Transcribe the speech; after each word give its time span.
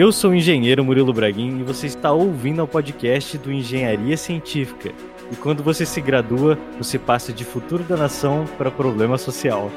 Eu 0.00 0.12
sou 0.12 0.30
o 0.30 0.34
engenheiro 0.36 0.84
Murilo 0.84 1.12
Braguin 1.12 1.58
e 1.58 1.64
você 1.64 1.88
está 1.88 2.12
ouvindo 2.12 2.60
ao 2.60 2.68
podcast 2.68 3.36
do 3.36 3.52
Engenharia 3.52 4.16
Científica. 4.16 4.90
E 5.32 5.34
quando 5.34 5.60
você 5.60 5.84
se 5.84 6.00
gradua, 6.00 6.56
você 6.78 7.00
passa 7.00 7.32
de 7.32 7.44
futuro 7.44 7.82
da 7.82 7.96
nação 7.96 8.44
para 8.56 8.70
problema 8.70 9.18
social. 9.18 9.68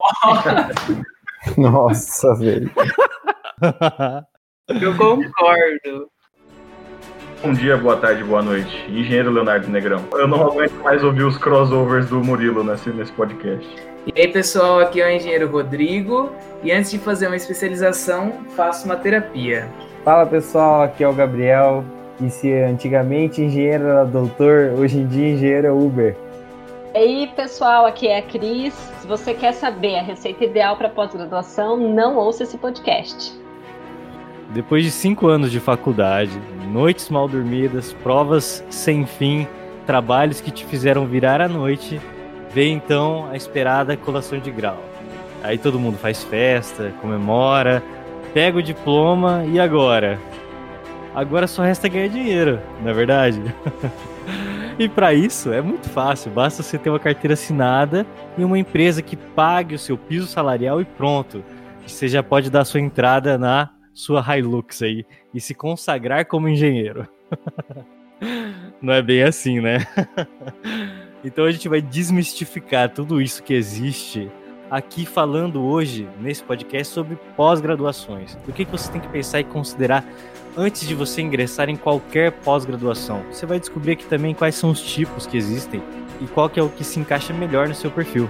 Nossa, 1.56 2.34
velho. 2.34 2.68
Eu 4.68 4.96
concordo. 4.96 6.10
Bom 7.42 7.52
dia, 7.52 7.76
boa 7.76 7.96
tarde, 7.96 8.24
boa 8.24 8.42
noite. 8.42 8.84
Engenheiro 8.88 9.30
Leonardo 9.30 9.68
Negrão. 9.68 10.02
Eu 10.12 10.26
não 10.26 10.42
aguento 10.42 10.72
mais 10.82 11.04
ouvir 11.04 11.22
os 11.22 11.36
crossovers 11.36 12.08
do 12.08 12.24
Murilo 12.24 12.64
nesse, 12.64 12.88
nesse 12.90 13.12
podcast. 13.12 13.68
E 14.06 14.20
aí, 14.20 14.28
pessoal, 14.28 14.80
aqui 14.80 15.02
é 15.02 15.06
o 15.06 15.10
engenheiro 15.10 15.50
Rodrigo. 15.50 16.32
E 16.62 16.72
antes 16.72 16.90
de 16.90 16.98
fazer 16.98 17.26
uma 17.26 17.36
especialização, 17.36 18.32
faço 18.56 18.86
uma 18.86 18.96
terapia. 18.96 19.68
Fala 20.02 20.24
pessoal, 20.24 20.82
aqui 20.82 21.04
é 21.04 21.08
o 21.08 21.12
Gabriel. 21.12 21.84
E 22.20 22.30
se 22.30 22.50
antigamente 22.52 23.42
engenheiro 23.42 23.84
era 23.84 24.04
doutor, 24.04 24.72
hoje 24.78 24.98
em 24.98 25.06
dia 25.06 25.34
engenheiro 25.34 25.66
é 25.66 25.72
Uber. 25.72 26.16
E 26.94 26.98
aí, 26.98 27.30
pessoal, 27.36 27.84
aqui 27.84 28.08
é 28.08 28.18
a 28.18 28.22
Cris. 28.22 28.72
Se 29.00 29.06
você 29.06 29.34
quer 29.34 29.52
saber 29.52 29.98
a 29.98 30.02
receita 30.02 30.42
ideal 30.42 30.76
para 30.78 30.88
pós-graduação, 30.88 31.76
não 31.76 32.16
ouça 32.16 32.44
esse 32.44 32.56
podcast. 32.56 33.38
Depois 34.50 34.84
de 34.84 34.90
cinco 34.90 35.26
anos 35.26 35.50
de 35.50 35.60
faculdade, 35.60 36.40
noites 36.76 37.08
mal 37.08 37.26
dormidas, 37.26 37.94
provas 38.02 38.62
sem 38.68 39.06
fim, 39.06 39.48
trabalhos 39.86 40.42
que 40.42 40.50
te 40.50 40.66
fizeram 40.66 41.06
virar 41.06 41.40
à 41.40 41.48
noite, 41.48 41.98
vem 42.52 42.74
então 42.74 43.26
a 43.30 43.34
esperada 43.36 43.96
colação 43.96 44.38
de 44.38 44.50
grau. 44.50 44.78
Aí 45.42 45.56
todo 45.56 45.80
mundo 45.80 45.96
faz 45.96 46.22
festa, 46.22 46.92
comemora, 47.00 47.82
pega 48.34 48.58
o 48.58 48.62
diploma 48.62 49.42
e 49.46 49.58
agora? 49.58 50.20
Agora 51.14 51.46
só 51.46 51.62
resta 51.62 51.88
ganhar 51.88 52.08
dinheiro, 52.08 52.60
não 52.82 52.90
é 52.90 52.92
verdade? 52.92 53.40
e 54.78 54.86
para 54.86 55.14
isso 55.14 55.50
é 55.54 55.62
muito 55.62 55.88
fácil, 55.88 56.30
basta 56.30 56.62
você 56.62 56.76
ter 56.76 56.90
uma 56.90 57.00
carteira 57.00 57.32
assinada 57.32 58.04
e 58.36 58.44
uma 58.44 58.58
empresa 58.58 59.00
que 59.00 59.16
pague 59.16 59.74
o 59.74 59.78
seu 59.78 59.96
piso 59.96 60.26
salarial 60.26 60.78
e 60.78 60.84
pronto. 60.84 61.42
Você 61.86 62.06
já 62.06 62.22
pode 62.22 62.50
dar 62.50 62.66
sua 62.66 62.80
entrada 62.80 63.38
na 63.38 63.70
sua 63.96 64.22
Hilux 64.36 64.82
aí 64.82 65.06
e 65.32 65.40
se 65.40 65.54
consagrar 65.54 66.26
como 66.26 66.48
engenheiro. 66.48 67.08
Não 68.80 68.92
é 68.92 69.00
bem 69.00 69.22
assim, 69.22 69.60
né? 69.60 69.78
então 71.24 71.46
a 71.46 71.50
gente 71.50 71.68
vai 71.68 71.80
desmistificar 71.80 72.90
tudo 72.90 73.20
isso 73.22 73.42
que 73.42 73.54
existe 73.54 74.30
aqui 74.70 75.06
falando 75.06 75.64
hoje 75.64 76.06
nesse 76.20 76.42
podcast 76.42 76.92
sobre 76.92 77.16
pós-graduações. 77.36 78.36
O 78.46 78.52
que, 78.52 78.64
você 78.66 78.92
tem 78.92 79.00
que 79.00 79.08
pensar 79.08 79.40
e 79.40 79.44
considerar 79.44 80.04
antes 80.56 80.86
de 80.86 80.94
você 80.94 81.22
ingressar 81.22 81.70
em 81.70 81.76
qualquer 81.76 82.32
pós-graduação. 82.32 83.22
Você 83.30 83.46
vai 83.46 83.58
descobrir 83.58 83.92
aqui 83.92 84.06
também 84.06 84.34
quais 84.34 84.54
são 84.54 84.70
os 84.70 84.80
tipos 84.80 85.26
que 85.26 85.36
existem 85.36 85.82
e 86.20 86.26
qual 86.26 86.48
que 86.50 86.60
é 86.60 86.62
o 86.62 86.68
que 86.68 86.84
se 86.84 87.00
encaixa 87.00 87.32
melhor 87.32 87.68
no 87.68 87.74
seu 87.74 87.90
perfil. 87.90 88.28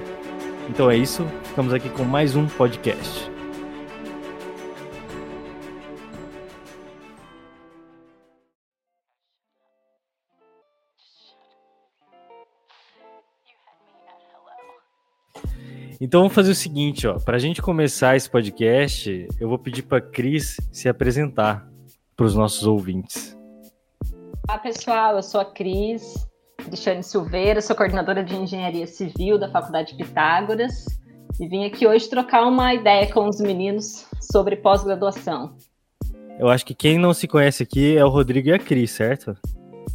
Então 0.69 0.91
é 0.91 0.97
isso, 0.97 1.27
ficamos 1.45 1.73
aqui 1.73 1.89
com 1.89 2.05
mais 2.05 2.35
um 2.37 2.47
podcast. 2.47 3.36
Então 16.01 16.21
vamos 16.21 16.35
fazer 16.35 16.51
o 16.51 16.55
seguinte, 16.55 17.07
ó. 17.07 17.19
Para 17.19 17.37
a 17.37 17.41
gente 17.41 17.63
começar 17.63 18.17
esse 18.17 18.29
podcast, 18.29 19.29
eu 19.41 19.49
vou 19.49 19.59
pedir 19.59 19.83
para 19.83 20.01
Cris 20.01 20.57
se 20.71 20.89
apresentar 20.89 21.67
para 22.15 22.27
os 22.27 22.35
nossos 22.35 22.67
ouvintes. 22.67 23.35
Olá 24.47 24.59
pessoal, 24.59 25.17
eu 25.17 25.23
sou 25.23 25.41
a 25.41 25.45
Cris 25.45 26.27
Cristiane 26.59 27.03
Silveira, 27.03 27.63
sou 27.63 27.75
coordenadora 27.75 28.23
de 28.23 28.35
Engenharia 28.35 28.87
Civil 28.87 29.39
da 29.39 29.51
Faculdade 29.51 29.95
Pitágoras 29.97 30.85
e 31.41 31.49
vim 31.49 31.65
aqui 31.65 31.87
hoje 31.87 32.11
trocar 32.11 32.47
uma 32.47 32.75
ideia 32.75 33.11
com 33.11 33.27
os 33.29 33.41
meninos 33.41 34.07
sobre 34.21 34.57
pós-graduação. 34.57 35.57
Eu 36.39 36.49
acho 36.49 36.67
que 36.67 36.75
quem 36.75 36.99
não 36.99 37.15
se 37.15 37.27
conhece 37.27 37.63
aqui 37.63 37.97
é 37.97 38.05
o 38.05 38.11
Rodrigo 38.11 38.49
e 38.49 38.53
a 38.53 38.59
Cris, 38.59 38.91
certo? 38.91 39.35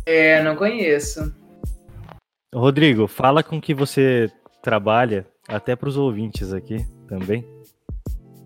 É, 0.05 0.41
não 0.41 0.55
conheço. 0.55 1.31
Rodrigo, 2.53 3.07
fala 3.07 3.43
com 3.43 3.61
que 3.61 3.73
você 3.73 4.31
trabalha 4.63 5.27
até 5.47 5.75
para 5.75 5.89
os 5.89 5.97
ouvintes 5.97 6.53
aqui 6.53 6.85
também. 7.07 7.45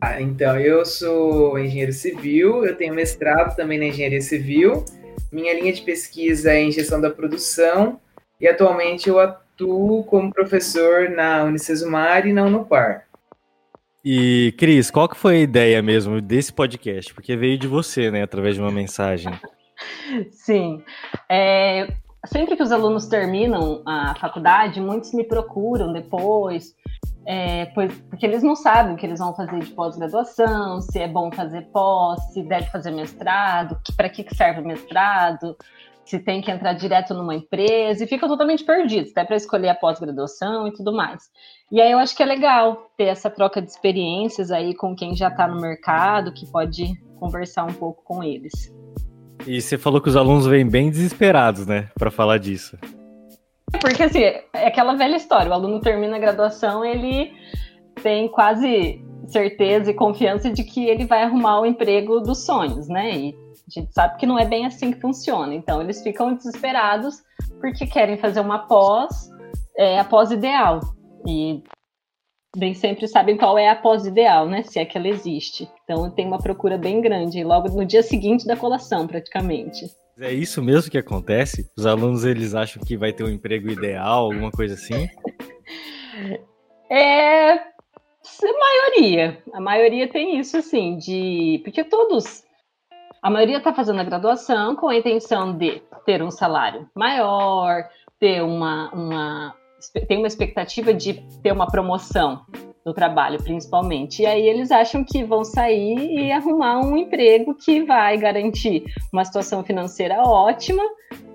Ah, 0.02 0.22
então, 0.22 0.60
eu 0.60 0.86
sou 0.86 1.58
engenheiro 1.58 1.94
civil, 1.94 2.66
eu 2.66 2.76
tenho 2.76 2.94
mestrado 2.94 3.56
também 3.56 3.80
na 3.80 3.86
engenharia 3.86 4.22
civil. 4.22 4.86
Minha 5.32 5.54
linha 5.54 5.74
de 5.74 5.82
pesquisa 5.82 6.52
é 6.52 6.62
em 6.62 6.72
gestão 6.72 7.02
da 7.02 7.10
produção 7.10 8.00
e 8.40 8.48
atualmente 8.48 9.10
eu 9.10 9.20
atuo 9.20 10.04
como 10.04 10.32
professor 10.32 11.10
na 11.10 11.44
Unicesumar 11.44 12.28
e 12.28 12.34
na 12.34 12.44
Unopar. 12.44 13.06
E, 14.04 14.54
Cris, 14.58 14.92
qual 14.92 15.10
que 15.10 15.18
foi 15.18 15.38
a 15.38 15.40
ideia 15.40 15.82
mesmo 15.82 16.22
desse 16.22 16.54
podcast? 16.54 17.12
Porque 17.12 17.36
veio 17.36 17.58
de 17.58 17.68
você, 17.68 18.12
né, 18.12 18.22
através 18.22 18.54
de 18.54 18.62
uma 18.62 18.72
mensagem. 18.72 19.34
Sim. 20.32 20.84
É, 21.28 21.92
sempre 22.28 22.56
que 22.56 22.62
os 22.62 22.72
alunos 22.72 23.08
terminam 23.08 23.82
a 23.86 24.14
faculdade, 24.20 24.80
muitos 24.80 25.12
me 25.14 25.24
procuram 25.24 25.92
depois 25.92 26.76
é, 27.26 27.66
pois, 27.74 27.92
porque 28.10 28.26
eles 28.26 28.44
não 28.44 28.56
sabem 28.56 28.94
o 28.94 28.98
que 28.98 29.06
eles 29.06 29.20
vão 29.20 29.34
fazer 29.34 29.60
de 29.60 29.72
pós-graduação, 29.72 30.80
se 30.82 31.00
é 31.00 31.08
bom 31.08 31.32
fazer 31.32 31.64
pós, 31.72 32.22
se 32.34 32.44
deve 32.44 32.68
fazer 32.68 32.92
mestrado, 32.92 33.78
para 33.98 34.10
que, 34.10 34.26
serve 34.36 34.62
o 34.62 34.66
mestrado, 34.66 35.56
se 36.06 36.20
tem 36.20 36.40
que 36.40 36.52
entrar 36.52 36.74
direto 36.74 37.16
numa 37.16 37.34
empresa, 37.34 38.04
e 38.04 38.08
ficam 38.08 38.30
totalmente 38.30 38.64
perdidos, 38.64 39.12
até 39.12 39.24
para 39.24 39.36
escolher 39.36 39.70
a 39.70 39.76
pós-graduação 39.76 40.68
e 40.68 40.74
tudo 40.74 40.94
mais. 40.94 41.24
E 41.72 41.82
aí 41.82 41.92
eu 41.92 41.98
acho 41.98 42.16
que 42.16 42.22
é 42.22 42.26
legal 42.28 42.92
ter 42.96 43.06
essa 43.06 43.30
troca 43.30 43.60
de 43.60 43.72
experiências 43.72 44.52
aí 44.52 44.76
com 44.76 44.96
quem 44.96 45.16
já 45.16 45.30
está 45.30 45.48
no 45.48 45.60
mercado, 45.60 46.32
que 46.32 46.46
pode 46.46 46.94
conversar 47.20 47.64
um 47.64 47.74
pouco 47.74 48.04
com 48.04 48.24
eles. 48.24 48.72
E 49.48 49.60
você 49.60 49.78
falou 49.78 50.00
que 50.00 50.10
os 50.10 50.16
alunos 50.16 50.46
vêm 50.46 50.68
bem 50.68 50.92
desesperados, 50.92 51.66
né, 51.66 51.90
para 51.98 52.12
falar 52.12 52.38
disso. 52.38 52.78
Porque, 53.82 54.04
assim, 54.04 54.22
é 54.22 54.68
aquela 54.68 54.96
velha 54.96 55.16
história. 55.16 55.50
O 55.50 55.54
aluno 55.54 55.80
termina 55.80 56.16
a 56.16 56.20
graduação, 56.20 56.84
ele 56.84 57.34
tem 58.02 58.28
quase 58.28 59.04
certeza 59.28 59.92
e 59.92 59.94
confiança 59.94 60.50
de 60.50 60.64
que 60.64 60.88
ele 60.88 61.06
vai 61.06 61.24
arrumar 61.24 61.62
o 61.62 61.66
emprego 61.66 62.20
dos 62.20 62.46
sonhos, 62.46 62.88
né? 62.88 63.12
E 63.12 63.36
a 63.68 63.80
gente 63.80 63.94
sabe 63.94 64.18
que 64.18 64.26
não 64.26 64.38
é 64.38 64.46
bem 64.46 64.66
assim 64.66 64.92
que 64.92 65.02
funciona. 65.02 65.54
Então, 65.54 65.82
eles 65.82 66.02
ficam 66.04 66.36
desesperados 66.36 67.24
porque 67.60 67.88
querem 67.88 68.18
fazer 68.18 68.40
uma 68.40 68.60
pós, 68.68 69.30
é, 69.78 70.00
a 70.00 70.04
pós 70.04 70.32
ideal. 70.32 70.80
E 71.28 71.64
bem 72.56 72.74
sempre 72.74 73.08
sabem 73.08 73.36
qual 73.36 73.58
é 73.58 73.70
a 73.70 73.76
pós 73.76 74.06
ideal, 74.06 74.48
né? 74.48 74.64
Se 74.64 74.80
é 74.80 74.86
que 74.86 74.98
ela 74.98 75.08
existe. 75.08 75.70
Então, 75.84 76.10
tem 76.12 76.28
uma 76.28 76.38
procura 76.40 76.78
bem 76.78 77.02
grande, 77.02 77.44
logo 77.44 77.70
no 77.70 77.86
dia 77.86 78.04
seguinte 78.04 78.46
da 78.46 78.56
colação, 78.56 79.08
praticamente. 79.08 79.86
É 80.20 80.32
isso 80.32 80.62
mesmo 80.62 80.90
que 80.90 80.98
acontece? 80.98 81.70
Os 81.78 81.86
alunos 81.86 82.24
eles 82.24 82.56
acham 82.56 82.82
que 82.82 82.96
vai 82.96 83.12
ter 83.12 83.24
um 83.24 83.30
emprego 83.30 83.70
ideal, 83.70 84.26
alguma 84.26 84.52
coisa 84.52 84.76
assim? 84.76 85.10
É 86.90 87.52
a 87.52 88.58
maioria. 88.60 89.44
A 89.54 89.60
maioria 89.60 90.08
tem 90.08 90.40
isso 90.40 90.58
assim, 90.58 90.98
de 90.98 91.62
porque 91.64 91.84
todos 91.84 92.44
a 93.22 93.30
maioria 93.30 93.58
está 93.58 93.74
fazendo 93.74 94.00
a 94.00 94.04
graduação 94.04 94.76
com 94.76 94.88
a 94.88 94.96
intenção 94.96 95.58
de 95.58 95.82
ter 96.06 96.22
um 96.22 96.30
salário 96.30 96.88
maior, 96.96 97.84
ter 98.20 98.44
uma, 98.44 98.92
uma 98.94 99.56
tem 100.08 100.20
uma 100.20 100.28
expectativa 100.28 100.94
de 100.94 101.16
ter 101.42 101.52
uma 101.52 101.66
promoção 101.66 102.46
no 102.86 102.94
trabalho, 102.94 103.42
principalmente. 103.42 104.22
E 104.22 104.26
aí 104.28 104.48
eles 104.48 104.70
acham 104.70 105.04
que 105.04 105.24
vão 105.24 105.44
sair 105.44 105.98
e 105.98 106.32
arrumar 106.32 106.80
um 106.80 106.96
emprego 106.96 107.56
que 107.56 107.84
vai 107.84 108.16
garantir 108.18 108.84
uma 109.12 109.26
situação 109.26 109.64
financeira 109.64 110.22
ótima 110.22 110.84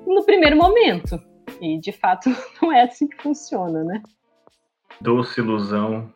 no 0.06 0.24
primeiro 0.24 0.56
momento. 0.56 1.20
E 1.60 1.78
de 1.80 1.90
fato 1.90 2.30
não 2.62 2.72
é 2.72 2.82
assim 2.82 3.08
que 3.08 3.20
funciona, 3.20 3.82
né? 3.82 4.00
Doce 5.00 5.40
ilusão. 5.40 6.12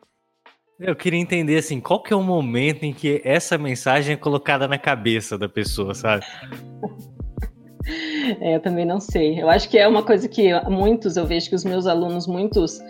Eu 0.79 0.95
queria 0.95 1.21
entender 1.21 1.57
assim, 1.57 1.81
qual 1.81 2.03
que 2.03 2.13
é 2.13 2.17
o 2.17 2.23
momento 2.23 2.85
em 2.85 2.93
que 2.93 3.21
essa 3.25 3.57
mensagem 3.57 4.15
é 4.15 4.17
colocada 4.17 4.69
na 4.69 4.79
cabeça 4.79 5.37
da 5.37 5.49
pessoa, 5.49 5.95
sabe? 5.95 6.25
É, 8.41 8.57
eu 8.57 8.61
também 8.61 8.87
não 8.87 8.99
sei. 8.99 9.39
Eu 9.39 9.51
acho 9.51 9.69
que 9.69 9.77
é 9.77 9.87
uma 9.87 10.03
coisa 10.03 10.27
que 10.27 10.59
muitos, 10.71 11.19
eu 11.19 11.27
vejo 11.27 11.51
que 11.51 11.55
os 11.55 11.65
meus 11.65 11.87
alunos, 11.87 12.27
muitos 12.27 12.81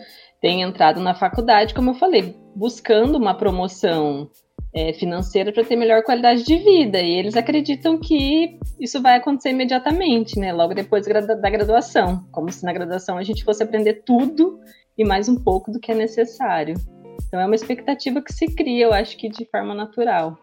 têm 0.45 0.61
entrado 0.61 1.01
na 1.01 1.15
faculdade, 1.15 1.73
como 1.73 1.93
eu 1.93 1.95
falei, 1.95 2.37
buscando 2.55 3.17
uma 3.17 3.33
promoção 3.33 4.29
é, 4.75 4.93
financeira 4.93 5.51
para 5.51 5.65
ter 5.65 5.75
melhor 5.75 6.03
qualidade 6.03 6.45
de 6.45 6.59
vida. 6.59 7.01
E 7.01 7.15
eles 7.15 7.35
acreditam 7.35 7.99
que 7.99 8.59
isso 8.79 9.01
vai 9.01 9.17
acontecer 9.17 9.49
imediatamente, 9.49 10.39
né? 10.39 10.53
Logo 10.53 10.75
depois 10.75 11.07
da 11.07 11.49
graduação. 11.49 12.27
Como 12.31 12.53
se 12.53 12.63
na 12.63 12.75
graduação 12.75 13.17
a 13.17 13.23
gente 13.23 13.43
fosse 13.43 13.63
aprender 13.63 14.03
tudo 14.05 14.61
e 14.99 15.03
mais 15.03 15.31
um 15.31 15.43
pouco 15.43 15.73
do 15.73 15.81
que 15.81 15.93
é 15.93 15.95
necessário. 15.95 16.75
Então 17.27 17.41
é 17.41 17.47
uma 17.47 17.55
expectativa 17.55 18.21
que 18.21 18.31
se 18.31 18.47
cria, 18.55 18.85
eu 18.85 18.93
acho 18.93 19.17
que 19.17 19.31
de 19.31 19.47
forma 19.47 19.75
natural. 19.75 20.37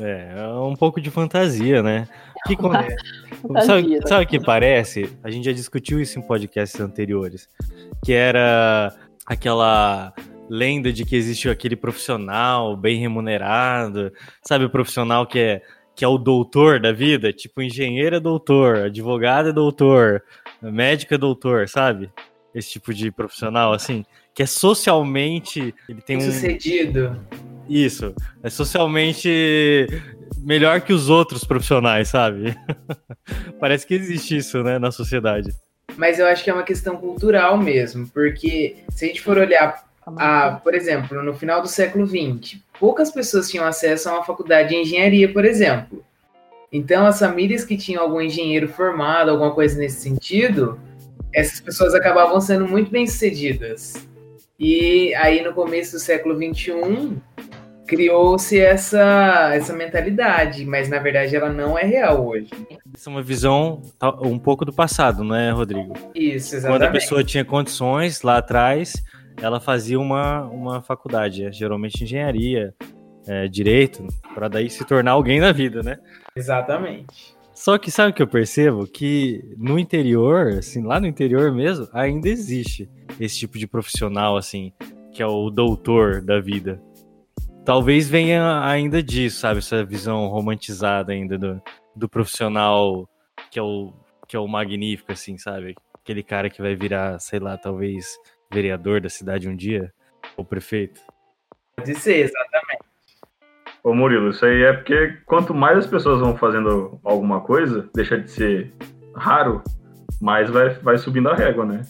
É, 0.00 0.36
é 0.38 0.48
um 0.58 0.74
pouco 0.74 1.02
de 1.02 1.10
fantasia, 1.10 1.82
né? 1.82 2.08
Que, 2.46 2.56
Fantasia, 2.56 3.66
sabe, 3.66 3.88
né? 3.88 4.00
sabe 4.06 4.24
o 4.24 4.28
que 4.28 4.40
parece? 4.40 5.10
A 5.22 5.30
gente 5.30 5.44
já 5.44 5.52
discutiu 5.52 6.00
isso 6.00 6.18
em 6.18 6.22
podcasts 6.22 6.80
anteriores. 6.80 7.46
Que 8.04 8.12
era 8.12 8.94
aquela 9.28 10.12
lenda 10.48 10.90
de 10.92 11.04
que 11.04 11.14
existe 11.14 11.48
aquele 11.48 11.76
profissional 11.76 12.76
bem 12.76 12.98
remunerado, 12.98 14.10
sabe? 14.42 14.64
O 14.64 14.70
profissional 14.70 15.26
que 15.26 15.38
é, 15.38 15.62
que 15.94 16.04
é 16.04 16.08
o 16.08 16.16
doutor 16.16 16.80
da 16.80 16.90
vida, 16.90 17.32
tipo 17.32 17.60
engenheiro 17.60 18.16
é 18.16 18.20
doutor, 18.20 18.76
advogado 18.76 19.50
é 19.50 19.52
doutor, 19.52 20.22
médico 20.62 21.14
é 21.14 21.18
doutor, 21.18 21.68
sabe? 21.68 22.10
Esse 22.54 22.70
tipo 22.70 22.94
de 22.94 23.10
profissional, 23.10 23.72
assim, 23.74 24.04
que 24.34 24.42
é 24.42 24.46
socialmente. 24.46 25.74
Ele 25.88 26.00
tem 26.00 26.16
um. 26.16 26.20
Sucedido. 26.22 27.20
Isso. 27.68 28.14
É 28.42 28.48
socialmente 28.48 29.86
melhor 30.38 30.80
que 30.80 30.92
os 30.92 31.10
outros 31.10 31.44
profissionais, 31.44 32.08
sabe? 32.08 32.56
Parece 33.60 33.86
que 33.86 33.94
existe 33.94 34.38
isso, 34.38 34.62
né, 34.62 34.78
na 34.78 34.90
sociedade. 34.90 35.50
Mas 35.98 36.20
eu 36.20 36.26
acho 36.28 36.44
que 36.44 36.48
é 36.48 36.54
uma 36.54 36.62
questão 36.62 36.96
cultural 36.96 37.58
mesmo, 37.58 38.06
porque 38.14 38.76
se 38.88 39.04
a 39.04 39.08
gente 39.08 39.20
for 39.20 39.36
olhar, 39.36 39.84
a, 40.06 40.52
por 40.62 40.72
exemplo, 40.72 41.20
no 41.20 41.34
final 41.34 41.60
do 41.60 41.66
século 41.66 42.06
XX, 42.06 42.60
poucas 42.78 43.10
pessoas 43.10 43.50
tinham 43.50 43.66
acesso 43.66 44.08
a 44.08 44.12
uma 44.12 44.24
faculdade 44.24 44.68
de 44.68 44.76
engenharia, 44.76 45.32
por 45.32 45.44
exemplo. 45.44 46.04
Então, 46.72 47.04
as 47.04 47.18
famílias 47.18 47.64
que 47.64 47.76
tinham 47.76 48.00
algum 48.00 48.20
engenheiro 48.20 48.68
formado, 48.68 49.32
alguma 49.32 49.50
coisa 49.50 49.76
nesse 49.76 50.00
sentido, 50.00 50.78
essas 51.34 51.60
pessoas 51.60 51.92
acabavam 51.96 52.40
sendo 52.40 52.68
muito 52.68 52.92
bem-sucedidas. 52.92 54.06
E 54.56 55.12
aí, 55.16 55.42
no 55.42 55.52
começo 55.52 55.96
do 55.96 55.98
século 55.98 56.36
XXI, 56.36 57.16
criou-se 57.88 58.60
essa, 58.60 59.50
essa 59.54 59.72
mentalidade, 59.72 60.64
mas 60.66 60.90
na 60.90 60.98
verdade 60.98 61.34
ela 61.34 61.50
não 61.50 61.76
é 61.76 61.84
real 61.84 62.28
hoje. 62.28 62.50
Essa 62.94 63.08
é 63.08 63.10
uma 63.10 63.22
visão 63.22 63.80
tá, 63.98 64.10
um 64.20 64.38
pouco 64.38 64.64
do 64.66 64.72
passado, 64.72 65.24
não 65.24 65.34
é, 65.34 65.50
Rodrigo? 65.50 65.94
Isso, 66.14 66.50
Quando 66.50 66.64
a 66.64 66.68
exatamente. 66.68 66.92
pessoa 66.92 67.24
tinha 67.24 67.44
condições 67.46 68.20
lá 68.20 68.36
atrás, 68.36 68.92
ela 69.40 69.58
fazia 69.58 69.98
uma, 69.98 70.42
uma 70.44 70.82
faculdade, 70.82 71.46
é, 71.46 71.50
geralmente 71.50 72.04
engenharia, 72.04 72.74
é, 73.26 73.48
direito, 73.48 74.06
para 74.34 74.48
daí 74.48 74.68
se 74.68 74.84
tornar 74.84 75.12
alguém 75.12 75.40
na 75.40 75.50
vida, 75.50 75.82
né? 75.82 75.96
Exatamente. 76.36 77.34
Só 77.54 77.78
que 77.78 77.90
sabe 77.90 78.10
o 78.10 78.14
que 78.14 78.22
eu 78.22 78.28
percebo? 78.28 78.86
Que 78.86 79.42
no 79.56 79.78
interior, 79.78 80.48
assim, 80.58 80.82
lá 80.82 81.00
no 81.00 81.06
interior 81.06 81.50
mesmo, 81.52 81.88
ainda 81.92 82.28
existe 82.28 82.88
esse 83.18 83.38
tipo 83.38 83.58
de 83.58 83.66
profissional, 83.66 84.36
assim, 84.36 84.72
que 85.10 85.22
é 85.22 85.26
o 85.26 85.50
doutor 85.50 86.20
da 86.20 86.38
vida. 86.38 86.80
Talvez 87.68 88.08
venha 88.08 88.64
ainda 88.64 89.02
disso, 89.02 89.40
sabe? 89.40 89.58
Essa 89.58 89.84
visão 89.84 90.26
romantizada 90.28 91.12
ainda 91.12 91.36
do, 91.36 91.62
do 91.94 92.08
profissional 92.08 93.06
que 93.50 93.58
é, 93.58 93.62
o, 93.62 93.92
que 94.26 94.34
é 94.34 94.40
o 94.40 94.48
magnífico, 94.48 95.12
assim, 95.12 95.36
sabe? 95.36 95.74
Aquele 96.02 96.22
cara 96.22 96.48
que 96.48 96.62
vai 96.62 96.74
virar, 96.74 97.18
sei 97.18 97.38
lá, 97.38 97.58
talvez 97.58 98.16
vereador 98.50 99.02
da 99.02 99.10
cidade 99.10 99.50
um 99.50 99.54
dia, 99.54 99.92
ou 100.34 100.46
prefeito. 100.46 100.98
Pode 101.76 101.94
ser, 101.96 102.20
exatamente. 102.20 102.84
Ô 103.84 103.92
Murilo, 103.92 104.30
isso 104.30 104.46
aí 104.46 104.62
é 104.62 104.72
porque 104.72 105.18
quanto 105.26 105.52
mais 105.52 105.76
as 105.76 105.86
pessoas 105.86 106.20
vão 106.20 106.38
fazendo 106.38 106.98
alguma 107.04 107.42
coisa, 107.42 107.86
deixa 107.94 108.18
de 108.18 108.30
ser 108.30 108.72
raro, 109.14 109.62
mais 110.22 110.48
vai, 110.48 110.70
vai 110.70 110.96
subindo 110.96 111.28
a 111.28 111.34
régua, 111.34 111.66
né? 111.66 111.82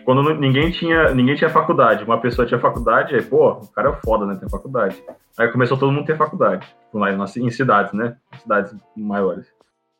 Tipo, 0.00 0.04
quando 0.04 0.34
ninguém 0.34 0.70
tinha, 0.70 1.14
ninguém 1.14 1.34
tinha 1.36 1.50
faculdade, 1.50 2.04
uma 2.04 2.18
pessoa 2.18 2.46
tinha 2.46 2.58
faculdade, 2.58 3.14
aí, 3.14 3.22
pô, 3.22 3.52
o 3.52 3.72
cara 3.72 3.90
é 3.90 3.92
foda, 4.04 4.26
né? 4.26 4.36
Tem 4.40 4.48
faculdade. 4.48 5.02
Aí 5.38 5.48
começou 5.48 5.76
todo 5.78 5.92
mundo 5.92 6.04
a 6.04 6.06
ter 6.06 6.16
faculdade, 6.16 6.66
lá 6.92 7.12
nas- 7.12 7.36
em 7.36 7.50
cidades, 7.50 7.92
né? 7.92 8.16
Cidades 8.38 8.74
maiores. 8.96 9.46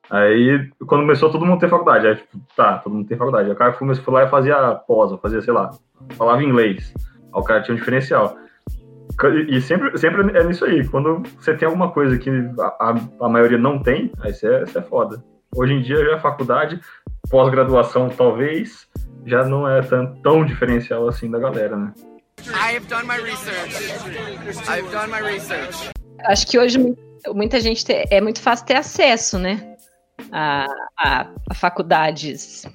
Aí, 0.08 0.68
quando 0.86 1.02
começou 1.02 1.30
todo 1.30 1.44
mundo 1.46 1.58
a 1.58 1.60
ter 1.60 1.68
faculdade, 1.68 2.06
aí, 2.06 2.16
tipo, 2.16 2.38
tá, 2.56 2.78
todo 2.78 2.94
mundo 2.94 3.06
tem 3.06 3.16
faculdade. 3.16 3.46
Aí 3.46 3.52
o 3.52 3.56
cara 3.56 3.72
começou 3.72 4.02
foi 4.04 4.14
lá 4.14 4.24
e 4.24 4.28
fazia 4.28 4.74
pós, 4.86 5.12
fazia, 5.20 5.40
sei 5.40 5.52
lá, 5.52 5.70
falava 6.16 6.42
inglês. 6.42 6.92
Aí 6.96 7.40
o 7.40 7.44
cara 7.44 7.62
tinha 7.62 7.74
um 7.74 7.78
diferencial. 7.78 8.36
E 9.48 9.60
sempre, 9.60 9.96
sempre 9.98 10.36
é 10.36 10.42
nisso 10.44 10.64
aí. 10.64 10.86
Quando 10.88 11.22
você 11.38 11.54
tem 11.54 11.66
alguma 11.66 11.90
coisa 11.90 12.18
que 12.18 12.30
a, 12.58 12.94
a 13.20 13.28
maioria 13.28 13.58
não 13.58 13.78
tem, 13.78 14.10
aí 14.20 14.32
você 14.32 14.46
é, 14.46 14.60
você 14.66 14.78
é 14.78 14.82
foda. 14.82 15.22
Hoje 15.54 15.74
em 15.74 15.82
dia 15.82 15.96
já 16.04 16.12
é 16.16 16.18
faculdade, 16.18 16.80
pós-graduação 17.30 18.08
talvez, 18.08 18.88
já 19.26 19.44
não 19.44 19.68
é 19.68 19.80
tão, 19.82 20.14
tão 20.22 20.44
diferencial 20.44 21.08
assim 21.08 21.30
da 21.30 21.38
galera, 21.38 21.76
né? 21.76 21.92
I 22.48 22.76
have 22.76 22.86
done 22.86 23.06
my 23.06 23.16
research. 23.22 23.74
I've 24.68 24.88
done 24.90 25.10
my 25.12 25.20
research. 25.22 25.90
Acho 26.24 26.46
que 26.46 26.58
hoje 26.58 26.78
mu- 26.78 26.96
muita 27.34 27.60
gente 27.60 27.84
te- 27.84 28.06
é 28.10 28.20
muito 28.20 28.40
fácil 28.40 28.64
ter 28.66 28.76
acesso, 28.76 29.38
né? 29.38 29.76
A, 30.32 30.66
a- 30.98 31.30
a 31.50 31.54
faculdades, 31.54 32.66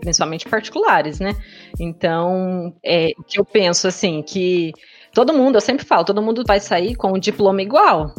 principalmente 0.00 0.46
particulares, 0.48 1.20
né? 1.20 1.34
Então, 1.80 2.74
é, 2.84 3.12
o 3.18 3.22
que 3.24 3.40
eu 3.40 3.44
penso 3.44 3.88
assim, 3.88 4.22
que 4.22 4.72
todo 5.14 5.32
mundo, 5.32 5.56
eu 5.56 5.60
sempre 5.60 5.86
falo, 5.86 6.04
todo 6.04 6.20
mundo 6.22 6.44
vai 6.46 6.60
sair 6.60 6.94
com 6.94 7.12
o 7.12 7.18
diploma 7.18 7.62
igual. 7.62 8.14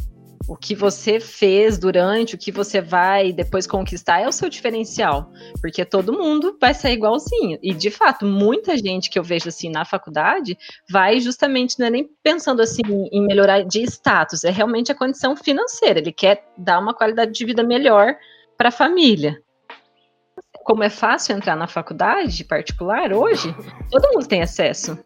O 0.47 0.56
que 0.56 0.75
você 0.75 1.19
fez 1.19 1.77
durante, 1.80 2.36
o 2.36 2.38
que 2.38 2.51
você 2.51 2.80
vai 2.80 3.33
depois 3.33 3.65
conquistar 3.65 4.19
é 4.21 4.27
o 4.27 4.31
seu 4.31 4.47
diferencial, 4.47 5.31
porque 5.59 5.83
todo 5.83 6.13
mundo 6.13 6.56
vai 6.62 6.71
sair 6.71 6.94
igualzinho. 6.94 7.57
E 7.63 7.74
de 7.74 7.89
fato, 7.89 8.25
muita 8.25 8.77
gente 8.77 9.09
que 9.09 9.18
eu 9.18 9.24
vejo 9.24 9.50
assim 9.50 9.71
na 9.71 9.83
faculdade 9.83 10.56
vai 10.88 11.19
justamente 11.19 11.80
não 11.80 11.88
é 11.88 11.89
nem 11.89 12.09
pensando 12.21 12.62
assim 12.62 12.83
em 13.12 13.25
melhorar 13.25 13.63
de 13.63 13.81
status, 13.83 14.44
é 14.44 14.51
realmente 14.51 14.92
a 14.92 14.95
condição 14.95 15.36
financeira. 15.36 16.00
Ele 16.00 16.12
quer 16.12 16.45
dar 16.56 16.80
uma 16.80 16.94
qualidade 16.94 17.31
de 17.31 17.45
vida 17.45 17.63
melhor 17.63 18.15
para 18.56 18.69
a 18.69 18.71
família. 18.71 19.42
Como 20.63 20.83
é 20.83 20.89
fácil 20.89 21.36
entrar 21.36 21.56
na 21.56 21.68
faculdade 21.68 22.44
particular 22.44 23.12
hoje, 23.13 23.53
todo 23.89 24.13
mundo 24.13 24.27
tem 24.27 24.44
acesso. 24.44 24.97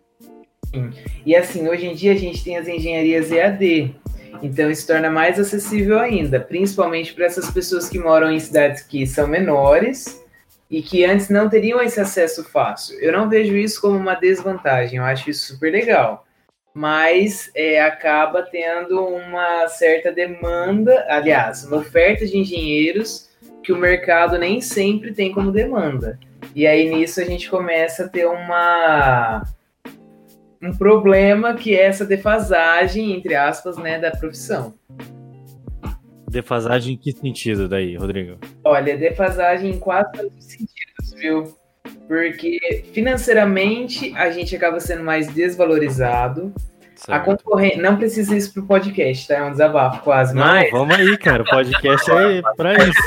E 1.25 1.35
assim, 1.35 1.67
hoje 1.67 1.87
em 1.87 1.95
dia 1.95 2.11
a 2.11 2.15
gente 2.15 2.43
tem 2.43 2.57
as 2.57 2.67
engenharias 2.67 3.31
EAD, 3.31 3.95
então 4.41 4.69
isso 4.69 4.87
torna 4.87 5.09
mais 5.09 5.39
acessível 5.39 5.99
ainda, 5.99 6.39
principalmente 6.39 7.13
para 7.13 7.25
essas 7.25 7.49
pessoas 7.51 7.89
que 7.89 7.99
moram 7.99 8.31
em 8.31 8.39
cidades 8.39 8.83
que 8.83 9.05
são 9.05 9.27
menores 9.27 10.23
e 10.69 10.81
que 10.81 11.03
antes 11.03 11.29
não 11.29 11.49
teriam 11.49 11.81
esse 11.81 11.99
acesso 11.99 12.43
fácil. 12.43 12.99
Eu 12.99 13.11
não 13.11 13.29
vejo 13.29 13.55
isso 13.55 13.81
como 13.81 13.97
uma 13.97 14.15
desvantagem, 14.15 14.97
eu 14.97 15.03
acho 15.03 15.29
isso 15.29 15.47
super 15.47 15.71
legal. 15.71 16.25
Mas 16.73 17.49
é, 17.55 17.81
acaba 17.81 18.43
tendo 18.43 19.03
uma 19.03 19.67
certa 19.67 20.11
demanda, 20.11 21.05
aliás, 21.09 21.65
uma 21.65 21.77
oferta 21.77 22.25
de 22.25 22.37
engenheiros 22.37 23.29
que 23.63 23.73
o 23.73 23.77
mercado 23.77 24.37
nem 24.37 24.61
sempre 24.61 25.13
tem 25.13 25.31
como 25.31 25.51
demanda. 25.51 26.19
E 26.55 26.65
aí 26.65 26.89
nisso 26.89 27.19
a 27.19 27.25
gente 27.25 27.49
começa 27.49 28.05
a 28.05 28.07
ter 28.07 28.27
uma 28.27 29.43
um 30.61 30.75
problema 30.75 31.53
que 31.53 31.75
é 31.75 31.85
essa 31.85 32.05
defasagem, 32.05 33.13
entre 33.13 33.35
aspas, 33.35 33.77
né, 33.77 33.99
da 33.99 34.11
profissão. 34.11 34.73
Defasagem 36.29 36.93
em 36.93 36.97
que 36.97 37.11
sentido 37.11 37.67
daí, 37.67 37.95
Rodrigo? 37.95 38.37
Olha, 38.63 38.97
defasagem 38.97 39.71
em 39.71 39.79
quase 39.79 40.11
todos 40.11 40.37
os 40.37 40.45
sentidos, 40.45 41.13
viu? 41.15 41.55
Porque 42.07 42.85
financeiramente 42.93 44.13
a 44.15 44.29
gente 44.29 44.55
acaba 44.55 44.79
sendo 44.79 45.03
mais 45.03 45.27
desvalorizado. 45.33 46.53
A 47.07 47.13
Certo. 47.13 47.25
concorrência. 47.25 47.81
Não 47.81 47.95
precisa 47.97 48.35
isso 48.35 48.53
pro 48.53 48.63
podcast, 48.65 49.27
tá? 49.27 49.35
É 49.35 49.43
um 49.43 49.51
desabafo 49.51 50.03
quase. 50.03 50.35
Não, 50.35 50.43
Mas, 50.45 50.69
vamos 50.69 50.95
aí, 50.95 51.17
cara. 51.17 51.43
O 51.43 51.45
podcast 51.45 52.11
é 52.11 52.41
pra 52.57 52.73
isso. 52.75 53.01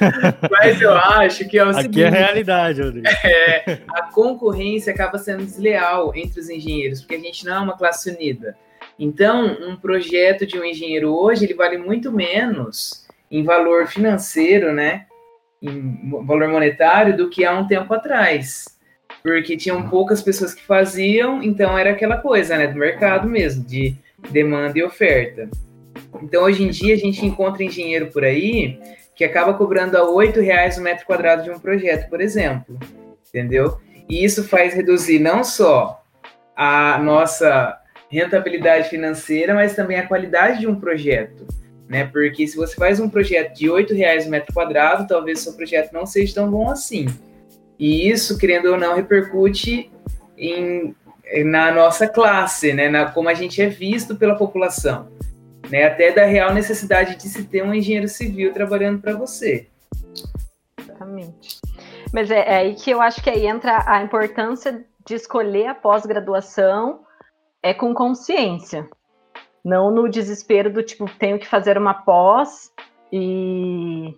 mas 0.50 0.80
eu 0.82 0.92
acho 0.92 1.48
que 1.48 1.56
é 1.58 1.64
o 1.64 1.68
Aqui 1.68 1.82
seguinte. 1.82 2.02
é 2.02 2.08
a 2.08 2.10
realidade, 2.10 2.82
Rodrigo. 2.82 3.06
É, 3.24 3.78
a 3.90 4.02
concorrência 4.10 4.92
acaba 4.92 5.18
sendo 5.18 5.44
desleal 5.44 6.12
entre 6.16 6.40
os 6.40 6.48
engenheiros, 6.50 7.00
porque 7.00 7.14
a 7.14 7.20
gente 7.20 7.44
não 7.46 7.54
é 7.54 7.58
uma 7.60 7.76
classe 7.76 8.10
unida. 8.10 8.56
Então, 8.98 9.56
um 9.68 9.76
projeto 9.76 10.44
de 10.44 10.58
um 10.58 10.64
engenheiro 10.64 11.14
hoje, 11.14 11.44
ele 11.44 11.54
vale 11.54 11.78
muito 11.78 12.10
menos 12.10 13.06
em 13.30 13.44
valor 13.44 13.86
financeiro, 13.86 14.72
né? 14.72 15.06
Em 15.62 16.10
valor 16.26 16.48
monetário 16.48 17.16
do 17.16 17.28
que 17.30 17.44
há 17.44 17.52
um 17.52 17.66
tempo 17.68 17.92
atrás. 17.94 18.64
Porque 19.22 19.56
tinham 19.56 19.88
poucas 19.88 20.22
pessoas 20.22 20.54
que 20.54 20.64
faziam, 20.64 21.42
então 21.42 21.76
era 21.76 21.90
aquela 21.90 22.16
coisa, 22.16 22.56
né? 22.56 22.66
Do 22.66 22.78
mercado 22.78 23.28
mesmo, 23.28 23.64
de 23.64 23.94
demanda 24.30 24.78
e 24.78 24.82
oferta. 24.82 25.48
Então, 26.22 26.44
hoje 26.44 26.62
em 26.62 26.70
dia, 26.70 26.94
a 26.94 26.98
gente 26.98 27.24
encontra 27.24 27.62
engenheiro 27.62 28.06
por 28.06 28.24
aí 28.24 28.78
que 29.14 29.24
acaba 29.24 29.54
cobrando 29.54 29.96
a 29.96 30.08
8 30.08 30.40
reais 30.40 30.78
o 30.78 30.82
metro 30.82 31.04
quadrado 31.04 31.42
de 31.42 31.50
um 31.50 31.58
projeto, 31.58 32.08
por 32.08 32.20
exemplo 32.20 32.78
entendeu? 33.28 33.78
E 34.08 34.24
isso 34.24 34.44
faz 34.44 34.74
reduzir 34.74 35.18
não 35.18 35.44
só 35.44 36.02
a 36.56 36.98
nossa 36.98 37.78
rentabilidade 38.10 38.88
financeira, 38.88 39.54
mas 39.54 39.76
também 39.76 39.98
a 39.98 40.06
qualidade 40.06 40.60
de 40.60 40.66
um 40.66 40.74
projeto, 40.74 41.46
né? 41.86 42.06
Porque 42.06 42.46
se 42.46 42.56
você 42.56 42.74
faz 42.74 42.98
um 42.98 43.08
projeto 43.08 43.54
de 43.54 43.70
R$ 43.70 43.94
reais 43.94 44.26
o 44.26 44.30
metro 44.30 44.52
quadrado, 44.52 45.06
talvez 45.06 45.40
seu 45.40 45.52
projeto 45.52 45.92
não 45.92 46.06
seja 46.06 46.34
tão 46.34 46.50
bom 46.50 46.70
assim. 46.70 47.06
E 47.78 48.10
isso, 48.10 48.36
querendo 48.38 48.66
ou 48.66 48.76
não, 48.78 48.96
repercute 48.96 49.90
em, 50.36 50.94
na 51.44 51.70
nossa 51.70 52.08
classe, 52.08 52.72
né? 52.72 52.88
Na, 52.88 53.10
como 53.10 53.28
a 53.28 53.34
gente 53.34 53.62
é 53.62 53.68
visto 53.68 54.16
pela 54.16 54.36
população. 54.36 55.08
né? 55.70 55.84
Até 55.84 56.10
da 56.12 56.24
real 56.24 56.52
necessidade 56.52 57.16
de 57.16 57.28
se 57.28 57.44
ter 57.44 57.62
um 57.62 57.72
engenheiro 57.74 58.08
civil 58.08 58.52
trabalhando 58.52 59.00
para 59.00 59.14
você. 59.14 59.68
Exatamente. 60.80 61.60
Mas 62.12 62.30
é, 62.30 62.38
é, 62.40 62.56
aí 62.56 62.74
que 62.74 62.90
eu 62.90 63.00
acho 63.00 63.22
que 63.22 63.30
aí 63.30 63.46
entra 63.46 63.84
a 63.86 64.02
importância 64.02 64.84
de 65.06 65.14
escolher 65.14 65.66
a 65.66 65.74
pós-graduação 65.74 67.00
é 67.62 67.74
com 67.74 67.94
consciência. 67.94 68.88
Não 69.64 69.90
no 69.90 70.08
desespero 70.08 70.72
do 70.72 70.82
tipo, 70.82 71.06
tenho 71.18 71.38
que 71.38 71.46
fazer 71.46 71.76
uma 71.76 71.92
pós 71.92 72.70
e, 73.12 74.14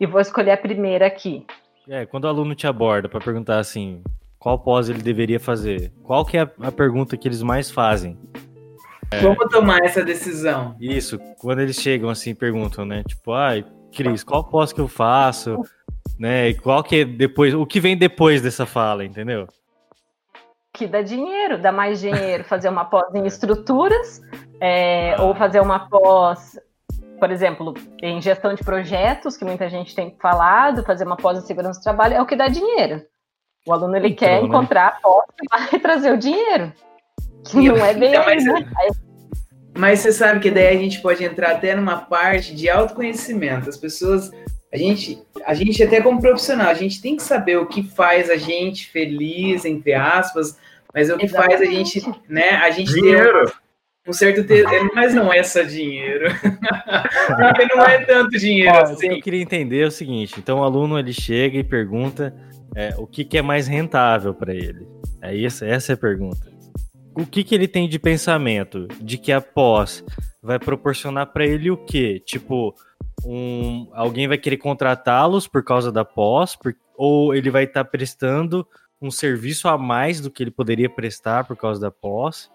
e 0.00 0.06
vou 0.06 0.20
escolher 0.20 0.52
a 0.52 0.56
primeira 0.56 1.06
aqui. 1.06 1.44
É, 1.88 2.04
quando 2.04 2.24
o 2.24 2.28
aluno 2.28 2.54
te 2.54 2.66
aborda 2.66 3.08
para 3.08 3.20
perguntar 3.20 3.58
assim, 3.58 4.02
qual 4.38 4.58
pós 4.58 4.88
ele 4.88 5.00
deveria 5.00 5.38
fazer, 5.38 5.92
qual 6.02 6.24
que 6.24 6.36
é 6.36 6.42
a, 6.42 6.50
a 6.62 6.72
pergunta 6.72 7.16
que 7.16 7.28
eles 7.28 7.42
mais 7.42 7.70
fazem? 7.70 8.18
É, 9.10 9.20
Como 9.20 9.48
tomar 9.48 9.84
essa 9.84 10.04
decisão? 10.04 10.74
Isso, 10.80 11.16
quando 11.38 11.60
eles 11.60 11.76
chegam 11.76 12.10
assim 12.10 12.34
perguntam, 12.34 12.84
né? 12.84 13.04
Tipo, 13.06 13.32
ai, 13.32 13.64
Cris, 13.94 14.24
qual 14.24 14.42
pós 14.42 14.72
que 14.72 14.80
eu 14.80 14.88
faço? 14.88 15.62
Né? 16.18 16.48
E 16.48 16.54
qual 16.54 16.82
que 16.82 16.96
é 16.96 17.04
depois, 17.04 17.54
o 17.54 17.64
que 17.64 17.78
vem 17.78 17.96
depois 17.96 18.42
dessa 18.42 18.66
fala, 18.66 19.04
entendeu? 19.04 19.46
Que 20.72 20.88
dá 20.88 21.02
dinheiro, 21.02 21.56
dá 21.56 21.70
mais 21.70 22.00
dinheiro 22.00 22.42
fazer 22.42 22.68
uma 22.68 22.84
pós 22.84 23.14
em 23.14 23.26
estruturas, 23.26 24.20
é, 24.60 25.14
ah. 25.14 25.22
ou 25.22 25.34
fazer 25.36 25.60
uma 25.60 25.88
pós, 25.88 26.58
por 27.18 27.30
exemplo, 27.30 27.74
em 28.02 28.20
gestão 28.20 28.54
de 28.54 28.62
projetos, 28.62 29.36
que 29.36 29.44
muita 29.44 29.68
gente 29.68 29.94
tem 29.94 30.14
falado, 30.20 30.84
fazer 30.84 31.04
uma 31.04 31.16
pós 31.16 31.38
em 31.38 31.46
segurança 31.46 31.80
do 31.80 31.82
trabalho, 31.82 32.14
é 32.14 32.22
o 32.22 32.26
que 32.26 32.36
dá 32.36 32.48
dinheiro. 32.48 33.02
O 33.66 33.72
aluno 33.72 33.96
ele 33.96 34.08
então, 34.08 34.28
quer 34.28 34.40
né? 34.40 34.46
encontrar 34.46 34.88
a 34.88 34.90
pós 34.92 35.24
que 35.36 35.46
vai 35.50 35.80
trazer 35.80 36.12
o 36.12 36.18
dinheiro. 36.18 36.72
Que 37.48 37.68
não 37.68 37.76
é 37.76 37.94
bem 37.94 38.10
então, 38.10 38.24
mas, 38.24 38.44
né? 38.44 38.70
mas 39.76 40.00
você 40.00 40.12
sabe 40.12 40.40
que 40.40 40.50
daí 40.50 40.76
a 40.76 40.80
gente 40.80 41.00
pode 41.00 41.24
entrar 41.24 41.52
até 41.52 41.74
numa 41.74 41.98
parte 41.98 42.54
de 42.54 42.68
autoconhecimento. 42.68 43.68
As 43.68 43.76
pessoas, 43.76 44.30
a 44.72 44.76
gente, 44.76 45.22
a 45.44 45.54
gente 45.54 45.82
até 45.82 46.00
como 46.00 46.20
profissional, 46.20 46.68
a 46.68 46.74
gente 46.74 47.00
tem 47.00 47.16
que 47.16 47.22
saber 47.22 47.56
o 47.56 47.66
que 47.66 47.82
faz 47.82 48.30
a 48.30 48.36
gente 48.36 48.88
feliz, 48.88 49.64
entre 49.64 49.94
aspas, 49.94 50.58
mas 50.92 51.10
o 51.10 51.16
que 51.16 51.26
Exatamente. 51.26 51.58
faz 51.58 51.60
a 51.60 51.72
gente, 51.72 52.20
né? 52.28 52.50
A 52.56 52.70
gente 52.70 52.92
dinheiro. 52.92 53.46
ter 53.46 53.65
um 54.06 54.12
certo 54.12 54.44
tempo, 54.44 54.70
mas 54.94 55.14
não 55.14 55.32
é 55.32 55.42
só 55.42 55.62
dinheiro. 55.62 56.28
não 57.74 57.84
é 57.84 58.04
tanto 58.04 58.38
dinheiro 58.38 58.76
Ó, 58.76 58.82
assim. 58.82 58.94
O 58.94 58.98
que 58.98 59.06
eu 59.16 59.22
queria 59.22 59.42
entender 59.42 59.82
é 59.82 59.86
o 59.86 59.90
seguinte: 59.90 60.34
então 60.38 60.60
o 60.60 60.64
aluno 60.64 60.98
ele 60.98 61.12
chega 61.12 61.58
e 61.58 61.64
pergunta 61.64 62.34
é, 62.74 62.94
o 62.98 63.06
que, 63.06 63.24
que 63.24 63.38
é 63.38 63.42
mais 63.42 63.66
rentável 63.66 64.32
para 64.34 64.54
ele. 64.54 64.86
É 65.20 65.34
isso, 65.34 65.64
essa 65.64 65.92
é 65.92 65.94
a 65.94 65.98
pergunta 65.98 66.56
o 67.16 67.24
que, 67.24 67.42
que 67.42 67.54
ele 67.54 67.66
tem 67.66 67.88
de 67.88 67.98
pensamento? 67.98 68.86
De 69.00 69.16
que 69.16 69.32
a 69.32 69.40
pós 69.40 70.04
vai 70.42 70.58
proporcionar 70.58 71.26
para 71.28 71.46
ele 71.46 71.70
o 71.70 71.76
quê? 71.76 72.20
Tipo, 72.24 72.74
um, 73.24 73.88
alguém 73.92 74.28
vai 74.28 74.36
querer 74.36 74.58
contratá-los 74.58 75.48
por 75.48 75.64
causa 75.64 75.90
da 75.90 76.04
pós, 76.04 76.54
por, 76.54 76.76
ou 76.94 77.34
ele 77.34 77.50
vai 77.50 77.64
estar 77.64 77.84
tá 77.84 77.90
prestando 77.90 78.66
um 79.00 79.10
serviço 79.10 79.66
a 79.66 79.78
mais 79.78 80.20
do 80.20 80.30
que 80.30 80.42
ele 80.42 80.50
poderia 80.50 80.90
prestar 80.90 81.44
por 81.44 81.56
causa 81.56 81.80
da 81.80 81.90
pós? 81.90 82.50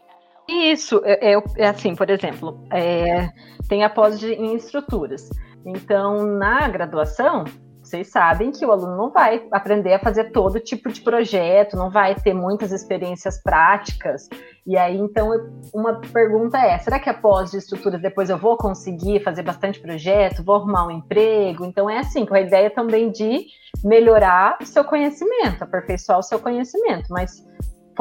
Isso, 0.52 1.02
é, 1.06 1.34
é, 1.34 1.44
é 1.58 1.68
assim, 1.68 1.96
por 1.96 2.10
exemplo, 2.10 2.62
é, 2.72 3.30
tem 3.70 3.84
a 3.84 3.90
pós 3.90 4.22
em 4.22 4.54
estruturas. 4.56 5.30
Então, 5.66 6.26
na 6.26 6.68
graduação, 6.68 7.46
vocês 7.82 8.10
sabem 8.10 8.52
que 8.52 8.66
o 8.66 8.72
aluno 8.72 8.96
não 8.96 9.12
vai 9.12 9.46
aprender 9.52 9.94
a 9.94 10.00
fazer 10.00 10.32
todo 10.32 10.60
tipo 10.60 10.92
de 10.92 11.02
projeto, 11.02 11.76
não 11.76 11.90
vai 11.90 12.16
ter 12.16 12.34
muitas 12.34 12.72
experiências 12.72 13.42
práticas. 13.42 14.30
E 14.66 14.78
aí, 14.78 14.98
então, 14.98 15.30
uma 15.74 16.00
pergunta 16.00 16.58
é: 16.58 16.78
será 16.80 17.00
que 17.00 17.10
após 17.10 17.52
de 17.52 17.58
estruturas 17.58 18.02
depois 18.02 18.30
eu 18.30 18.38
vou 18.38 18.56
conseguir 18.58 19.22
fazer 19.24 19.44
bastante 19.44 19.80
projeto, 19.80 20.44
vou 20.44 20.56
arrumar 20.56 20.88
um 20.88 20.92
emprego? 20.92 21.66
Então, 21.66 21.90
é 21.90 22.00
assim, 22.00 22.26
com 22.26 22.36
a 22.36 22.42
ideia 22.42 22.70
também 22.70 23.12
de 23.12 23.46
melhorar 23.84 24.58
o 24.62 24.66
seu 24.66 24.84
conhecimento, 24.84 25.64
aperfeiçoar 25.64 26.20
o 26.20 26.24
seu 26.24 26.40
conhecimento, 26.40 27.08
mas 27.10 27.44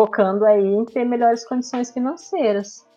focando 0.00 0.47
aí 0.47 0.64
em 0.64 0.83
ter 0.87 1.04
melhores 1.04 1.47
condições 1.47 1.90
financeiras. 1.90 2.88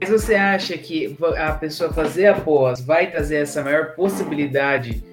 Mas 0.00 0.10
você 0.10 0.34
acha 0.34 0.76
que 0.76 1.16
a 1.38 1.52
pessoa 1.52 1.92
fazer 1.92 2.26
a 2.26 2.40
pós 2.40 2.80
vai 2.80 3.08
trazer 3.08 3.36
essa 3.36 3.62
maior 3.62 3.94
possibilidade 3.94 5.04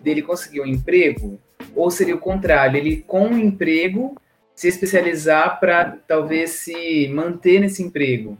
dele 0.00 0.22
conseguir 0.22 0.60
um 0.60 0.66
emprego? 0.66 1.40
Ou 1.74 1.90
seria 1.90 2.14
o 2.14 2.20
contrário, 2.20 2.76
ele 2.76 2.98
com 3.02 3.30
o 3.30 3.36
emprego 3.38 4.16
se 4.54 4.68
especializar 4.68 5.58
para 5.58 5.98
talvez 6.06 6.50
se 6.50 7.08
manter 7.08 7.60
nesse 7.60 7.82
emprego? 7.82 8.38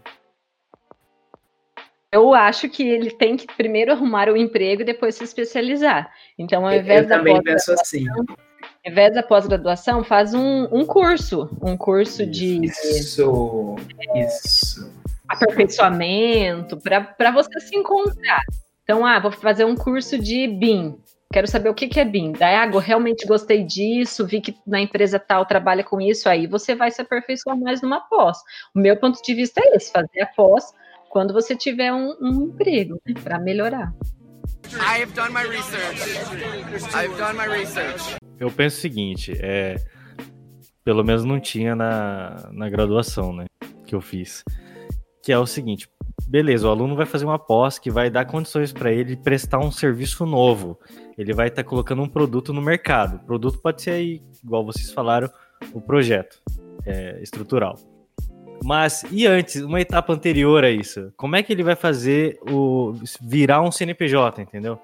Eu 2.12 2.32
acho 2.32 2.68
que 2.68 2.88
ele 2.88 3.10
tem 3.10 3.36
que 3.36 3.52
primeiro 3.56 3.90
arrumar 3.90 4.28
o 4.28 4.36
emprego 4.36 4.82
e 4.82 4.84
depois 4.84 5.16
se 5.16 5.24
especializar. 5.24 6.10
Então, 6.38 6.64
ao 6.64 6.72
invés 6.72 7.02
eu 7.02 7.08
da 7.08 7.18
também 7.18 7.42
penso 7.42 7.72
assim. 7.72 8.06
Invés 8.88 9.14
da 9.14 9.22
pós-graduação, 9.22 10.02
faz 10.02 10.32
um, 10.32 10.64
um 10.72 10.86
curso, 10.86 11.50
um 11.60 11.76
curso 11.76 12.24
de 12.24 12.64
isso, 12.64 13.76
isso, 14.14 14.90
aperfeiçoamento 15.28 16.78
para 16.78 17.30
você 17.30 17.60
se 17.60 17.76
encontrar. 17.76 18.40
Então, 18.82 19.04
ah, 19.04 19.20
vou 19.20 19.30
fazer 19.30 19.66
um 19.66 19.76
curso 19.76 20.18
de 20.18 20.48
BIM. 20.48 20.98
Quero 21.30 21.46
saber 21.46 21.68
o 21.68 21.74
que, 21.74 21.86
que 21.86 22.00
é 22.00 22.04
BIM. 22.06 22.32
Daí, 22.32 22.54
ah, 22.54 22.80
realmente 22.80 23.26
gostei 23.26 23.62
disso, 23.62 24.26
vi 24.26 24.40
que 24.40 24.56
na 24.66 24.80
empresa 24.80 25.18
tal 25.18 25.44
trabalha 25.44 25.84
com 25.84 26.00
isso, 26.00 26.26
aí 26.26 26.46
você 26.46 26.74
vai 26.74 26.90
se 26.90 27.02
aperfeiçoar 27.02 27.58
mais 27.58 27.82
numa 27.82 28.00
pós. 28.00 28.38
O 28.74 28.78
meu 28.78 28.96
ponto 28.96 29.22
de 29.22 29.34
vista 29.34 29.60
é 29.62 29.76
esse, 29.76 29.92
fazer 29.92 30.22
a 30.22 30.26
pós 30.26 30.72
quando 31.10 31.34
você 31.34 31.54
tiver 31.54 31.92
um, 31.92 32.16
um 32.22 32.44
emprego, 32.44 32.98
né, 33.06 33.14
para 33.22 33.38
melhorar. 33.38 33.92
I 34.76 35.06
done 35.14 35.32
my 35.32 35.44
research. 35.44 36.00
I've 36.94 37.16
done 37.16 37.36
my 37.36 37.48
research. 37.48 38.16
Eu 38.38 38.50
penso 38.50 38.78
o 38.78 38.80
seguinte, 38.80 39.32
é, 39.40 39.76
pelo 40.84 41.02
menos 41.02 41.24
não 41.24 41.40
tinha 41.40 41.74
na, 41.74 42.50
na 42.52 42.68
graduação, 42.68 43.32
né, 43.32 43.46
que 43.86 43.94
eu 43.94 44.00
fiz, 44.00 44.44
que 45.22 45.32
é 45.32 45.38
o 45.38 45.46
seguinte, 45.46 45.88
beleza, 46.26 46.68
o 46.68 46.70
aluno 46.70 46.94
vai 46.94 47.06
fazer 47.06 47.24
uma 47.24 47.38
pós 47.38 47.78
que 47.78 47.90
vai 47.90 48.10
dar 48.10 48.26
condições 48.26 48.72
para 48.72 48.92
ele 48.92 49.16
prestar 49.16 49.58
um 49.58 49.72
serviço 49.72 50.26
novo. 50.26 50.78
Ele 51.16 51.32
vai 51.32 51.48
estar 51.48 51.62
tá 51.62 51.68
colocando 51.68 52.02
um 52.02 52.08
produto 52.08 52.52
no 52.52 52.62
mercado. 52.62 53.16
O 53.16 53.26
produto 53.26 53.58
pode 53.58 53.82
ser 53.82 53.92
aí, 53.92 54.22
igual 54.44 54.64
vocês 54.64 54.92
falaram, 54.92 55.30
o 55.72 55.80
projeto 55.80 56.40
é, 56.86 57.20
estrutural. 57.22 57.76
Mas 58.64 59.04
e 59.10 59.26
antes, 59.26 59.62
uma 59.62 59.80
etapa 59.80 60.12
anterior 60.12 60.64
a 60.64 60.70
isso? 60.70 61.12
Como 61.16 61.36
é 61.36 61.42
que 61.42 61.52
ele 61.52 61.62
vai 61.62 61.76
fazer 61.76 62.38
o 62.50 62.94
virar 63.20 63.62
um 63.62 63.70
CNPJ, 63.70 64.42
entendeu? 64.42 64.80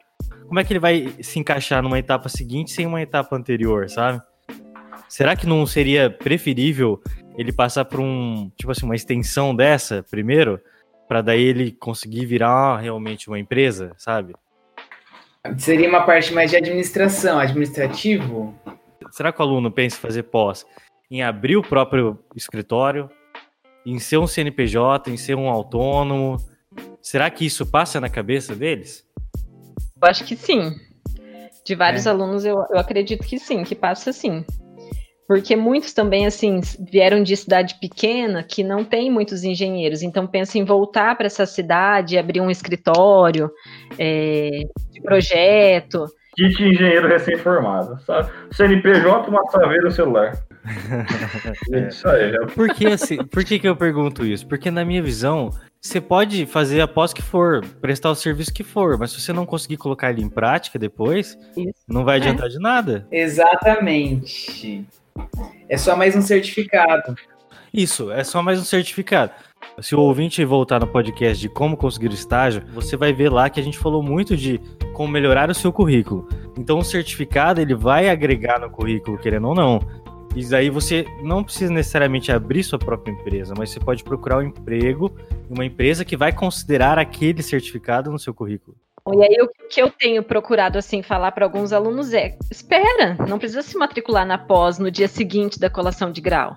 Como 0.47 0.59
é 0.61 0.65
que 0.65 0.73
ele 0.73 0.81
vai 0.81 1.15
se 1.21 1.39
encaixar 1.39 1.83
numa 1.83 1.99
etapa 1.99 2.29
seguinte 2.29 2.71
sem 2.71 2.87
uma 2.87 3.03
etapa 3.03 3.37
anterior, 3.37 3.89
sabe? 3.91 4.23
Será 5.09 5.37
que 5.37 5.47
não 5.47 5.67
seria 5.67 6.09
preferível 6.11 7.01
ele 7.37 7.53
passar 7.53 7.85
por 7.85 8.01
um, 8.01 8.51
tipo 8.57 8.71
assim, 8.71 8.87
uma 8.87 8.97
extensão 8.97 9.55
dessa 9.55 10.03
primeiro? 10.03 10.61
para 11.09 11.23
daí 11.23 11.43
ele 11.43 11.73
conseguir 11.73 12.27
virar 12.27 12.79
realmente 12.79 13.29
uma 13.29 13.39
empresa, 13.39 13.93
sabe? 13.97 14.35
Seria 15.59 15.89
uma 15.89 16.05
parte 16.05 16.33
mais 16.33 16.51
de 16.51 16.57
administração, 16.57 17.39
administrativo? 17.39 18.55
Será 19.11 19.31
que 19.33 19.41
o 19.41 19.45
aluno 19.45 19.71
pensa 19.71 19.97
em 19.97 20.01
fazer 20.01 20.25
pós 20.25 20.67
em 21.11 21.23
abrir 21.23 21.57
o 21.57 21.63
próprio 21.63 22.19
escritório, 22.35 23.09
em 23.85 23.99
ser 23.99 24.19
um 24.19 24.27
CNPJ, 24.27 25.11
em 25.11 25.17
ser 25.17 25.35
um 25.35 25.49
autônomo? 25.49 26.37
Será 27.01 27.31
que 27.31 27.45
isso 27.45 27.67
passa 27.67 28.01
na 28.01 28.09
cabeça 28.09 28.55
deles? 28.55 29.05
Eu 30.01 30.09
acho 30.09 30.25
que 30.25 30.37
sim. 30.37 30.75
De 31.65 31.75
vários 31.75 32.07
é. 32.07 32.11
alunos, 32.11 32.45
eu, 32.45 32.57
eu 32.71 32.79
acredito 32.79 33.25
que 33.25 33.39
sim, 33.39 33.63
que 33.65 33.75
passa 33.75 34.13
sim. 34.13 34.45
Porque 35.27 35.57
muitos 35.57 35.95
também, 35.95 36.27
assim, 36.27 36.61
vieram 36.79 37.23
de 37.23 37.35
cidade 37.37 37.77
pequena 37.81 38.43
que 38.43 38.63
não 38.63 38.85
tem 38.85 39.11
muitos 39.11 39.43
engenheiros, 39.43 40.03
então 40.03 40.27
pensa 40.27 40.59
em 40.59 40.65
voltar 40.65 41.17
para 41.17 41.27
essa 41.27 41.47
cidade, 41.47 42.19
abrir 42.19 42.41
um 42.41 42.51
escritório 42.51 43.51
é, 43.99 44.51
de 44.91 45.01
projeto. 45.01 46.07
Kit 46.35 46.63
engenheiro 46.63 47.09
recém-formado, 47.09 48.01
sabe? 48.05 48.31
CNPJ, 48.51 49.29
uma 49.29 49.45
saveira 49.51 49.91
celular. 49.91 50.37
é. 51.73 51.89
Isso 51.89 52.09
aí. 52.09 52.35
É. 52.35 52.47
Por 52.47 52.69
que, 52.75 52.87
assim, 52.87 53.19
por 53.25 53.45
que, 53.45 53.59
que 53.59 53.69
eu 53.69 53.77
pergunto 53.77 54.25
isso? 54.25 54.47
Porque 54.47 54.71
na 54.71 54.85
minha 54.85 55.03
visão, 55.03 55.51
você 55.81 56.01
pode 56.01 56.47
fazer 56.47 56.81
a 56.81 56.89
pós 56.89 57.13
que 57.13 57.23
for, 57.23 57.65
prestar 57.81 58.11
o 58.11 58.15
serviço 58.15 58.53
que 58.53 58.65
for, 58.65 58.99
mas 58.99 59.13
se 59.13 59.21
você 59.21 59.33
não 59.33 59.47
conseguir 59.47 59.77
colocar 59.77 60.11
ele 60.11 60.23
em 60.23 60.29
prática 60.29 60.79
depois, 60.79 61.39
isso. 61.57 61.73
não 61.87 62.05
vai 62.05 62.17
adiantar 62.17 62.47
é. 62.47 62.49
de 62.49 62.59
nada. 62.59 63.07
Exatamente. 63.13 64.85
É 65.69 65.77
só 65.77 65.95
mais 65.95 66.17
um 66.17 66.23
certificado. 66.23 67.15
Isso, 67.73 68.11
é 68.11 68.25
só 68.25 68.43
mais 68.43 68.59
um 68.61 68.65
certificado. 68.65 69.33
Se 69.81 69.95
o 69.95 70.01
ouvinte 70.01 70.45
voltar 70.45 70.81
no 70.81 70.87
podcast 70.87 71.41
de 71.41 71.49
como 71.49 71.77
conseguir 71.77 72.09
o 72.09 72.15
estágio, 72.15 72.63
você 72.73 72.97
vai 72.97 73.13
ver 73.13 73.31
lá 73.31 73.51
que 73.51 73.59
a 73.59 73.63
gente 73.63 73.79
falou 73.79 74.03
muito 74.03 74.37
de 74.37 74.61
como 74.93 75.13
melhorar 75.13 75.51
o 75.51 75.55
seu 75.55 75.73
currículo. 75.73 76.29
Então 76.57 76.79
o 76.79 76.85
certificado 76.85 77.61
ele 77.61 77.75
vai 77.75 78.09
agregar 78.09 78.61
no 78.61 78.71
currículo, 78.71 79.19
querendo 79.19 79.49
ou 79.49 79.55
não. 79.55 79.81
E 80.37 80.55
aí 80.55 80.69
você 80.69 81.07
não 81.23 81.45
precisa 81.45 81.73
necessariamente 81.73 82.33
abrir 82.33 82.65
sua 82.65 82.79
própria 82.79 83.13
empresa, 83.13 83.55
mas 83.57 83.71
você 83.71 83.79
pode 83.79 84.03
procurar 84.03 84.39
um 84.39 84.43
emprego 84.43 85.13
em 85.49 85.55
uma 85.55 85.65
empresa 85.65 86.05
que 86.05 86.17
vai 86.17 86.33
considerar 86.33 86.99
aquele 86.99 87.43
certificado 87.43 88.11
no 88.11 88.19
seu 88.19 88.35
currículo. 88.35 88.77
E 89.13 89.23
aí 89.23 89.37
o 89.43 89.51
que 89.69 89.83
eu 89.83 89.91
tenho 89.91 90.23
procurado 90.23 90.79
assim 90.79 91.03
falar 91.03 91.33
para 91.33 91.45
alguns 91.45 91.75
alunos 91.75 92.15
é: 92.15 92.39
espera, 92.51 93.15
não 93.29 93.39
precisa 93.39 93.61
se 93.61 93.77
matricular 93.77 94.25
na 94.27 94.39
pós 94.39 94.79
no 94.79 94.91
dia 94.91 95.09
seguinte 95.09 95.61
da 95.61 95.69
colação 95.69 96.11
de 96.11 96.23
grau. 96.23 96.57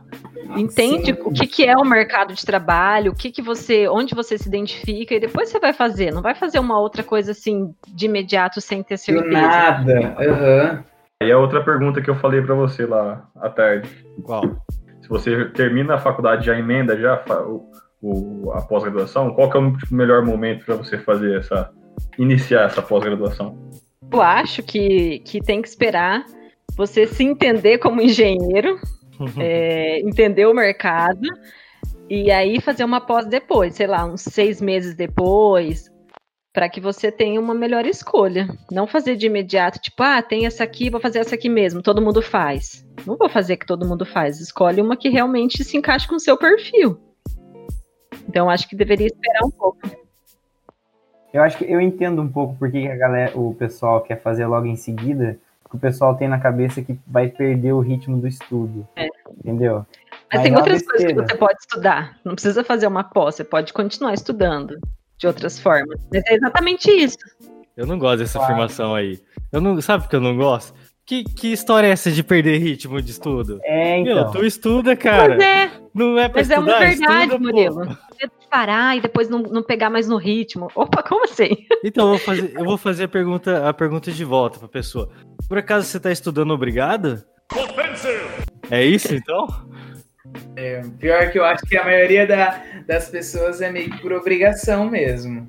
Entende 0.56 1.14
Sim. 1.14 1.18
o 1.26 1.32
que, 1.34 1.46
que 1.46 1.66
é 1.66 1.76
o 1.76 1.84
mercado 1.84 2.34
de 2.34 2.46
trabalho, 2.46 3.12
o 3.12 3.16
que, 3.16 3.32
que 3.32 3.42
você, 3.42 3.86
onde 3.90 4.16
você 4.16 4.38
se 4.38 4.48
identifica 4.48 5.14
e 5.14 5.20
depois 5.20 5.50
você 5.50 5.60
vai 5.60 5.74
fazer. 5.74 6.14
Não 6.14 6.22
vai 6.22 6.34
fazer 6.36 6.58
uma 6.60 6.80
outra 6.80 7.04
coisa 7.04 7.32
assim 7.32 7.76
de 7.86 8.06
imediato 8.06 8.62
sem 8.62 8.82
ter 8.82 8.96
Do 8.96 9.00
certeza. 9.02 9.30
nada. 9.42 10.16
Aham. 10.18 10.84
E 11.22 11.30
a 11.30 11.38
outra 11.38 11.62
pergunta 11.62 12.02
que 12.02 12.10
eu 12.10 12.16
falei 12.16 12.42
pra 12.42 12.56
você 12.56 12.86
lá 12.86 13.28
à 13.36 13.50
tarde. 13.50 13.90
Qual? 14.24 14.44
Se 15.02 15.10
você 15.10 15.46
termina 15.50 15.96
a 15.96 16.00
faculdade, 16.00 16.46
já 16.46 16.58
emenda 16.58 16.98
já 16.98 17.22
o, 17.46 17.70
o- 18.02 18.52
a 18.54 18.62
pós-graduação, 18.62 19.34
qual 19.34 19.50
que 19.50 19.58
é 19.58 19.60
o 19.60 19.76
tipo, 19.78 19.94
melhor 19.96 20.24
momento 20.24 20.64
para 20.64 20.76
você 20.76 20.98
fazer 20.98 21.38
essa 21.40 21.72
iniciar 22.18 22.66
essa 22.66 22.82
pós-graduação? 22.82 23.58
Eu 24.12 24.22
acho 24.22 24.64
que, 24.64 25.20
que 25.20 25.42
tem 25.42 25.62
que 25.62 25.68
esperar 25.68 26.26
você 26.76 27.08
se 27.08 27.24
entender 27.24 27.80
como 27.80 28.02
engenheiro, 28.02 28.80
é, 29.40 30.00
entender 30.00 30.46
o 30.46 30.54
mercado 30.54 31.28
e 32.10 32.32
aí 32.32 32.62
fazer 32.62 32.84
uma 32.84 33.02
pós 33.02 33.26
depois, 33.26 33.76
sei 33.76 33.88
lá, 33.88 34.06
uns 34.06 34.22
seis 34.22 34.62
meses 34.62 34.96
depois, 34.96 35.92
para 36.54 36.70
que 36.70 36.80
você 36.80 37.12
tenha 37.12 37.40
uma 37.40 37.54
melhor 37.54 37.86
escolha. 37.86 38.48
Não 38.72 38.88
fazer 38.88 39.16
de 39.16 39.26
imediato, 39.26 39.80
tipo, 39.80 40.02
ah, 40.04 40.22
tem 40.22 40.46
essa 40.46 40.64
aqui, 40.64 40.90
vou 40.90 41.02
fazer 41.02 41.20
essa 41.20 41.36
aqui 41.36 41.50
mesmo, 41.50 41.82
todo 41.82 42.02
mundo 42.02 42.22
faz. 42.22 42.86
Não 43.06 43.18
vou 43.18 43.30
fazer 43.30 43.58
que 43.58 43.66
todo 43.66 43.88
mundo 43.88 44.06
faz, 44.06 44.40
escolhe 44.40 44.82
uma 44.82 44.96
que 44.96 45.10
realmente 45.10 45.64
se 45.64 45.78
encaixe 45.78 46.08
com 46.08 46.16
o 46.16 46.20
seu 46.20 46.38
perfil. 46.38 47.00
Então, 48.28 48.50
acho 48.50 48.68
que 48.68 48.76
deveria 48.76 49.08
esperar 49.08 49.46
um 49.46 49.52
pouco. 49.52 50.07
Eu 51.38 51.44
acho 51.44 51.58
que 51.58 51.66
eu 51.72 51.80
entendo 51.80 52.22
um 52.22 52.28
pouco 52.28 52.56
por 52.56 52.72
que 52.72 52.82
que 52.82 52.88
a 52.88 52.96
galera, 52.96 53.32
o 53.38 53.54
pessoal 53.54 54.02
quer 54.02 54.20
fazer 54.22 54.46
logo 54.48 54.66
em 54.66 54.76
seguida, 54.76 55.38
porque 55.62 55.78
o 55.78 55.80
pessoal 55.80 56.16
tem 56.16 56.28
na 56.28 56.40
cabeça 56.40 56.82
que 56.82 56.98
vai 57.06 57.28
perder 57.28 57.74
o 57.74 57.80
ritmo 57.80 58.18
do 58.20 58.28
estudo. 58.28 58.88
É. 58.96 59.08
Entendeu? 59.40 59.86
Mas, 60.12 60.18
Mas 60.34 60.42
tem 60.44 60.54
é 60.54 60.58
outras 60.58 60.82
coisas 60.82 60.98
que 60.98 61.14
besteira. 61.14 61.28
você 61.28 61.36
pode 61.38 61.60
estudar. 61.60 62.18
Não 62.26 62.34
precisa 62.34 62.64
fazer 62.64 62.88
uma 62.88 63.04
pós, 63.04 63.36
você 63.36 63.44
pode 63.44 63.72
continuar 63.72 64.14
estudando 64.14 64.80
de 65.18 65.28
outras 65.28 65.60
formas. 65.60 66.00
Mas 66.12 66.24
é 66.26 66.36
exatamente 66.36 66.90
isso. 66.90 67.18
Eu 67.76 67.86
não 67.86 68.00
gosto 68.00 68.18
dessa 68.20 68.40
Claro. 68.40 68.54
afirmação 68.54 68.96
aí. 68.96 69.20
Eu 69.52 69.62
não, 69.62 69.80
sabe 69.82 70.04
por 70.06 70.10
que 70.10 70.16
eu 70.16 70.22
não 70.22 70.36
gosto? 70.36 70.74
Que, 71.06 71.24
que 71.24 71.54
história 71.54 71.88
é 71.88 71.92
essa 71.92 72.12
de 72.12 72.22
perder 72.24 72.58
ritmo 72.58 73.02
de 73.02 73.12
estudo? 73.12 73.60
É, 73.64 74.02
Meu, 74.04 74.18
então. 74.20 74.32
tu 74.32 74.44
estuda, 74.46 74.96
cara. 74.96 75.36
Mas 75.38 75.44
é, 75.46 75.72
Não 75.94 76.18
é 76.20 76.28
pra 76.28 76.40
mas 76.42 76.50
é 76.50 76.60
uma 76.60 76.68
estudar? 76.72 76.90
verdade, 76.90 77.24
Estuda, 77.24 77.38
pô. 77.38 77.44
Murilo. 77.46 77.86
Você 77.86 78.28
parar 78.48 78.98
e 78.98 79.02
depois 79.02 79.30
não, 79.30 79.40
não 79.40 79.64
pegar 79.64 79.90
mais 79.90 80.08
no 80.08 80.18
ritmo. 80.18 80.70
Opa, 80.76 81.04
como 81.04 81.26
assim? 81.26 81.66
Então, 81.84 82.06
eu 82.06 82.10
vou 82.12 82.20
fazer, 82.20 82.54
eu 82.56 82.66
vou 82.66 82.78
fazer 82.78 83.04
a, 83.04 83.08
pergunta, 83.08 83.68
a 83.70 83.74
pergunta 83.74 84.12
de 84.12 84.24
volta 84.26 84.60
pra 84.60 84.68
pessoa. 84.68 85.10
Por 85.48 85.58
acaso 85.58 85.86
você 85.88 86.00
tá 86.00 86.12
estudando 86.12 86.52
obrigado? 86.52 87.24
É 88.70 88.84
isso, 88.84 89.14
então? 89.14 89.48
Pior 91.00 91.32
que 91.32 91.40
eu 91.40 91.46
acho 91.46 91.66
que 91.66 91.78
a 91.78 91.84
maioria 91.86 92.28
da- 92.28 92.62
das 92.86 93.10
pessoas 93.10 93.62
é 93.62 93.72
meio 93.72 93.90
que 93.90 94.02
por 94.02 94.12
obrigação 94.12 94.90
mesmo. 94.90 95.46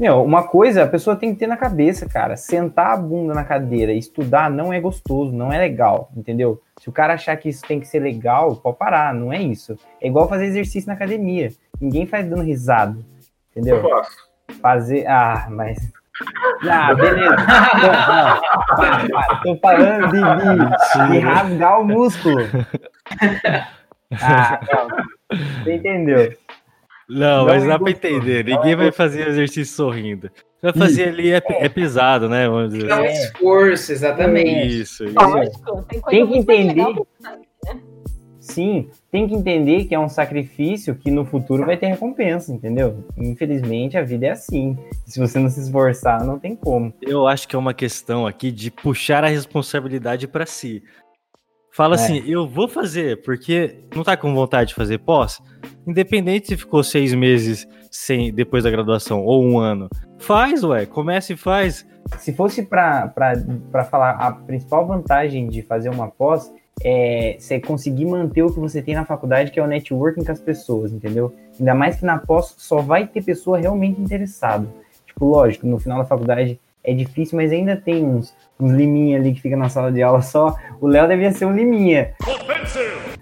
Meu, 0.00 0.24
uma 0.24 0.42
coisa 0.48 0.82
a 0.82 0.88
pessoa 0.88 1.14
tem 1.14 1.32
que 1.32 1.38
ter 1.38 1.46
na 1.46 1.56
cabeça, 1.56 2.08
cara. 2.08 2.36
Sentar 2.36 2.92
a 2.92 2.96
bunda 2.96 3.32
na 3.32 3.44
cadeira 3.44 3.92
e 3.92 3.98
estudar 3.98 4.50
não 4.50 4.72
é 4.72 4.80
gostoso, 4.80 5.30
não 5.32 5.52
é 5.52 5.58
legal, 5.58 6.10
entendeu? 6.16 6.60
Se 6.80 6.88
o 6.88 6.92
cara 6.92 7.14
achar 7.14 7.36
que 7.36 7.48
isso 7.48 7.62
tem 7.64 7.78
que 7.78 7.86
ser 7.86 8.00
legal, 8.00 8.56
pode 8.56 8.76
parar, 8.76 9.14
não 9.14 9.32
é 9.32 9.40
isso. 9.40 9.78
É 10.00 10.08
igual 10.08 10.28
fazer 10.28 10.46
exercício 10.46 10.88
na 10.88 10.94
academia. 10.94 11.52
Ninguém 11.80 12.06
faz 12.06 12.26
dando 12.28 12.42
risada, 12.42 12.96
Eu 13.54 13.60
entendeu? 13.62 13.82
faço. 13.88 14.16
Fazer. 14.60 15.06
Ah, 15.06 15.46
mas. 15.50 15.78
Ah, 16.70 16.94
beleza. 16.94 17.34
Não, 17.36 18.36
não. 18.36 18.40
Para, 18.76 19.08
para. 19.08 19.36
Tô 19.42 19.56
falando 19.56 20.08
de, 20.10 20.18
de, 20.18 21.12
de 21.12 21.18
rasgar 21.18 21.80
o 21.80 21.84
músculo. 21.84 22.36
Ah, 24.22 24.60
não. 24.70 25.34
Você 25.64 25.74
entendeu? 25.74 26.32
Não, 27.08 27.38
Não 27.38 27.46
mas 27.46 27.66
dá 27.66 27.78
pra 27.78 27.90
entender. 27.90 28.44
não 28.44 28.56
Ninguém 28.56 28.76
vai 28.76 28.92
fazer 28.92 29.26
exercício 29.26 29.74
sorrindo. 29.74 30.30
Vai 30.62 30.72
fazer 30.72 31.08
ali 31.08 31.32
é, 31.32 31.42
é 31.48 31.68
pesado, 31.68 32.28
né? 32.28 32.48
Vamos 32.48 32.72
dizer. 32.72 32.88
É 32.90 32.94
um 32.94 33.00
É. 33.04 33.12
esforço, 33.12 33.90
exatamente. 33.92 34.80
Isso, 34.80 35.04
isso. 35.04 35.14
Lógico, 35.18 35.82
tem 36.08 36.26
que 36.28 36.38
entender. 36.38 36.84
Sim, 38.44 38.90
tem 39.10 39.26
que 39.26 39.34
entender 39.34 39.86
que 39.86 39.94
é 39.94 39.98
um 39.98 40.08
sacrifício 40.08 40.94
que 40.94 41.10
no 41.10 41.24
futuro 41.24 41.64
vai 41.64 41.78
ter 41.78 41.86
recompensa, 41.86 42.52
entendeu? 42.52 43.02
Infelizmente 43.16 43.96
a 43.96 44.02
vida 44.02 44.26
é 44.26 44.30
assim. 44.32 44.76
Se 45.06 45.18
você 45.18 45.38
não 45.38 45.48
se 45.48 45.60
esforçar, 45.60 46.22
não 46.24 46.38
tem 46.38 46.54
como. 46.54 46.92
Eu 47.00 47.26
acho 47.26 47.48
que 47.48 47.56
é 47.56 47.58
uma 47.58 47.72
questão 47.72 48.26
aqui 48.26 48.52
de 48.52 48.70
puxar 48.70 49.24
a 49.24 49.28
responsabilidade 49.28 50.28
pra 50.28 50.44
si. 50.44 50.82
Fala 51.72 51.94
É. 51.94 51.98
assim, 51.98 52.22
eu 52.26 52.46
vou 52.46 52.68
fazer, 52.68 53.22
porque 53.22 53.76
não 53.96 54.04
tá 54.04 54.14
com 54.14 54.32
vontade 54.34 54.68
de 54.68 54.74
fazer 54.74 54.98
pós? 54.98 55.40
Independente 55.86 56.48
se 56.48 56.56
ficou 56.58 56.84
seis 56.84 57.14
meses 57.14 57.66
sem 57.90 58.30
depois 58.32 58.62
da 58.64 58.70
graduação 58.70 59.24
ou 59.24 59.42
um 59.42 59.58
ano. 59.58 59.88
Faz, 60.18 60.62
ué, 60.62 60.84
começa 60.84 61.32
e 61.32 61.36
faz. 61.36 61.86
Se 62.18 62.34
fosse 62.34 62.62
para 62.62 63.10
falar 63.90 64.10
a 64.10 64.32
principal 64.32 64.86
vantagem 64.86 65.48
de 65.48 65.62
fazer 65.62 65.88
uma 65.88 66.08
pós 66.08 66.52
é 66.82 67.36
você 67.38 67.60
conseguir 67.60 68.04
manter 68.04 68.42
o 68.42 68.52
que 68.52 68.58
você 68.58 68.82
tem 68.82 68.94
na 68.94 69.04
faculdade, 69.04 69.50
que 69.50 69.60
é 69.60 69.62
o 69.62 69.66
networking 69.66 70.24
com 70.24 70.32
as 70.32 70.40
pessoas, 70.40 70.92
entendeu? 70.92 71.34
Ainda 71.58 71.74
mais 71.74 71.96
que 71.96 72.04
na 72.04 72.18
pós 72.18 72.54
só 72.58 72.80
vai 72.80 73.06
ter 73.06 73.22
pessoa 73.22 73.58
realmente 73.58 74.00
interessada. 74.00 74.66
Tipo, 75.06 75.26
lógico, 75.26 75.66
no 75.66 75.78
final 75.78 75.98
da 75.98 76.04
faculdade 76.04 76.60
é 76.82 76.92
difícil, 76.92 77.36
mas 77.36 77.52
ainda 77.52 77.76
tem 77.76 78.04
uns, 78.04 78.34
uns 78.58 78.72
liminha 78.72 79.18
ali 79.18 79.32
que 79.32 79.40
fica 79.40 79.56
na 79.56 79.68
sala 79.68 79.90
de 79.90 80.02
aula 80.02 80.20
só. 80.20 80.56
O 80.80 80.86
Léo 80.86 81.08
devia 81.08 81.32
ser 81.32 81.46
um 81.46 81.54
liminha 81.54 82.14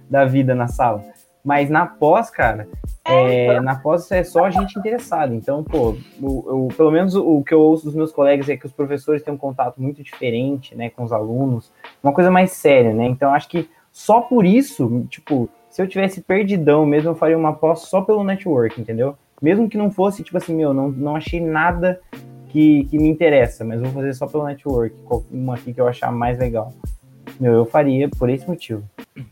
da 0.08 0.24
vida 0.24 0.54
na 0.54 0.66
sala. 0.68 1.04
Mas 1.44 1.68
na 1.68 1.86
pós, 1.86 2.30
cara, 2.30 2.66
é, 3.04 3.60
na 3.60 3.74
pós 3.76 4.10
é 4.12 4.22
só 4.22 4.48
gente 4.50 4.78
interessada. 4.78 5.34
Então, 5.34 5.62
pô, 5.64 5.96
o, 6.20 6.66
o- 6.66 6.68
pelo 6.68 6.90
menos 6.90 7.14
o, 7.14 7.42
que 7.42 7.52
eu 7.52 7.60
ouço 7.60 7.84
dos 7.84 7.94
meus 7.94 8.12
colegas 8.12 8.48
é 8.48 8.56
que 8.56 8.66
os 8.66 8.72
professores 8.72 9.22
têm 9.22 9.34
um 9.34 9.38
contato 9.38 9.80
muito 9.82 10.02
diferente, 10.02 10.74
né, 10.74 10.90
com 10.90 11.02
os 11.02 11.12
alunos, 11.12 11.72
uma 12.02 12.12
coisa 12.12 12.30
mais 12.30 12.52
séria, 12.52 12.92
né? 12.92 13.06
Então, 13.06 13.34
acho 13.34 13.48
que 13.48 13.68
só 13.90 14.20
por 14.20 14.44
isso, 14.46 15.04
tipo, 15.10 15.48
se 15.68 15.82
eu 15.82 15.88
tivesse 15.88 16.20
perdidão 16.20 16.86
mesmo, 16.86 17.10
eu 17.10 17.14
faria 17.14 17.36
uma 17.36 17.52
pós 17.52 17.80
só 17.80 18.00
pelo 18.02 18.22
network, 18.24 18.80
entendeu? 18.80 19.16
Mesmo 19.40 19.68
que 19.68 19.76
não 19.76 19.90
fosse, 19.90 20.22
tipo 20.22 20.36
assim, 20.36 20.54
meu, 20.54 20.72
não, 20.72 20.88
não 20.88 21.16
achei 21.16 21.40
nada 21.40 22.00
que, 22.50 22.84
que 22.84 22.98
me 22.98 23.08
interessa, 23.08 23.64
mas 23.64 23.80
vou 23.80 23.90
fazer 23.90 24.12
só 24.14 24.26
pelo 24.26 24.44
network, 24.44 24.94
uma 25.30 25.54
aqui 25.54 25.72
que 25.74 25.80
eu 25.80 25.88
achar 25.88 26.12
mais 26.12 26.38
legal. 26.38 26.72
Meu, 27.40 27.52
eu 27.52 27.64
faria 27.64 28.08
por 28.08 28.28
esse 28.28 28.46
motivo. 28.46 28.82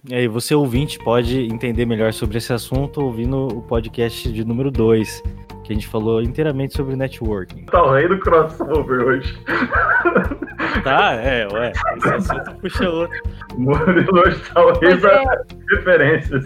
E 0.08 0.14
aí, 0.14 0.28
você 0.28 0.54
ouvinte 0.54 0.98
pode 0.98 1.40
entender 1.46 1.86
melhor 1.86 2.12
sobre 2.12 2.38
esse 2.38 2.52
assunto 2.52 3.00
ouvindo 3.02 3.46
o 3.48 3.62
podcast 3.62 4.30
de 4.30 4.44
número 4.44 4.70
2, 4.70 5.22
que 5.64 5.72
a 5.72 5.74
gente 5.74 5.86
falou 5.88 6.20
inteiramente 6.20 6.74
sobre 6.76 6.96
networking. 6.96 7.64
Tá 7.66 7.82
o 7.82 7.92
rei 7.92 8.08
do 8.08 8.18
crossover 8.18 9.00
hoje. 9.06 9.38
Tá? 10.84 11.14
É, 11.14 11.46
ué. 11.52 11.72
Esse 11.96 12.08
assunto 12.08 12.54
puxa 12.56 12.88
outro. 12.88 13.22
O 13.54 13.60
Murilo 13.60 14.20
hoje 14.20 14.40
tá 14.52 14.64
o 14.64 14.72
rei 14.78 14.96
das 14.96 15.04
é, 15.04 15.24
referências. 15.70 16.44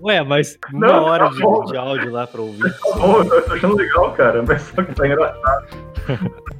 Ué, 0.00 0.22
mas 0.22 0.58
uma 0.72 0.86
Não, 0.88 1.04
hora 1.04 1.24
tá 1.24 1.30
de, 1.30 1.70
de 1.70 1.76
áudio 1.76 2.12
lá 2.12 2.26
pra 2.26 2.42
ouvir. 2.42 2.70
Tá 2.70 2.96
bom, 2.96 3.22
eu 3.22 3.42
tô 3.42 3.52
achando 3.52 3.76
legal, 3.76 4.12
cara. 4.12 4.42
Mas 4.46 4.62
só 4.62 4.82
que 4.82 4.94
tá 4.94 5.06
engraçado. 5.06 5.66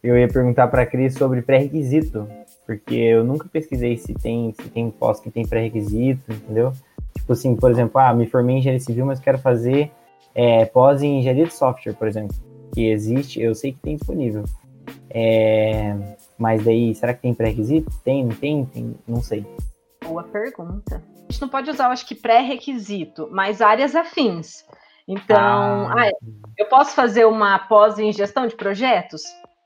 Eu 0.00 0.16
ia 0.16 0.28
perguntar 0.28 0.68
para 0.68 0.82
a 0.82 0.86
Cris 0.86 1.14
sobre 1.14 1.42
pré-requisito, 1.42 2.28
porque 2.68 2.94
eu 2.94 3.24
nunca 3.24 3.48
pesquisei 3.48 3.96
se 3.96 4.12
tem, 4.12 4.52
se 4.52 4.68
tem 4.68 4.90
pós 4.90 5.18
que 5.18 5.30
tem 5.30 5.48
pré-requisito, 5.48 6.30
entendeu? 6.30 6.74
Tipo 7.16 7.32
assim, 7.32 7.56
por 7.56 7.70
exemplo, 7.70 7.98
ah, 7.98 8.12
me 8.12 8.26
formei 8.26 8.56
em 8.56 8.58
engenharia 8.58 8.78
civil, 8.78 9.06
mas 9.06 9.18
quero 9.18 9.38
fazer 9.38 9.90
é, 10.34 10.66
pós 10.66 11.02
em 11.02 11.18
engenharia 11.18 11.46
de 11.46 11.54
software, 11.54 11.94
por 11.94 12.06
exemplo, 12.06 12.36
que 12.74 12.90
existe, 12.90 13.40
eu 13.40 13.54
sei 13.54 13.72
que 13.72 13.78
tem 13.78 13.96
disponível. 13.96 14.44
É, 15.08 15.96
mas 16.36 16.62
daí, 16.62 16.94
será 16.94 17.14
que 17.14 17.22
tem 17.22 17.32
pré-requisito? 17.32 17.90
Tem, 18.04 18.22
não 18.22 18.36
tem? 18.36 18.66
tem? 18.66 18.94
Não 19.08 19.22
sei. 19.22 19.46
boa 20.04 20.24
pergunta. 20.24 21.02
A 21.26 21.32
gente 21.32 21.40
não 21.40 21.48
pode 21.48 21.70
usar, 21.70 21.86
eu 21.86 21.92
acho 21.92 22.06
que 22.06 22.14
pré-requisito, 22.14 23.30
mas 23.32 23.62
áreas 23.62 23.96
afins. 23.96 24.66
Então, 25.08 25.88
Ah. 25.88 25.94
ah, 25.96 26.10
eu 26.58 26.66
posso 26.66 26.94
fazer 26.94 27.24
uma 27.24 27.58
pós 27.60 27.98
em 27.98 28.12
gestão 28.12 28.46
de 28.46 28.54
projetos? 28.54 29.22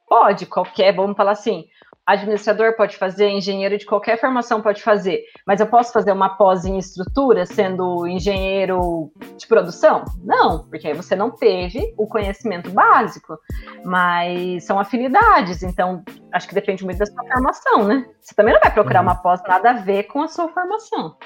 Pode, 0.09 0.47
qualquer, 0.47 0.95
vamos 0.95 1.17
falar 1.17 1.33
assim, 1.33 1.65
administrador 2.07 2.77
pode 2.77 2.97
fazer, 2.97 3.29
engenheiro 3.29 3.79
de 3.79 3.87
qualquer 3.87 4.19
formação 4.21 4.61
pode 4.61 4.83
fazer, 4.83 5.23
mas 5.47 5.61
eu 5.61 5.67
posso 5.67 5.93
fazer 5.93 6.13
uma 6.13 6.31
pós 6.31 6.65
em 6.65 6.77
estrutura 6.79 7.47
sendo 7.47 8.07
engenheiro 8.07 9.11
de 9.37 9.47
produção? 9.47 10.05
Não, 10.23 10.65
porque 10.69 10.89
aí 10.89 10.95
você 10.95 11.15
não 11.15 11.31
teve 11.31 11.95
o 11.97 12.07
conhecimento 12.07 12.71
básico, 12.71 13.39
mas 13.85 14.65
são 14.65 14.79
afinidades, 14.79 15.63
então 15.63 16.03
acho 16.33 16.49
que 16.49 16.55
depende 16.55 16.85
muito 16.85 16.99
da 16.99 17.07
sua 17.07 17.25
formação, 17.33 17.85
né? 17.85 18.07
Você 18.21 18.35
também 18.35 18.55
não 18.55 18.61
vai 18.61 18.73
procurar 18.73 19.01
Uhum. 19.01 19.07
uma 19.07 19.15
pós 19.17 19.41
nada 19.47 19.71
a 19.71 19.75
ver 19.75 20.05
com 20.05 20.23
a 20.23 20.29
sua 20.29 20.49
formação. 20.49 21.17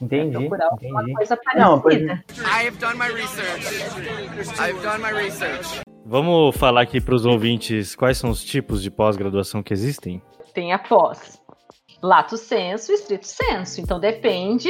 Entendi, 0.00 0.32
procurar 0.38 0.66
alguma 0.70 1.02
entendi. 1.02 1.14
coisa 1.16 1.38
Não, 1.56 1.80
parecida. 1.80 2.24
I 2.38 2.66
have 2.66 2.78
done 2.78 2.96
my 2.96 3.08
research. 3.12 3.66
I've 4.58 4.80
done 4.82 5.02
my 5.02 5.12
research. 5.12 5.80
Vamos 6.10 6.56
falar 6.56 6.80
aqui 6.80 7.00
para 7.00 7.14
os 7.14 7.24
ouvintes 7.24 7.94
quais 7.94 8.18
são 8.18 8.30
os 8.30 8.42
tipos 8.42 8.82
de 8.82 8.90
pós-graduação 8.90 9.62
que 9.62 9.72
existem? 9.72 10.20
Tem 10.52 10.72
a 10.72 10.78
pós 10.78 11.40
lato 12.02 12.36
senso 12.36 12.90
e 12.90 12.96
estrito 12.96 13.28
senso. 13.28 13.80
Então 13.80 14.00
depende 14.00 14.68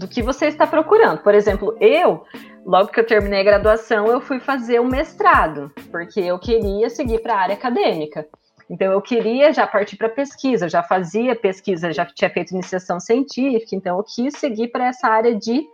do 0.00 0.08
que 0.08 0.20
você 0.20 0.46
está 0.46 0.66
procurando. 0.66 1.20
Por 1.20 1.32
exemplo, 1.32 1.76
eu, 1.80 2.24
logo 2.66 2.88
que 2.88 2.98
eu 2.98 3.06
terminei 3.06 3.42
a 3.42 3.44
graduação, 3.44 4.08
eu 4.08 4.20
fui 4.20 4.40
fazer 4.40 4.80
o 4.80 4.84
mestrado, 4.84 5.70
porque 5.92 6.18
eu 6.18 6.40
queria 6.40 6.90
seguir 6.90 7.22
para 7.22 7.34
a 7.36 7.40
área 7.42 7.54
acadêmica. 7.54 8.26
Então 8.68 8.90
eu 8.90 9.00
queria 9.00 9.52
já 9.52 9.68
partir 9.68 9.96
para 9.96 10.08
pesquisa, 10.08 10.68
já 10.68 10.82
fazia 10.82 11.36
pesquisa, 11.36 11.92
já 11.92 12.04
tinha 12.04 12.30
feito 12.30 12.50
iniciação 12.50 12.98
científica, 12.98 13.76
então 13.76 13.96
eu 13.96 14.02
quis 14.02 14.36
seguir 14.38 14.72
para 14.72 14.88
essa 14.88 15.06
área 15.06 15.36
de 15.36 15.64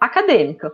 acadêmica. 0.00 0.72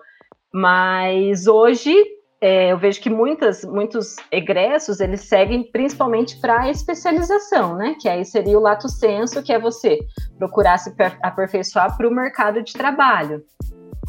Mas 0.53 1.47
hoje 1.47 1.97
é, 2.43 2.73
eu 2.73 2.77
vejo 2.77 3.01
que 3.01 3.09
muitas, 3.09 3.65
muitos 3.65 4.17
egressos 4.29 4.99
eles 4.99 5.21
seguem 5.21 5.63
principalmente 5.63 6.41
para 6.41 6.63
a 6.63 6.71
especialização, 6.71 7.77
né? 7.77 7.95
Que 8.01 8.09
aí 8.09 8.25
seria 8.25 8.59
o 8.59 8.61
lato 8.61 8.89
senso, 8.89 9.41
que 9.45 9.53
é 9.53 9.61
você 9.61 10.01
procurar 10.37 10.77
se 10.79 10.91
per- 10.97 11.17
aperfeiçoar 11.23 11.97
para 11.97 12.09
o 12.09 12.11
mercado 12.11 12.61
de 12.61 12.73
trabalho. 12.73 13.45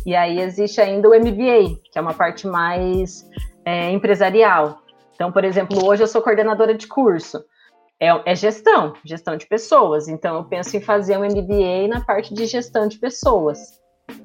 E 0.04 0.16
aí 0.16 0.40
existe 0.40 0.82
ainda 0.82 1.08
o 1.08 1.14
MBA, 1.14 1.80
que 1.92 2.00
é 2.00 2.02
uma 2.02 2.16
parte 2.16 2.48
mais 2.48 3.24
é, 3.64 3.92
empresarial. 3.92 4.80
Então, 5.14 5.32
por 5.32 5.46
exemplo, 5.46 5.86
hoje 5.86 6.02
eu 6.02 6.08
sou 6.08 6.20
coordenadora 6.20 6.74
de 6.74 6.88
curso. 6.88 7.46
É, 8.00 8.32
é 8.32 8.36
gestão, 8.36 8.94
gestão 9.06 9.38
de 9.38 9.46
pessoas. 9.46 10.08
Então, 10.08 10.38
eu 10.38 10.44
penso 10.46 10.76
em 10.76 10.82
fazer 10.82 11.20
um 11.20 11.24
MBA 11.24 11.88
na 11.88 12.02
parte 12.04 12.34
de 12.34 12.48
gestão 12.48 12.88
de 12.88 12.98
pessoas. 12.98 13.80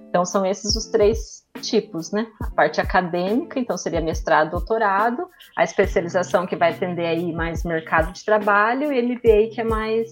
Então, 0.08 0.24
são 0.24 0.46
esses 0.46 0.74
os 0.74 0.86
três 0.86 1.46
tipos, 1.60 2.12
né? 2.12 2.26
A 2.40 2.50
parte 2.50 2.80
acadêmica, 2.80 3.58
então 3.58 3.76
seria 3.76 4.00
mestrado, 4.00 4.50
doutorado, 4.50 5.28
a 5.56 5.64
especialização 5.64 6.46
que 6.46 6.56
vai 6.56 6.72
atender 6.72 7.06
aí 7.06 7.32
mais 7.32 7.64
mercado 7.64 8.12
de 8.12 8.24
trabalho 8.24 8.92
e 8.92 9.02
MBA 9.02 9.54
que 9.54 9.60
é 9.60 9.64
mais 9.64 10.10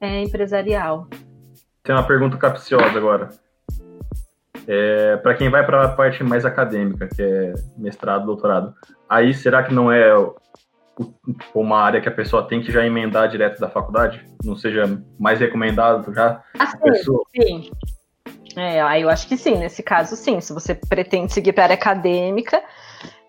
é, 0.00 0.22
empresarial. 0.22 1.08
Tem 1.82 1.94
uma 1.94 2.06
pergunta 2.06 2.36
capciosa 2.36 2.96
agora. 2.96 3.30
É, 4.66 5.16
para 5.18 5.34
quem 5.34 5.48
vai 5.48 5.64
para 5.64 5.84
a 5.84 5.88
parte 5.88 6.24
mais 6.24 6.44
acadêmica, 6.44 7.08
que 7.08 7.22
é 7.22 7.54
mestrado, 7.76 8.26
doutorado, 8.26 8.74
aí 9.08 9.32
será 9.32 9.62
que 9.62 9.72
não 9.72 9.92
é 9.92 10.12
uma 11.54 11.78
área 11.78 12.00
que 12.00 12.08
a 12.08 12.12
pessoa 12.12 12.42
tem 12.42 12.60
que 12.60 12.72
já 12.72 12.84
emendar 12.84 13.28
direto 13.28 13.60
da 13.60 13.68
faculdade? 13.68 14.26
Não 14.44 14.56
seja 14.56 15.00
mais 15.18 15.38
recomendado 15.38 16.12
já? 16.12 16.42
Assim, 16.58 16.78
pessoa, 16.78 17.22
sim. 17.34 17.70
É, 18.56 18.80
aí 18.80 19.02
eu 19.02 19.10
acho 19.10 19.28
que 19.28 19.36
sim, 19.36 19.56
nesse 19.56 19.82
caso 19.82 20.16
sim. 20.16 20.40
Se 20.40 20.52
você 20.52 20.74
pretende 20.74 21.32
seguir 21.32 21.52
para 21.52 21.64
a 21.64 21.66
área 21.66 21.74
acadêmica, 21.74 22.62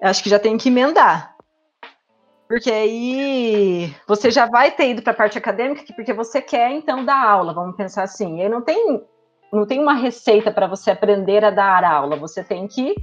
acho 0.01 0.23
que 0.23 0.29
já 0.29 0.39
tem 0.39 0.57
que 0.57 0.69
emendar. 0.69 1.35
Porque 2.47 2.71
aí 2.71 3.93
você 4.07 4.31
já 4.31 4.45
vai 4.45 4.71
ter 4.71 4.91
ido 4.91 5.01
para 5.01 5.11
a 5.11 5.15
parte 5.15 5.37
acadêmica 5.37 5.83
porque 5.93 6.13
você 6.13 6.41
quer 6.41 6.71
então 6.71 7.03
dar 7.03 7.21
aula, 7.21 7.53
vamos 7.53 7.75
pensar 7.75 8.03
assim. 8.03 8.37
E 8.37 8.41
aí 8.43 8.49
não 8.49 8.61
tem, 8.61 9.03
não 9.51 9.65
tem 9.65 9.79
uma 9.79 9.93
receita 9.93 10.49
para 10.49 10.65
você 10.65 10.91
aprender 10.91 11.43
a 11.43 11.51
dar 11.51 11.83
aula, 11.83 12.15
você 12.15 12.41
tem 12.41 12.65
que 12.65 12.95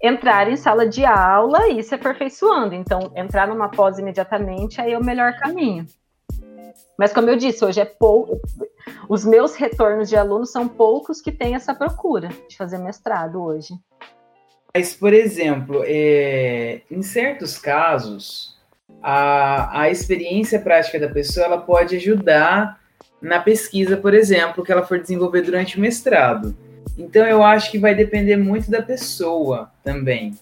entrar 0.00 0.48
em 0.48 0.56
sala 0.56 0.86
de 0.88 1.04
aula 1.04 1.68
e 1.68 1.82
se 1.82 1.94
aperfeiçoando. 1.94 2.74
Então, 2.74 3.10
entrar 3.16 3.48
numa 3.48 3.68
pós 3.68 3.98
imediatamente 3.98 4.80
aí 4.80 4.92
é 4.92 4.98
o 4.98 5.04
melhor 5.04 5.36
caminho. 5.38 5.86
Mas 6.98 7.12
como 7.12 7.28
eu 7.28 7.36
disse, 7.36 7.64
hoje 7.64 7.80
é 7.80 7.84
pouco. 7.84 8.40
Os 9.08 9.24
meus 9.24 9.54
retornos 9.54 10.08
de 10.08 10.16
alunos 10.16 10.50
são 10.50 10.68
poucos 10.68 11.20
que 11.20 11.32
têm 11.32 11.54
essa 11.54 11.74
procura 11.74 12.28
de 12.48 12.56
fazer 12.56 12.78
mestrado 12.78 13.42
hoje. 13.42 13.74
Mas, 14.74 14.94
por 14.94 15.12
exemplo, 15.12 15.82
é, 15.86 16.80
em 16.90 17.02
certos 17.02 17.58
casos, 17.58 18.56
a, 19.02 19.82
a 19.82 19.90
experiência 19.90 20.58
prática 20.58 20.98
da 20.98 21.08
pessoa 21.08 21.46
ela 21.46 21.58
pode 21.60 21.96
ajudar 21.96 22.80
na 23.20 23.40
pesquisa, 23.40 23.96
por 23.96 24.12
exemplo, 24.12 24.64
que 24.64 24.72
ela 24.72 24.84
for 24.84 24.98
desenvolver 24.98 25.42
durante 25.42 25.78
o 25.78 25.80
mestrado. 25.80 26.56
Então, 26.98 27.26
eu 27.26 27.42
acho 27.42 27.70
que 27.70 27.78
vai 27.78 27.94
depender 27.94 28.36
muito 28.36 28.70
da 28.70 28.82
pessoa 28.82 29.70
também. 29.82 30.36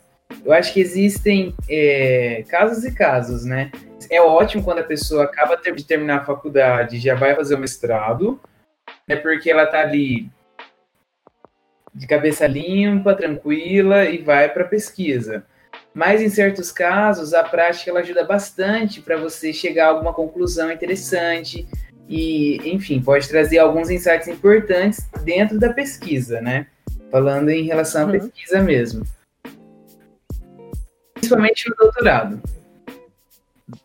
Eu 0.44 0.52
acho 0.52 0.72
que 0.72 0.80
existem 0.80 1.54
é, 1.68 2.44
casos 2.48 2.84
e 2.84 2.92
casos, 2.92 3.44
né? 3.44 3.70
É 4.10 4.20
ótimo 4.20 4.62
quando 4.64 4.80
a 4.80 4.84
pessoa 4.84 5.24
acaba 5.24 5.56
de 5.56 5.84
terminar 5.84 6.18
a 6.18 6.24
faculdade 6.24 6.96
e 6.96 7.00
já 7.00 7.14
vai 7.14 7.34
fazer 7.34 7.54
o 7.54 7.58
mestrado, 7.58 8.40
é 9.08 9.14
porque 9.14 9.50
ela 9.50 9.66
tá 9.66 9.80
ali 9.80 10.28
de 11.94 12.06
cabeça 12.06 12.46
limpa, 12.46 13.14
tranquila 13.14 14.04
e 14.06 14.18
vai 14.18 14.48
para 14.48 14.64
pesquisa. 14.64 15.44
Mas 15.94 16.20
em 16.22 16.28
certos 16.28 16.72
casos, 16.72 17.34
a 17.34 17.44
prática 17.44 17.90
ela 17.90 18.00
ajuda 18.00 18.24
bastante 18.24 19.00
para 19.00 19.16
você 19.16 19.52
chegar 19.52 19.86
a 19.86 19.88
alguma 19.90 20.12
conclusão 20.12 20.72
interessante 20.72 21.68
e, 22.08 22.56
enfim, 22.68 23.00
pode 23.00 23.28
trazer 23.28 23.58
alguns 23.58 23.90
insights 23.90 24.26
importantes 24.26 25.06
dentro 25.22 25.58
da 25.58 25.72
pesquisa, 25.72 26.40
né? 26.40 26.66
Falando 27.10 27.50
em 27.50 27.64
relação 27.64 28.02
à 28.02 28.04
Uhum. 28.06 28.12
pesquisa 28.12 28.60
mesmo. 28.62 29.04
Principalmente 31.36 31.70
no 31.70 31.76
doutorado. 31.76 32.42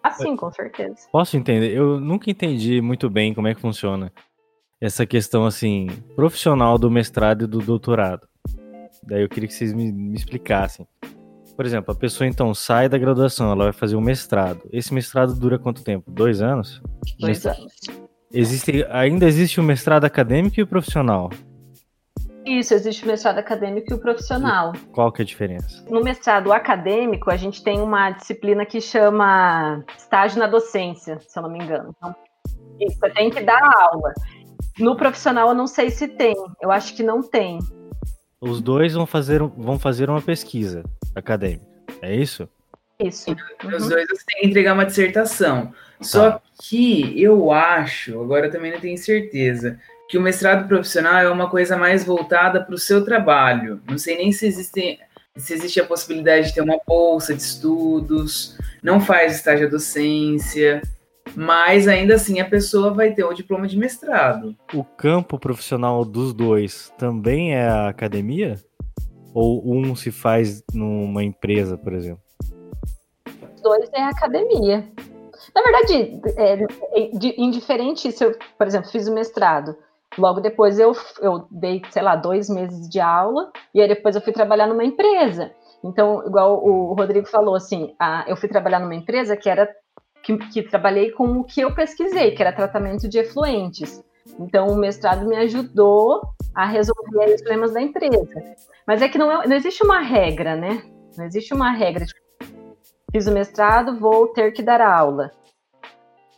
Assim, 0.03 0.35
com 0.35 0.51
certeza. 0.51 1.07
Posso 1.11 1.37
entender? 1.37 1.71
Eu 1.71 1.99
nunca 1.99 2.29
entendi 2.29 2.81
muito 2.81 3.09
bem 3.09 3.33
como 3.33 3.47
é 3.47 3.55
que 3.55 3.61
funciona 3.61 4.11
essa 4.79 5.05
questão 5.05 5.45
assim 5.45 5.87
profissional 6.15 6.77
do 6.77 6.91
mestrado 6.91 7.45
e 7.45 7.47
do 7.47 7.59
doutorado. 7.59 8.27
Daí 9.03 9.21
eu 9.21 9.29
queria 9.29 9.47
que 9.47 9.53
vocês 9.53 9.73
me, 9.73 9.91
me 9.91 10.15
explicassem. 10.15 10.87
Por 11.55 11.65
exemplo, 11.65 11.91
a 11.91 11.95
pessoa 11.95 12.27
então 12.27 12.53
sai 12.53 12.87
da 12.87 12.97
graduação, 12.97 13.51
ela 13.51 13.65
vai 13.65 13.73
fazer 13.73 13.95
um 13.95 14.01
mestrado. 14.01 14.61
Esse 14.71 14.93
mestrado 14.93 15.33
dura 15.33 15.57
quanto 15.57 15.83
tempo? 15.83 16.11
Dois 16.11 16.41
anos? 16.41 16.81
Dois 17.19 17.45
anos. 17.45 17.73
Existe, 18.31 18.85
ainda 18.89 19.25
existe 19.25 19.59
o 19.59 19.63
mestrado 19.63 20.05
acadêmico 20.05 20.59
e 20.59 20.63
o 20.63 20.67
profissional. 20.67 21.29
Isso, 22.47 22.73
existe 22.73 23.03
o 23.03 23.07
mestrado 23.07 23.39
acadêmico 23.39 23.91
e 23.91 23.93
o 23.95 23.99
profissional. 23.99 24.71
Qual 24.93 25.11
que 25.11 25.21
é 25.21 25.23
a 25.23 25.25
diferença? 25.25 25.83
No 25.89 26.01
mestrado 26.01 26.53
acadêmico, 26.53 27.29
a 27.29 27.35
gente 27.35 27.61
tem 27.63 27.81
uma 27.81 28.11
disciplina 28.11 28.65
que 28.65 28.79
chama 28.79 29.83
estágio 29.97 30.39
na 30.39 30.47
docência, 30.47 31.19
se 31.19 31.37
eu 31.37 31.43
não 31.43 31.49
me 31.51 31.59
engano. 31.63 31.93
Então, 31.97 32.15
isso, 32.79 32.97
você 32.99 33.09
tem 33.11 33.29
que 33.29 33.41
dar 33.41 33.59
aula. 33.91 34.13
No 34.79 34.95
profissional, 34.95 35.49
eu 35.49 35.53
não 35.55 35.67
sei 35.67 35.89
se 35.89 36.07
tem. 36.07 36.35
Eu 36.61 36.71
acho 36.71 36.95
que 36.95 37.03
não 37.03 37.21
tem. 37.21 37.59
Os 38.39 38.61
dois 38.61 38.93
vão 38.93 39.05
fazer, 39.05 39.41
um- 39.41 39.49
vão 39.49 39.77
fazer 39.79 40.09
uma 40.09 40.21
pesquisa 40.21 40.83
acadêmica. 41.15 41.65
É 42.01 42.15
isso? 42.15 42.47
Isso. 42.99 43.35
Os 43.65 43.83
Uhum. 43.83 43.89
dois 43.89 44.07
você 44.07 44.23
tem 44.27 44.41
que 44.41 44.47
entregar 44.47 44.73
uma 44.73 44.85
dissertação. 44.85 45.73
Só 45.99 46.39
que 46.61 47.19
eu 47.21 47.51
acho, 47.51 48.21
agora 48.21 48.45
eu 48.47 48.51
também 48.51 48.71
não 48.71 48.79
tenho 48.79 48.97
certeza, 48.97 49.79
que 50.07 50.17
o 50.17 50.21
mestrado 50.21 50.67
profissional 50.67 51.17
é 51.17 51.29
uma 51.29 51.49
coisa 51.49 51.75
mais 51.77 52.03
voltada 52.03 52.63
para 52.63 52.73
o 52.75 52.77
seu 52.77 53.03
trabalho. 53.03 53.81
Não 53.89 53.97
sei 53.97 54.17
nem 54.17 54.31
se 54.31 54.47
existe, 54.47 54.99
se 55.35 55.53
existe 55.53 55.79
a 55.81 55.85
possibilidade 55.85 56.47
de 56.47 56.53
ter 56.55 56.61
uma 56.61 56.79
bolsa 56.87 57.33
de 57.35 57.41
estudos, 57.41 58.57
não 58.81 58.99
faz 59.01 59.35
estágio 59.35 59.67
à 59.67 59.69
docência, 59.69 60.81
mas 61.35 61.87
ainda 61.87 62.15
assim 62.15 62.39
a 62.39 62.45
pessoa 62.45 62.93
vai 62.93 63.13
ter 63.13 63.23
o 63.25 63.33
diploma 63.33 63.67
de 63.67 63.77
mestrado. 63.77 64.55
O 64.73 64.83
campo 64.83 65.37
profissional 65.37 66.05
dos 66.05 66.33
dois 66.33 66.91
também 66.97 67.53
é 67.53 67.67
a 67.67 67.89
academia? 67.89 68.55
Ou 69.33 69.61
um 69.75 69.95
se 69.95 70.09
faz 70.09 70.63
numa 70.73 71.23
empresa, 71.23 71.77
por 71.77 71.93
exemplo? 71.93 72.21
Os 73.55 73.61
dois 73.61 73.89
é 73.93 74.03
academia. 74.03 74.87
Na 75.53 75.61
verdade, 75.61 76.21
é, 76.37 76.53
é 76.53 77.09
de- 77.09 77.35
indiferente 77.37 78.11
se 78.11 78.23
eu, 78.23 78.35
por 78.57 78.65
exemplo, 78.65 78.89
fiz 78.89 79.07
o 79.07 79.13
mestrado. 79.13 79.75
Logo 80.17 80.39
depois 80.39 80.79
eu, 80.79 80.93
eu 81.21 81.47
dei, 81.51 81.81
sei 81.91 82.01
lá, 82.01 82.15
dois 82.15 82.49
meses 82.49 82.89
de 82.89 82.99
aula, 82.99 83.51
e 83.73 83.81
aí 83.81 83.87
depois 83.87 84.15
eu 84.15 84.21
fui 84.21 84.33
trabalhar 84.33 84.67
numa 84.67 84.83
empresa. 84.83 85.51
Então, 85.83 86.25
igual 86.25 86.63
o 86.65 86.93
Rodrigo 86.93 87.27
falou, 87.27 87.55
assim, 87.55 87.93
a- 87.99 88.25
eu 88.27 88.35
fui 88.35 88.49
trabalhar 88.49 88.79
numa 88.79 88.95
empresa 88.95 89.37
que 89.37 89.49
era 89.49 89.69
que, 90.23 90.35
que 90.49 90.63
trabalhei 90.63 91.11
com 91.11 91.25
o 91.39 91.43
que 91.43 91.61
eu 91.61 91.73
pesquisei, 91.73 92.31
que 92.31 92.41
era 92.41 92.51
tratamento 92.51 93.07
de 93.07 93.19
efluentes. 93.19 94.03
Então, 94.39 94.67
o 94.67 94.75
mestrado 94.75 95.25
me 95.25 95.37
ajudou 95.37 96.21
a 96.53 96.65
resolver 96.65 97.33
os 97.33 97.41
problemas 97.41 97.73
da 97.73 97.81
empresa. 97.81 98.43
Mas 98.85 99.01
é 99.01 99.07
que 99.07 99.17
não, 99.17 99.31
é- 99.31 99.47
não 99.47 99.55
existe 99.55 99.83
uma 99.83 99.99
regra, 100.01 100.55
né? 100.55 100.81
Não 101.15 101.23
existe 101.25 101.53
uma 101.53 101.71
regra. 101.71 102.05
Tipo, 102.05 102.19
fiz 103.11 103.27
o 103.27 103.31
mestrado, 103.31 103.97
vou 103.99 104.27
ter 104.29 104.51
que 104.51 104.61
dar 104.63 104.81
aula. 104.81 105.31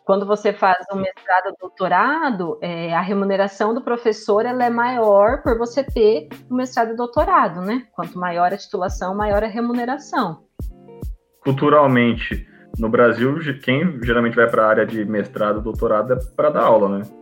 Quando 0.09 0.25
você 0.25 0.51
faz 0.51 0.87
um 0.91 0.95
mestrado, 0.95 1.53
doutorado, 1.61 2.57
é, 2.63 2.95
a 2.95 2.99
remuneração 2.99 3.75
do 3.75 3.81
professor 3.83 4.43
ela 4.43 4.65
é 4.65 4.69
maior 4.71 5.43
por 5.43 5.55
você 5.55 5.83
ter 5.83 6.29
o 6.49 6.55
um 6.55 6.57
mestrado 6.57 6.93
e 6.93 6.95
doutorado, 6.95 7.61
né? 7.61 7.85
Quanto 7.91 8.17
maior 8.17 8.51
a 8.51 8.57
titulação, 8.57 9.13
maior 9.13 9.43
a 9.43 9.47
remuneração. 9.47 10.45
Culturalmente, 11.43 12.43
no 12.79 12.89
Brasil, 12.89 13.37
quem 13.61 14.01
geralmente 14.01 14.35
vai 14.35 14.49
para 14.49 14.65
a 14.65 14.69
área 14.69 14.83
de 14.87 15.05
mestrado, 15.05 15.61
doutorado 15.61 16.13
é 16.13 16.17
para 16.35 16.49
dar 16.49 16.63
aula, 16.63 16.97
né? 16.97 17.18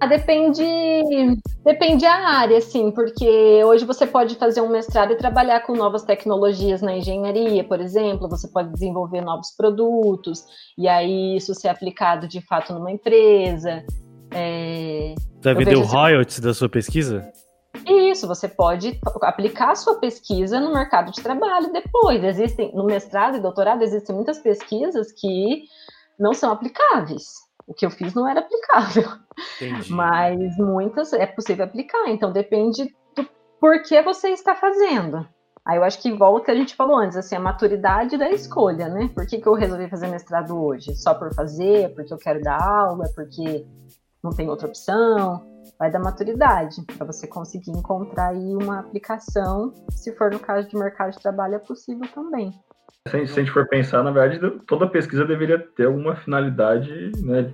Ah, 0.00 0.06
depende, 0.06 0.62
depende 1.64 2.06
a 2.06 2.28
área, 2.28 2.60
sim, 2.60 2.92
porque 2.92 3.64
hoje 3.64 3.84
você 3.84 4.06
pode 4.06 4.36
fazer 4.36 4.60
um 4.60 4.68
mestrado 4.68 5.12
e 5.12 5.16
trabalhar 5.16 5.60
com 5.62 5.74
novas 5.74 6.04
tecnologias 6.04 6.80
na 6.80 6.96
engenharia, 6.96 7.64
por 7.64 7.80
exemplo, 7.80 8.28
você 8.28 8.46
pode 8.46 8.72
desenvolver 8.72 9.22
novos 9.22 9.50
produtos, 9.50 10.44
e 10.76 10.86
aí 10.86 11.36
isso 11.36 11.52
ser 11.52 11.66
aplicado 11.66 12.28
de 12.28 12.40
fato 12.40 12.72
numa 12.72 12.92
empresa. 12.92 13.84
É... 14.30 15.16
Vai 15.42 15.54
vender 15.56 15.76
o 15.76 15.82
royalties 15.82 16.38
da 16.38 16.54
sua 16.54 16.68
pesquisa? 16.68 17.32
Isso, 17.84 18.28
você 18.28 18.48
pode 18.48 19.00
aplicar 19.22 19.72
a 19.72 19.76
sua 19.76 19.98
pesquisa 19.98 20.60
no 20.60 20.72
mercado 20.72 21.10
de 21.10 21.20
trabalho 21.20 21.72
depois. 21.72 22.22
Existem, 22.22 22.72
no 22.72 22.84
mestrado 22.84 23.36
e 23.36 23.40
doutorado, 23.40 23.82
existem 23.82 24.14
muitas 24.14 24.38
pesquisas 24.38 25.10
que 25.10 25.64
não 26.18 26.32
são 26.32 26.52
aplicáveis 26.52 27.47
o 27.68 27.74
que 27.74 27.84
eu 27.84 27.90
fiz 27.90 28.14
não 28.14 28.26
era 28.26 28.40
aplicável. 28.40 29.04
Entendi. 29.56 29.92
Mas 29.92 30.56
muitas 30.56 31.12
é 31.12 31.26
possível 31.26 31.66
aplicar, 31.66 32.08
então 32.08 32.32
depende 32.32 32.92
do 33.14 33.28
porquê 33.60 34.02
você 34.02 34.30
está 34.30 34.56
fazendo. 34.56 35.28
Aí 35.64 35.76
eu 35.76 35.84
acho 35.84 36.00
que 36.00 36.10
volta 36.10 36.40
o 36.40 36.44
que 36.46 36.50
a 36.50 36.54
gente 36.54 36.74
falou 36.74 36.96
antes, 36.96 37.16
assim, 37.16 37.36
a 37.36 37.40
maturidade 37.40 38.16
da 38.16 38.30
escolha, 38.30 38.88
né? 38.88 39.10
Por 39.14 39.26
que, 39.26 39.38
que 39.38 39.46
eu 39.46 39.52
resolvi 39.52 39.86
fazer 39.90 40.08
mestrado 40.08 40.58
hoje? 40.58 40.96
Só 40.96 41.12
por 41.12 41.32
fazer? 41.34 41.94
Porque 41.94 42.12
eu 42.12 42.16
quero 42.16 42.40
dar 42.40 42.58
aula? 42.58 43.04
Porque 43.14 43.66
não 44.24 44.30
tem 44.30 44.48
outra 44.48 44.66
opção? 44.66 45.46
Vai 45.78 45.90
da 45.90 45.98
maturidade, 45.98 46.82
para 46.96 47.06
você 47.06 47.26
conseguir 47.26 47.70
encontrar 47.72 48.28
aí 48.28 48.54
uma 48.54 48.80
aplicação. 48.80 49.74
Se 49.90 50.16
for 50.16 50.32
no 50.32 50.40
caso 50.40 50.66
de 50.68 50.76
mercado 50.76 51.12
de 51.12 51.20
trabalho, 51.20 51.56
é 51.56 51.58
possível 51.58 52.08
também. 52.14 52.58
Se 53.08 53.16
a, 53.16 53.24
gente, 53.24 53.50
for 53.50 53.66
pensar, 53.68 54.02
na 54.02 54.10
verdade, 54.10 54.38
toda 54.66 54.86
pesquisa 54.86 55.24
deveria 55.24 55.58
ter 55.58 55.86
alguma 55.86 56.16
finalidade, 56.16 57.12
né? 57.22 57.50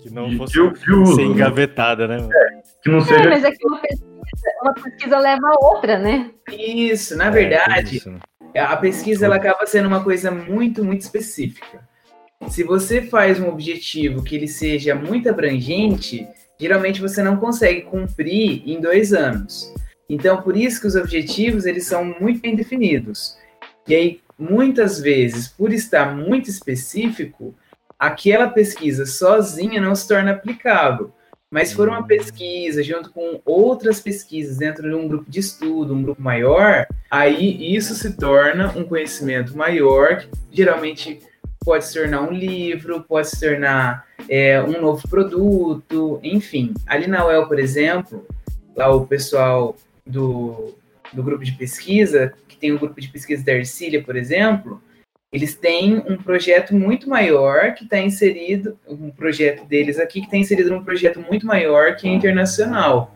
Que 0.00 0.10
não 0.10 0.30
fosse 0.36 0.52
de, 0.52 0.80
de 0.80 0.92
uso, 0.92 1.16
ser 1.16 1.22
né? 1.22 1.28
engavetada, 1.28 2.06
né? 2.06 2.16
É, 2.16 2.62
que 2.82 2.88
não 2.88 3.00
seja... 3.00 3.22
É, 3.22 3.28
mas 3.28 3.44
é 3.44 3.50
que 3.50 3.66
uma 3.66 3.80
pesquisa, 3.80 4.06
uma 4.62 4.74
pesquisa 4.74 5.18
leva 5.18 5.48
a 5.48 5.66
outra, 5.66 5.98
né? 5.98 6.30
Isso, 6.52 7.16
na 7.16 7.30
verdade, 7.30 7.94
é, 7.94 7.96
isso, 7.96 8.10
né? 8.10 8.20
a 8.56 8.76
pesquisa 8.76 9.26
ela 9.26 9.36
acaba 9.36 9.66
sendo 9.66 9.86
uma 9.86 10.02
coisa 10.02 10.30
muito, 10.30 10.84
muito 10.84 11.02
específica. 11.02 11.88
Se 12.48 12.64
você 12.64 13.02
faz 13.02 13.38
um 13.38 13.48
objetivo 13.48 14.22
que 14.22 14.34
ele 14.34 14.48
seja 14.48 14.94
muito 14.94 15.28
abrangente, 15.28 16.26
geralmente 16.58 17.00
você 17.00 17.22
não 17.22 17.36
consegue 17.36 17.82
cumprir 17.82 18.62
em 18.66 18.80
dois 18.80 19.12
anos. 19.12 19.72
Então, 20.08 20.42
por 20.42 20.56
isso 20.56 20.80
que 20.80 20.86
os 20.86 20.96
objetivos 20.96 21.66
eles 21.66 21.86
são 21.86 22.04
muito 22.04 22.40
bem 22.40 22.56
definidos. 22.56 23.36
E 23.86 23.94
aí, 23.94 24.20
muitas 24.40 24.98
vezes, 24.98 25.48
por 25.48 25.72
estar 25.72 26.16
muito 26.16 26.48
específico, 26.48 27.54
aquela 27.98 28.48
pesquisa 28.48 29.04
sozinha 29.04 29.80
não 29.80 29.94
se 29.94 30.08
torna 30.08 30.32
aplicável. 30.32 31.12
Mas 31.50 31.68
se 31.68 31.74
for 31.74 31.88
uma 31.88 32.06
pesquisa 32.06 32.82
junto 32.82 33.10
com 33.10 33.40
outras 33.44 34.00
pesquisas 34.00 34.56
dentro 34.56 34.88
de 34.88 34.94
um 34.94 35.08
grupo 35.08 35.28
de 35.28 35.40
estudo, 35.40 35.92
um 35.92 36.02
grupo 36.02 36.22
maior, 36.22 36.86
aí 37.10 37.74
isso 37.74 37.94
se 37.94 38.16
torna 38.16 38.72
um 38.76 38.84
conhecimento 38.84 39.56
maior, 39.56 40.18
que 40.18 40.28
geralmente 40.52 41.20
pode 41.64 41.84
se 41.86 41.94
tornar 41.94 42.22
um 42.22 42.32
livro, 42.32 43.02
pode 43.02 43.28
se 43.28 43.40
tornar 43.40 44.06
é, 44.28 44.62
um 44.62 44.80
novo 44.80 45.06
produto, 45.08 46.20
enfim. 46.22 46.72
Ali 46.86 47.08
na 47.08 47.26
UEL, 47.26 47.48
por 47.48 47.58
exemplo, 47.58 48.24
lá 48.76 48.88
o 48.94 49.04
pessoal 49.04 49.76
do, 50.06 50.74
do 51.12 51.22
grupo 51.22 51.44
de 51.44 51.52
pesquisa 51.52 52.32
tem 52.60 52.72
o 52.72 52.78
grupo 52.78 53.00
de 53.00 53.08
pesquisa 53.08 53.42
da 53.44 53.52
Ercília, 53.52 54.02
por 54.02 54.14
exemplo, 54.14 54.80
eles 55.32 55.54
têm 55.54 56.04
um 56.06 56.16
projeto 56.16 56.74
muito 56.74 57.08
maior 57.08 57.74
que 57.74 57.84
está 57.84 57.98
inserido, 57.98 58.78
um 58.86 59.10
projeto 59.10 59.64
deles 59.66 59.98
aqui 59.98 60.20
que 60.20 60.26
está 60.26 60.36
inserido 60.36 60.70
num 60.70 60.84
projeto 60.84 61.20
muito 61.20 61.46
maior 61.46 61.96
que 61.96 62.06
é 62.06 62.12
internacional, 62.12 63.14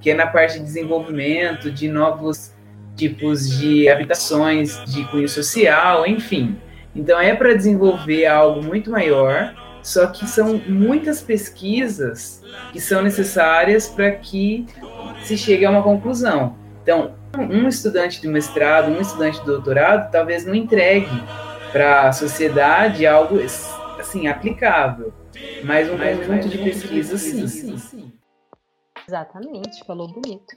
que 0.00 0.10
é 0.10 0.14
na 0.14 0.26
parte 0.26 0.58
de 0.58 0.64
desenvolvimento 0.64 1.70
de 1.70 1.88
novos 1.88 2.52
tipos 2.96 3.48
de 3.48 3.88
habitações 3.88 4.84
de 4.84 5.04
cunho 5.08 5.28
social, 5.28 6.06
enfim. 6.06 6.56
Então 6.94 7.18
é 7.18 7.34
para 7.34 7.54
desenvolver 7.54 8.26
algo 8.26 8.62
muito 8.62 8.90
maior, 8.90 9.54
só 9.82 10.08
que 10.08 10.26
são 10.26 10.58
muitas 10.68 11.22
pesquisas 11.22 12.42
que 12.72 12.80
são 12.80 13.02
necessárias 13.02 13.88
para 13.88 14.10
que 14.10 14.66
se 15.22 15.38
chegue 15.38 15.64
a 15.64 15.70
uma 15.70 15.82
conclusão. 15.82 16.56
Então, 16.82 17.14
um 17.38 17.68
estudante 17.68 18.20
de 18.20 18.28
mestrado, 18.28 18.90
um 18.90 19.00
estudante 19.00 19.40
de 19.40 19.46
doutorado, 19.46 20.10
talvez 20.10 20.44
não 20.44 20.54
entregue 20.54 21.08
para 21.72 22.08
a 22.08 22.12
sociedade 22.12 23.06
algo 23.06 23.38
assim 23.98 24.26
aplicável, 24.26 25.12
mas 25.64 25.88
um 25.88 25.96
mas, 25.96 26.18
conjunto 26.18 26.48
de 26.48 26.58
pesquisa, 26.58 27.16
sim. 27.16 27.46
sim. 27.46 28.12
Exatamente, 29.08 29.84
falou 29.86 30.08
bonito. 30.08 30.56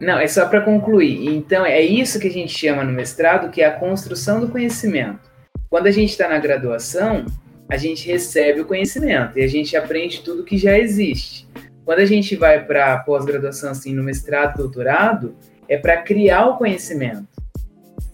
Não, 0.00 0.18
é 0.18 0.26
só 0.26 0.48
para 0.48 0.62
concluir. 0.62 1.28
Então, 1.28 1.64
é 1.66 1.82
isso 1.82 2.18
que 2.18 2.28
a 2.28 2.30
gente 2.30 2.56
chama 2.56 2.82
no 2.82 2.92
mestrado, 2.92 3.50
que 3.50 3.60
é 3.60 3.66
a 3.66 3.78
construção 3.78 4.40
do 4.40 4.48
conhecimento. 4.48 5.30
Quando 5.68 5.86
a 5.86 5.90
gente 5.90 6.10
está 6.10 6.26
na 6.26 6.38
graduação, 6.38 7.26
a 7.68 7.76
gente 7.76 8.06
recebe 8.06 8.60
o 8.60 8.64
conhecimento 8.64 9.38
e 9.38 9.42
a 9.42 9.46
gente 9.46 9.76
aprende 9.76 10.22
tudo 10.22 10.44
que 10.44 10.56
já 10.56 10.78
existe. 10.78 11.46
Quando 11.84 11.98
a 11.98 12.06
gente 12.06 12.34
vai 12.34 12.64
para 12.64 12.98
pós-graduação, 12.98 13.70
assim, 13.70 13.94
no 13.94 14.02
mestrado, 14.02 14.56
doutorado, 14.56 15.36
é 15.70 15.78
para 15.78 16.02
criar 16.02 16.48
o 16.48 16.56
conhecimento. 16.56 17.28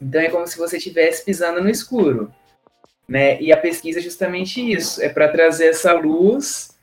Então 0.00 0.20
é 0.20 0.28
como 0.28 0.46
se 0.46 0.58
você 0.58 0.76
estivesse 0.76 1.24
pisando 1.24 1.62
no 1.62 1.70
escuro. 1.70 2.30
Né? 3.08 3.40
E 3.40 3.50
a 3.50 3.56
pesquisa 3.56 3.98
é 3.98 4.02
justamente 4.02 4.60
isso, 4.60 5.02
é 5.02 5.08
para 5.08 5.28
trazer 5.28 5.68
essa 5.68 5.92
luz 5.92 6.76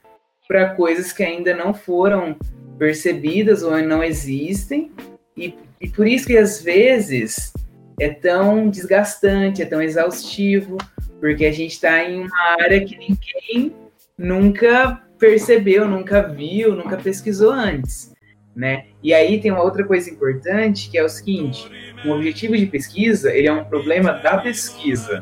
para 0.48 0.74
coisas 0.74 1.14
que 1.14 1.22
ainda 1.22 1.56
não 1.56 1.74
foram 1.74 2.36
percebidas 2.78 3.62
ou 3.62 3.78
não 3.82 4.04
existem, 4.04 4.92
e, 5.38 5.56
e 5.80 5.88
por 5.88 6.08
isso 6.08 6.28
que 6.28 6.38
às 6.38 6.62
vezes 6.62 7.54
é 8.00 8.10
tão 8.10 8.70
desgastante, 8.70 9.62
é 9.62 9.66
tão 9.66 9.82
exaustivo, 9.82 10.78
porque 11.20 11.46
a 11.46 11.52
gente 11.52 11.74
está 11.74 12.04
em 12.04 12.22
uma 12.22 12.62
área 12.62 12.84
que 12.84 12.98
ninguém 12.98 13.74
nunca 14.18 15.02
percebeu, 15.18 15.88
nunca 15.88 16.22
viu, 16.22 16.76
nunca 16.76 16.98
pesquisou 16.98 17.52
antes 17.52 18.13
né? 18.56 18.86
E 19.02 19.14
aí 19.14 19.40
tem 19.40 19.52
uma 19.52 19.64
outra 19.64 19.84
coisa 19.84 20.10
importante 20.10 20.90
que 20.90 20.98
é 20.98 21.04
o 21.04 21.10
seguinte: 21.10 21.70
um 22.06 22.12
objetivo 22.12 22.56
de 22.56 22.66
pesquisa 22.66 23.32
ele 23.32 23.48
é 23.48 23.54
um 23.54 23.64
problema 23.64 24.14
da 24.14 24.38
pesquisa. 24.38 25.22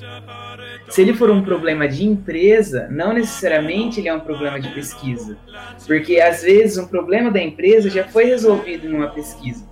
Se 0.90 1.02
ele 1.02 1.14
for 1.14 1.30
um 1.30 1.42
problema 1.42 1.88
de 1.88 2.06
empresa, 2.06 2.88
não 2.92 3.14
necessariamente 3.14 4.00
ele 4.00 4.10
é 4.10 4.14
um 4.14 4.20
problema 4.20 4.60
de 4.60 4.70
pesquisa, 4.74 5.38
porque 5.88 6.20
às 6.20 6.44
vezes 6.44 6.78
um 6.78 6.88
problema 6.88 7.32
da 7.32 7.42
empresa 7.42 7.90
já 7.90 8.04
foi 8.04 8.26
resolvido 8.26 8.88
em 8.88 8.94
uma 8.94 9.08
pesquisa. 9.08 9.66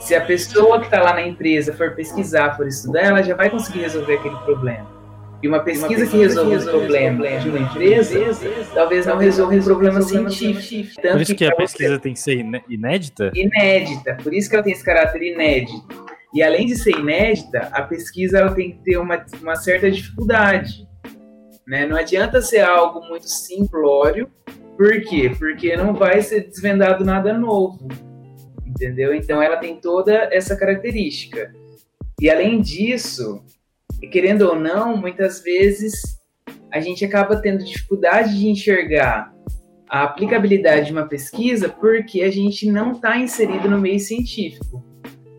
Se 0.00 0.14
a 0.14 0.20
pessoa 0.20 0.78
que 0.80 0.86
está 0.86 1.02
lá 1.02 1.12
na 1.12 1.26
empresa 1.26 1.72
for 1.72 1.94
pesquisar, 1.94 2.56
for 2.56 2.66
estudar, 2.66 3.02
ela 3.02 3.22
já 3.22 3.34
vai 3.34 3.50
conseguir 3.50 3.80
resolver 3.80 4.14
aquele 4.14 4.36
problema. 4.36 4.93
E 5.44 5.46
uma 5.46 5.60
pesquisa, 5.60 5.88
uma 5.88 5.98
pesquisa 5.98 6.10
que 6.10 6.16
resolve 6.16 6.56
o 6.56 6.70
problema, 6.70 7.16
problema 7.18 7.40
de 7.42 7.48
uma 7.50 7.58
empresa, 7.58 8.18
talvez 8.72 9.04
não 9.04 9.18
resolva 9.18 9.54
um 9.54 9.62
problema 9.62 10.00
científico. 10.00 11.02
Por 11.02 11.20
isso 11.20 11.34
que 11.34 11.44
a 11.44 11.54
pesquisa 11.54 11.98
tem 11.98 12.14
que 12.14 12.20
ser 12.20 12.38
inédita? 12.66 13.30
Inédita, 13.34 14.16
por 14.22 14.32
isso 14.32 14.48
que 14.48 14.56
ela 14.56 14.64
tem 14.64 14.72
esse 14.72 14.82
caráter 14.82 15.22
inédito. 15.22 15.86
E 16.32 16.42
além 16.42 16.64
de 16.64 16.78
ser 16.78 16.92
inédita, 16.92 17.68
a 17.72 17.82
pesquisa 17.82 18.38
ela 18.38 18.54
tem 18.54 18.70
que 18.72 18.84
ter 18.84 18.96
uma, 18.96 19.22
uma 19.42 19.54
certa 19.54 19.90
dificuldade. 19.90 20.88
Né? 21.68 21.86
Não 21.86 21.98
adianta 21.98 22.40
ser 22.40 22.60
algo 22.60 23.06
muito 23.06 23.28
simplório. 23.28 24.30
Por 24.78 24.98
quê? 25.02 25.30
Porque 25.38 25.76
não 25.76 25.92
vai 25.92 26.22
ser 26.22 26.48
desvendado 26.48 27.04
nada 27.04 27.36
novo. 27.36 27.86
Entendeu? 28.64 29.14
Então 29.14 29.42
ela 29.42 29.58
tem 29.58 29.76
toda 29.76 30.26
essa 30.32 30.56
característica. 30.56 31.52
E 32.18 32.30
além 32.30 32.62
disso, 32.62 33.44
e 34.04 34.06
querendo 34.06 34.42
ou 34.42 34.54
não, 34.54 34.98
muitas 34.98 35.42
vezes 35.42 35.94
a 36.70 36.78
gente 36.78 37.06
acaba 37.06 37.36
tendo 37.36 37.64
dificuldade 37.64 38.38
de 38.38 38.48
enxergar 38.48 39.32
a 39.88 40.02
aplicabilidade 40.02 40.86
de 40.86 40.92
uma 40.92 41.08
pesquisa 41.08 41.70
porque 41.70 42.20
a 42.20 42.30
gente 42.30 42.70
não 42.70 42.92
está 42.92 43.16
inserido 43.16 43.66
no 43.66 43.80
meio 43.80 43.98
científico. 43.98 44.84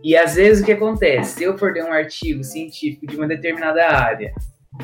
E 0.04 0.17
às 0.17 0.34
vezes 0.34 0.63
o 0.63 0.65
que 0.65 0.71
acontece? 0.71 1.36
Se 1.36 1.43
eu 1.43 1.56
for 1.56 1.73
ler 1.73 1.84
um 1.84 1.93
artigo 1.93 2.43
científico 2.43 3.06
de 3.06 3.15
uma 3.15 3.28
determinada 3.28 3.88
área, 3.88 4.34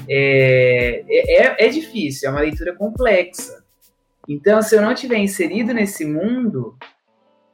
é, 0.07 1.03
é, 1.09 1.65
é 1.65 1.69
difícil, 1.69 2.29
é 2.29 2.31
uma 2.31 2.41
leitura 2.41 2.75
complexa. 2.75 3.63
Então, 4.29 4.61
se 4.61 4.75
eu 4.75 4.81
não 4.81 4.93
tiver 4.93 5.17
inserido 5.17 5.73
nesse 5.73 6.05
mundo, 6.05 6.77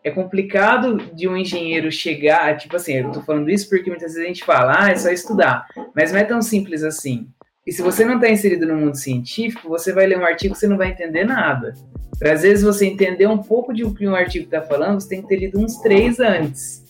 é 0.07 0.11
complicado 0.11 0.97
de 1.13 1.27
um 1.27 1.35
engenheiro 1.35 1.91
chegar, 1.91 2.57
tipo 2.57 2.75
assim, 2.75 2.93
eu 2.93 3.11
tô 3.11 3.21
falando 3.21 3.49
isso 3.49 3.69
porque 3.69 3.89
muitas 3.89 4.13
vezes 4.13 4.23
a 4.23 4.27
gente 4.27 4.43
fala, 4.43 4.85
ah, 4.85 4.89
é 4.89 4.95
só 4.95 5.09
estudar, 5.09 5.65
mas 5.95 6.11
não 6.11 6.19
é 6.19 6.23
tão 6.23 6.41
simples 6.41 6.83
assim. 6.83 7.27
E 7.65 7.71
se 7.71 7.81
você 7.81 8.05
não 8.05 8.15
está 8.15 8.29
inserido 8.29 8.65
no 8.65 8.75
mundo 8.75 8.95
científico, 8.95 9.67
você 9.67 9.91
vai 9.91 10.07
ler 10.07 10.17
um 10.17 10.25
artigo 10.25 10.55
e 10.55 10.57
você 10.57 10.67
não 10.67 10.77
vai 10.77 10.89
entender 10.89 11.25
nada. 11.25 11.73
Para 12.17 12.33
às 12.33 12.41
vezes 12.41 12.63
você 12.63 12.85
entender 12.85 13.27
um 13.27 13.37
pouco 13.37 13.73
de 13.73 13.83
o 13.83 13.93
que 13.93 14.07
um 14.07 14.15
artigo 14.15 14.45
está 14.45 14.61
falando, 14.61 15.01
você 15.01 15.09
tem 15.09 15.21
que 15.21 15.27
ter 15.27 15.35
lido 15.35 15.59
uns 15.59 15.77
três 15.81 16.19
antes, 16.19 16.83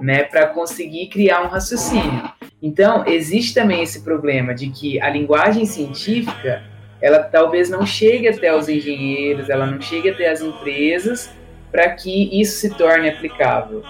né, 0.00 0.24
para 0.24 0.46
conseguir 0.46 1.08
criar 1.08 1.42
um 1.42 1.48
raciocínio. 1.48 2.30
Então, 2.62 3.06
existe 3.06 3.52
também 3.52 3.82
esse 3.82 4.00
problema 4.02 4.54
de 4.54 4.70
que 4.70 4.98
a 5.00 5.10
linguagem 5.10 5.66
científica, 5.66 6.62
ela 7.02 7.22
talvez 7.22 7.68
não 7.68 7.84
chegue 7.84 8.26
até 8.26 8.56
os 8.56 8.68
engenheiros, 8.68 9.50
ela 9.50 9.66
não 9.66 9.80
chegue 9.80 10.08
até 10.08 10.30
as 10.30 10.40
empresas 10.40 11.30
para 11.74 11.90
que 11.90 12.40
isso 12.40 12.60
se 12.60 12.70
torne 12.70 13.08
aplicável, 13.08 13.82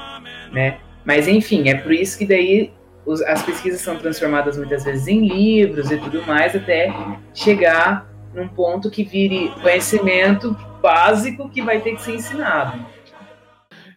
né? 0.51 0.79
Mas 1.05 1.29
enfim, 1.29 1.69
é 1.69 1.75
por 1.75 1.93
isso 1.93 2.17
que 2.17 2.25
daí 2.25 2.73
os, 3.05 3.21
as 3.21 3.43
pesquisas 3.43 3.83
são 3.83 3.99
transformadas 3.99 4.57
muitas 4.57 4.85
vezes 4.85 5.07
em 5.07 5.29
livros 5.29 5.91
e 5.91 5.99
tudo 5.99 6.27
mais, 6.27 6.57
até 6.57 6.91
chegar 7.35 8.09
num 8.33 8.49
ponto 8.49 8.91
que 8.91 9.05
vire 9.05 9.53
conhecimento 9.61 10.57
básico 10.81 11.51
que 11.51 11.61
vai 11.61 11.83
ter 11.83 11.97
que 11.97 12.01
ser 12.01 12.15
ensinado. 12.15 12.87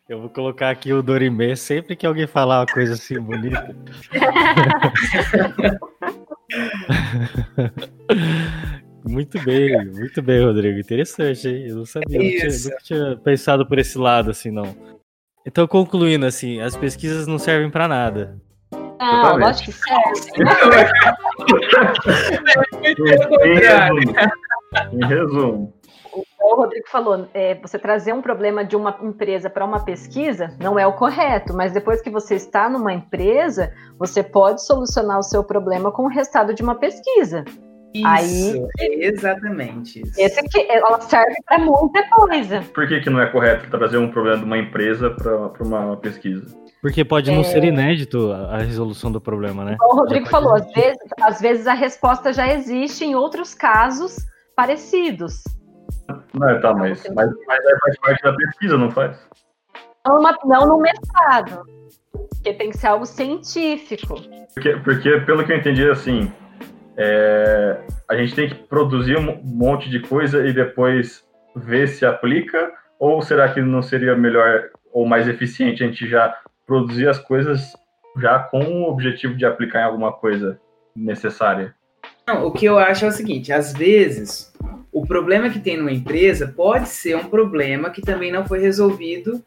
Eu 0.09 0.19
vou 0.19 0.29
colocar 0.29 0.69
aqui 0.69 0.91
o 0.91 1.01
Dorimê 1.01 1.55
sempre 1.55 1.95
que 1.95 2.05
alguém 2.05 2.27
falar 2.27 2.59
uma 2.59 2.65
coisa 2.65 2.95
assim 2.95 3.17
bonita. 3.21 3.73
muito 9.07 9.43
bem, 9.43 9.85
muito 9.85 10.21
bem, 10.21 10.43
Rodrigo. 10.43 10.79
Interessante, 10.79 11.47
hein? 11.47 11.67
Eu 11.67 11.77
não 11.77 11.85
sabia, 11.85 12.19
nunca 12.19 12.37
tinha, 12.37 12.63
nunca 12.63 12.83
tinha 12.83 13.17
pensado 13.17 13.67
por 13.67 13.79
esse 13.79 13.97
lado 13.97 14.31
assim, 14.31 14.51
não. 14.51 14.75
Então, 15.45 15.67
concluindo, 15.67 16.25
assim, 16.25 16.59
as 16.59 16.75
pesquisas 16.75 17.25
não 17.25 17.39
servem 17.39 17.69
para 17.69 17.87
nada. 17.87 18.37
Não, 18.99 19.37
lógico 19.37 19.71
que 19.71 19.77
serve. 19.77 20.43
resumo, 23.05 24.13
em 24.91 25.05
resumo, 25.05 25.73
o 26.39 26.55
Rodrigo 26.55 26.87
falou, 26.89 27.27
é, 27.33 27.55
você 27.55 27.77
trazer 27.77 28.13
um 28.13 28.21
problema 28.21 28.63
de 28.63 28.75
uma 28.75 28.97
empresa 29.01 29.49
para 29.49 29.65
uma 29.65 29.83
pesquisa 29.83 30.55
não 30.59 30.79
é 30.79 30.87
o 30.87 30.93
correto, 30.93 31.53
mas 31.53 31.73
depois 31.73 32.01
que 32.01 32.09
você 32.09 32.35
está 32.35 32.69
numa 32.69 32.93
empresa, 32.93 33.73
você 33.99 34.23
pode 34.23 34.65
solucionar 34.65 35.19
o 35.19 35.23
seu 35.23 35.43
problema 35.43 35.91
com 35.91 36.03
o 36.03 36.07
resultado 36.07 36.53
de 36.53 36.63
uma 36.63 36.75
pesquisa. 36.75 37.43
Isso, 37.93 38.67
Aí, 38.79 39.03
exatamente. 39.05 40.01
Isso. 40.01 40.19
Esse 40.19 40.39
aqui, 40.39 40.65
ela 40.69 40.99
serve 41.01 41.35
para 41.45 41.59
muita 41.59 42.07
coisa. 42.09 42.61
Por 42.73 42.87
que, 42.87 42.99
que 42.99 43.09
não 43.09 43.21
é 43.21 43.27
correto 43.27 43.69
trazer 43.69 43.97
um 43.97 44.09
problema 44.09 44.39
de 44.39 44.45
uma 44.45 44.57
empresa 44.57 45.09
para 45.09 45.63
uma 45.63 45.97
pesquisa? 45.97 46.45
Porque 46.81 47.03
pode 47.03 47.31
não 47.31 47.41
é... 47.41 47.43
ser 47.43 47.63
inédito 47.63 48.31
a 48.31 48.57
resolução 48.59 49.11
do 49.11 49.19
problema, 49.19 49.65
né? 49.65 49.77
o 49.81 49.95
Rodrigo 49.95 50.27
falou, 50.27 50.53
às 50.53 50.71
vezes, 50.73 50.99
às 51.21 51.41
vezes 51.41 51.67
a 51.67 51.73
resposta 51.73 52.31
já 52.31 52.53
existe 52.53 53.03
em 53.03 53.15
outros 53.15 53.53
casos 53.53 54.17
parecidos. 54.55 55.43
Não, 56.33 56.61
tá, 56.61 56.73
mas, 56.73 57.03
mas, 57.15 57.29
mas 57.47 57.65
aí 57.65 57.77
faz 57.81 57.97
parte 57.99 58.23
da 58.23 58.33
pesquisa, 58.33 58.77
não 58.77 58.91
faz? 58.91 59.17
Não, 60.05 60.21
não 60.45 60.67
no 60.67 60.77
mestrado. 60.79 61.65
Porque 62.11 62.53
tem 62.53 62.69
que 62.69 62.77
ser 62.77 62.87
algo 62.87 63.05
científico. 63.05 64.15
Porque, 64.53 64.77
porque 64.77 65.19
pelo 65.21 65.45
que 65.45 65.51
eu 65.51 65.57
entendi, 65.57 65.89
assim, 65.89 66.31
é, 66.97 67.77
a 68.07 68.15
gente 68.15 68.33
tem 68.33 68.49
que 68.49 68.55
produzir 68.55 69.17
um 69.17 69.39
monte 69.43 69.89
de 69.89 69.99
coisa 69.99 70.47
e 70.47 70.53
depois 70.53 71.23
ver 71.55 71.87
se 71.87 72.05
aplica, 72.05 72.71
ou 72.99 73.21
será 73.21 73.47
que 73.53 73.61
não 73.61 73.81
seria 73.81 74.15
melhor 74.15 74.69
ou 74.91 75.05
mais 75.05 75.27
eficiente 75.27 75.83
a 75.83 75.87
gente 75.87 76.07
já 76.07 76.35
produzir 76.65 77.07
as 77.07 77.19
coisas 77.19 77.73
já 78.19 78.39
com 78.39 78.63
o 78.63 78.89
objetivo 78.89 79.35
de 79.35 79.45
aplicar 79.45 79.81
em 79.81 79.85
alguma 79.85 80.11
coisa 80.11 80.59
necessária? 80.95 81.75
Não, 82.27 82.45
o 82.45 82.51
que 82.51 82.65
eu 82.65 82.77
acho 82.77 83.05
é 83.05 83.07
o 83.07 83.11
seguinte, 83.11 83.53
às 83.53 83.73
vezes 83.73 84.51
o 84.91 85.05
problema 85.05 85.49
que 85.49 85.59
tem 85.59 85.77
numa 85.77 85.91
empresa 85.91 86.47
pode 86.47 86.89
ser 86.89 87.15
um 87.15 87.25
problema 87.25 87.91
que 87.91 88.01
também 88.01 88.31
não 88.31 88.45
foi 88.45 88.59
resolvido 88.59 89.43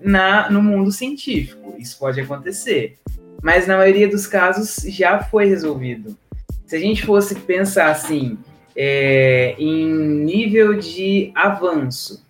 na, 0.00 0.48
no 0.48 0.62
mundo 0.62 0.92
científico. 0.92 1.74
Isso 1.76 1.98
pode 1.98 2.20
acontecer. 2.20 2.96
Mas 3.42 3.66
na 3.66 3.76
maioria 3.76 4.08
dos 4.08 4.26
casos 4.26 4.76
já 4.88 5.20
foi 5.24 5.46
resolvido. 5.46 6.16
Se 6.66 6.74
a 6.74 6.80
gente 6.80 7.06
fosse 7.06 7.36
pensar 7.36 7.92
assim, 7.92 8.36
é, 8.74 9.54
em 9.56 9.86
nível 9.88 10.74
de 10.74 11.30
avanço, 11.32 12.26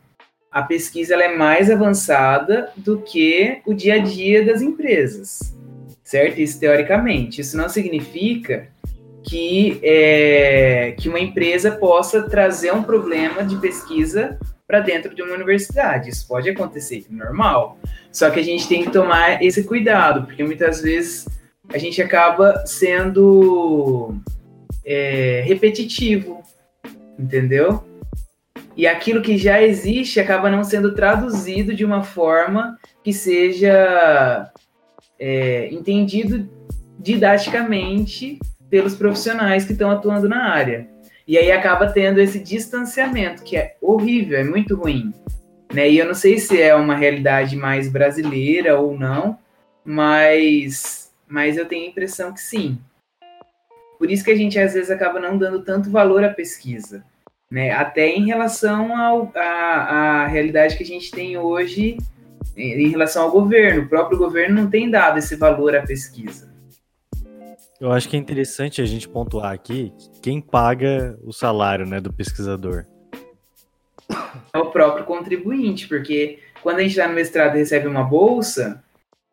a 0.53 0.63
pesquisa 0.63 1.15
é 1.15 1.35
mais 1.35 1.71
avançada 1.71 2.71
do 2.77 2.99
que 2.99 3.63
o 3.67 3.73
dia 3.73 3.95
a 3.95 3.99
dia 3.99 4.45
das 4.45 4.61
empresas, 4.61 5.57
certo? 6.05 6.39
Isso 6.39 6.61
teoricamente. 6.61 7.41
Isso 7.41 7.57
não 7.57 7.69
significa 7.69 8.69
que, 9.23 9.81
é, 9.83 10.95
que 10.99 11.09
uma 11.09 11.19
empresa 11.19 11.71
possa 11.71 12.23
trazer 12.23 12.75
um 12.75 12.83
problema 12.83 13.43
de 13.43 13.57
pesquisa 13.57 14.39
para 14.67 14.81
dentro 14.81 15.15
de 15.15 15.23
uma 15.23 15.35
universidade. 15.35 16.11
Isso 16.11 16.29
pode 16.29 16.51
acontecer, 16.51 17.07
normal. 17.09 17.79
Só 18.13 18.29
que 18.31 18.41
a 18.41 18.45
gente 18.45 18.69
tem 18.69 18.85
que 18.85 18.91
tomar 18.91 19.43
esse 19.43 19.65
cuidado, 19.65 20.27
porque 20.27 20.45
muitas 20.45 20.83
vezes 20.83 21.27
a 21.69 21.79
gente 21.79 22.01
acaba 22.01 22.65
sendo 22.67 24.15
é, 24.85 25.43
repetitivo, 25.47 26.43
entendeu? 27.19 27.85
E 28.77 28.87
aquilo 28.87 29.23
que 29.23 29.39
já 29.39 29.63
existe 29.63 30.21
acaba 30.21 30.51
não 30.51 30.63
sendo 30.63 30.95
traduzido 30.95 31.75
de 31.75 31.85
uma 31.85 32.03
forma 32.03 32.79
que 33.03 33.13
seja 33.13 34.51
é, 35.19 35.69
entendido 35.73 36.49
didaticamente 36.99 38.39
pelos 38.69 38.95
profissionais 38.95 39.65
que 39.65 39.73
estão 39.73 39.91
atuando 39.91 40.29
na 40.29 40.51
área. 40.51 40.89
E 41.27 41.37
aí 41.37 41.51
acaba 41.51 41.89
tendo 41.89 42.21
esse 42.21 42.39
distanciamento, 42.39 43.43
que 43.43 43.57
é 43.57 43.77
horrível, 43.81 44.39
é 44.39 44.45
muito 44.45 44.77
ruim. 44.77 45.13
Né? 45.73 45.91
E 45.91 45.99
eu 45.99 46.07
não 46.07 46.15
sei 46.15 46.39
se 46.39 46.61
é 46.61 46.75
uma 46.75 46.95
realidade 46.95 47.57
mais 47.57 47.89
brasileira 47.89 48.79
ou 48.79 48.97
não, 48.97 49.39
mas, 49.85 51.06
mas 51.29 51.57
eu 51.57 51.67
tenho 51.67 51.87
a 51.87 51.89
impressão 51.89 52.33
que 52.33 52.41
sim. 52.41 52.79
Por 53.99 54.11
isso 54.11 54.25
que 54.25 54.31
a 54.31 54.37
gente 54.37 54.59
às 54.59 54.75
vezes 54.75 54.91
acaba 54.91 55.19
não 55.19 55.39
dando 55.39 55.63
tanto 55.63 55.91
valor 55.91 56.23
à 56.23 56.29
pesquisa, 56.29 57.05
né? 57.51 57.73
Até 57.73 58.09
em 58.09 58.27
relação 58.27 58.95
à 58.97 60.27
realidade 60.27 60.77
que 60.77 60.83
a 60.83 60.87
gente 60.87 61.11
tem 61.11 61.37
hoje 61.37 61.97
em 62.57 62.89
relação 62.89 63.25
ao 63.25 63.31
governo. 63.31 63.83
O 63.83 63.89
próprio 63.89 64.19
governo 64.19 64.63
não 64.63 64.71
tem 64.71 64.91
dado 64.91 65.19
esse 65.19 65.37
valor 65.37 65.77
à 65.77 65.83
pesquisa. 65.83 66.55
Eu 67.79 67.93
acho 67.93 68.09
que 68.09 68.17
é 68.17 68.19
interessante 68.19 68.81
a 68.81 68.87
gente 68.87 69.07
pontuar 69.07 69.53
aqui 69.53 69.93
quem 70.23 70.41
paga 70.41 71.19
o 71.23 71.33
salário 71.33 71.87
né, 71.87 72.01
do 72.01 72.13
pesquisador. 72.13 72.87
É 74.53 74.59
o 74.59 74.71
próprio 74.71 75.05
contribuinte, 75.05 75.87
porque 75.87 76.39
quando 76.63 76.79
a 76.79 76.83
gente 76.83 76.93
está 76.93 77.07
no 77.07 77.15
mestrado 77.15 77.57
e 77.57 77.59
recebe 77.59 77.87
uma 77.87 78.03
bolsa, 78.03 78.83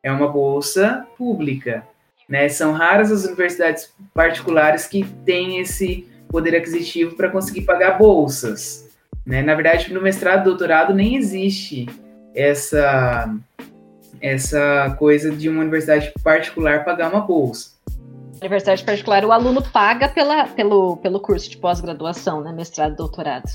é 0.04 0.12
uma 0.12 0.28
bolsa 0.28 1.08
pública. 1.18 1.88
Né? 2.28 2.50
São 2.50 2.74
raras 2.74 3.12
as 3.12 3.24
universidades 3.24 3.92
particulares 4.13 4.86
que 4.86 5.04
têm 5.26 5.60
esse 5.60 6.08
poder 6.30 6.56
aquisitivo 6.56 7.16
para 7.16 7.30
conseguir 7.30 7.62
pagar 7.62 7.98
bolsas. 7.98 8.89
Né? 9.26 9.42
Na 9.42 9.56
verdade, 9.56 9.94
no 9.94 10.02
mestrado 10.02 10.42
e 10.42 10.44
doutorado 10.44 10.94
nem 10.94 11.16
existe 11.16 11.88
essa, 12.36 13.34
essa 14.20 14.96
coisa 15.00 15.32
de 15.32 15.48
uma 15.48 15.62
universidade 15.62 16.13
particular 16.24 16.84
pagar 16.84 17.10
uma 17.10 17.22
bolsa 17.22 17.74
universidade 18.42 18.84
particular, 18.84 19.24
o 19.24 19.32
aluno 19.32 19.62
paga 19.62 20.10
pela, 20.10 20.48
pelo, 20.48 20.98
pelo 20.98 21.20
curso 21.22 21.50
de 21.50 21.56
pós-graduação, 21.56 22.42
né? 22.42 22.52
Mestrado 22.52 22.92
e 22.92 22.98
doutorado. 22.98 23.50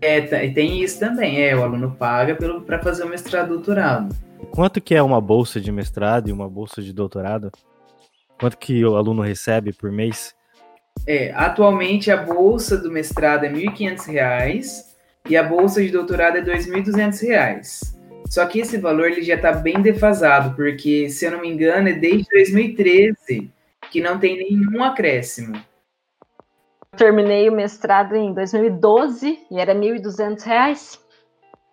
É, 0.00 0.20
tem 0.20 0.80
isso 0.80 1.00
também, 1.00 1.42
é, 1.42 1.56
o 1.56 1.62
aluno 1.62 1.90
paga 1.90 2.36
para 2.64 2.78
fazer 2.78 3.04
o 3.04 3.08
mestrado 3.08 3.46
e 3.46 3.48
doutorado. 3.48 4.14
Quanto 4.50 4.80
que 4.80 4.94
é 4.94 5.02
uma 5.02 5.20
bolsa 5.20 5.60
de 5.60 5.70
mestrado 5.70 6.28
e 6.28 6.32
uma 6.32 6.48
bolsa 6.48 6.82
de 6.82 6.92
doutorado? 6.92 7.50
Quanto 8.40 8.56
que 8.56 8.84
o 8.84 8.96
aluno 8.96 9.22
recebe 9.22 9.72
por 9.72 9.90
mês? 9.90 10.34
É, 11.06 11.32
atualmente 11.32 12.10
a 12.10 12.16
bolsa 12.16 12.76
do 12.76 12.90
mestrado 12.90 13.44
é 13.44 13.48
R$ 13.48 13.66
1.500 13.66 14.84
e 15.28 15.36
a 15.36 15.42
bolsa 15.42 15.82
de 15.82 15.90
doutorado 15.90 16.36
é 16.36 16.40
R$ 16.40 16.56
2.200. 16.56 17.96
Só 18.28 18.46
que 18.46 18.60
esse 18.60 18.78
valor 18.78 19.10
ele 19.10 19.22
já 19.22 19.34
está 19.34 19.52
bem 19.52 19.80
defasado, 19.80 20.54
porque, 20.54 21.08
se 21.08 21.24
eu 21.24 21.32
não 21.32 21.40
me 21.40 21.48
engano, 21.48 21.88
é 21.88 21.94
desde 21.94 22.28
2013 22.30 23.50
que 23.90 24.00
não 24.00 24.18
tem 24.18 24.36
nenhum 24.36 24.82
acréscimo. 24.82 25.58
Terminei 26.96 27.48
o 27.48 27.52
mestrado 27.52 28.14
em 28.16 28.34
2012 28.34 29.38
e 29.50 29.58
era 29.58 29.72
R$ 29.72 29.78
1.200. 29.78 30.98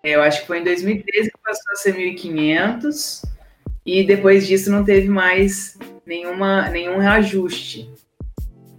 É, 0.06 0.12
eu 0.12 0.22
acho 0.22 0.41
que 0.41 0.47
foi 0.47 0.60
em 0.60 0.64
2013 0.64 1.32
que 1.32 1.38
passou 1.43 1.72
a 1.72 1.76
ser 1.78 1.95
1.500 1.95 3.24
e 3.84 4.03
depois 4.03 4.45
disso 4.45 4.70
não 4.70 4.84
teve 4.84 5.10
mais 5.10 5.80
nenhuma, 6.06 6.70
nenhum 6.70 6.99
reajuste. 6.99 7.89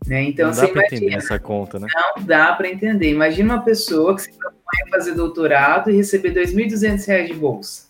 Né? 0.07 0.23
Então, 0.23 0.51
não 0.51 0.57
dá 0.57 0.69
para 0.69 0.85
entender 0.85 1.15
essa 1.15 1.37
conta, 1.37 1.81
né? 1.81 1.89
Não 1.93 2.25
dá 2.25 2.53
para 2.53 2.69
entender. 2.69 3.11
Imagina 3.11 3.55
uma 3.55 3.65
pessoa 3.65 4.15
que 4.15 4.23
se 4.23 4.33
propõe 4.33 4.87
a 4.87 4.91
fazer 4.91 5.17
doutorado 5.17 5.91
e 5.91 5.97
receber 5.97 6.29
R$ 6.29 6.45
2.200 6.45 7.27
de 7.27 7.35
bolsa 7.35 7.87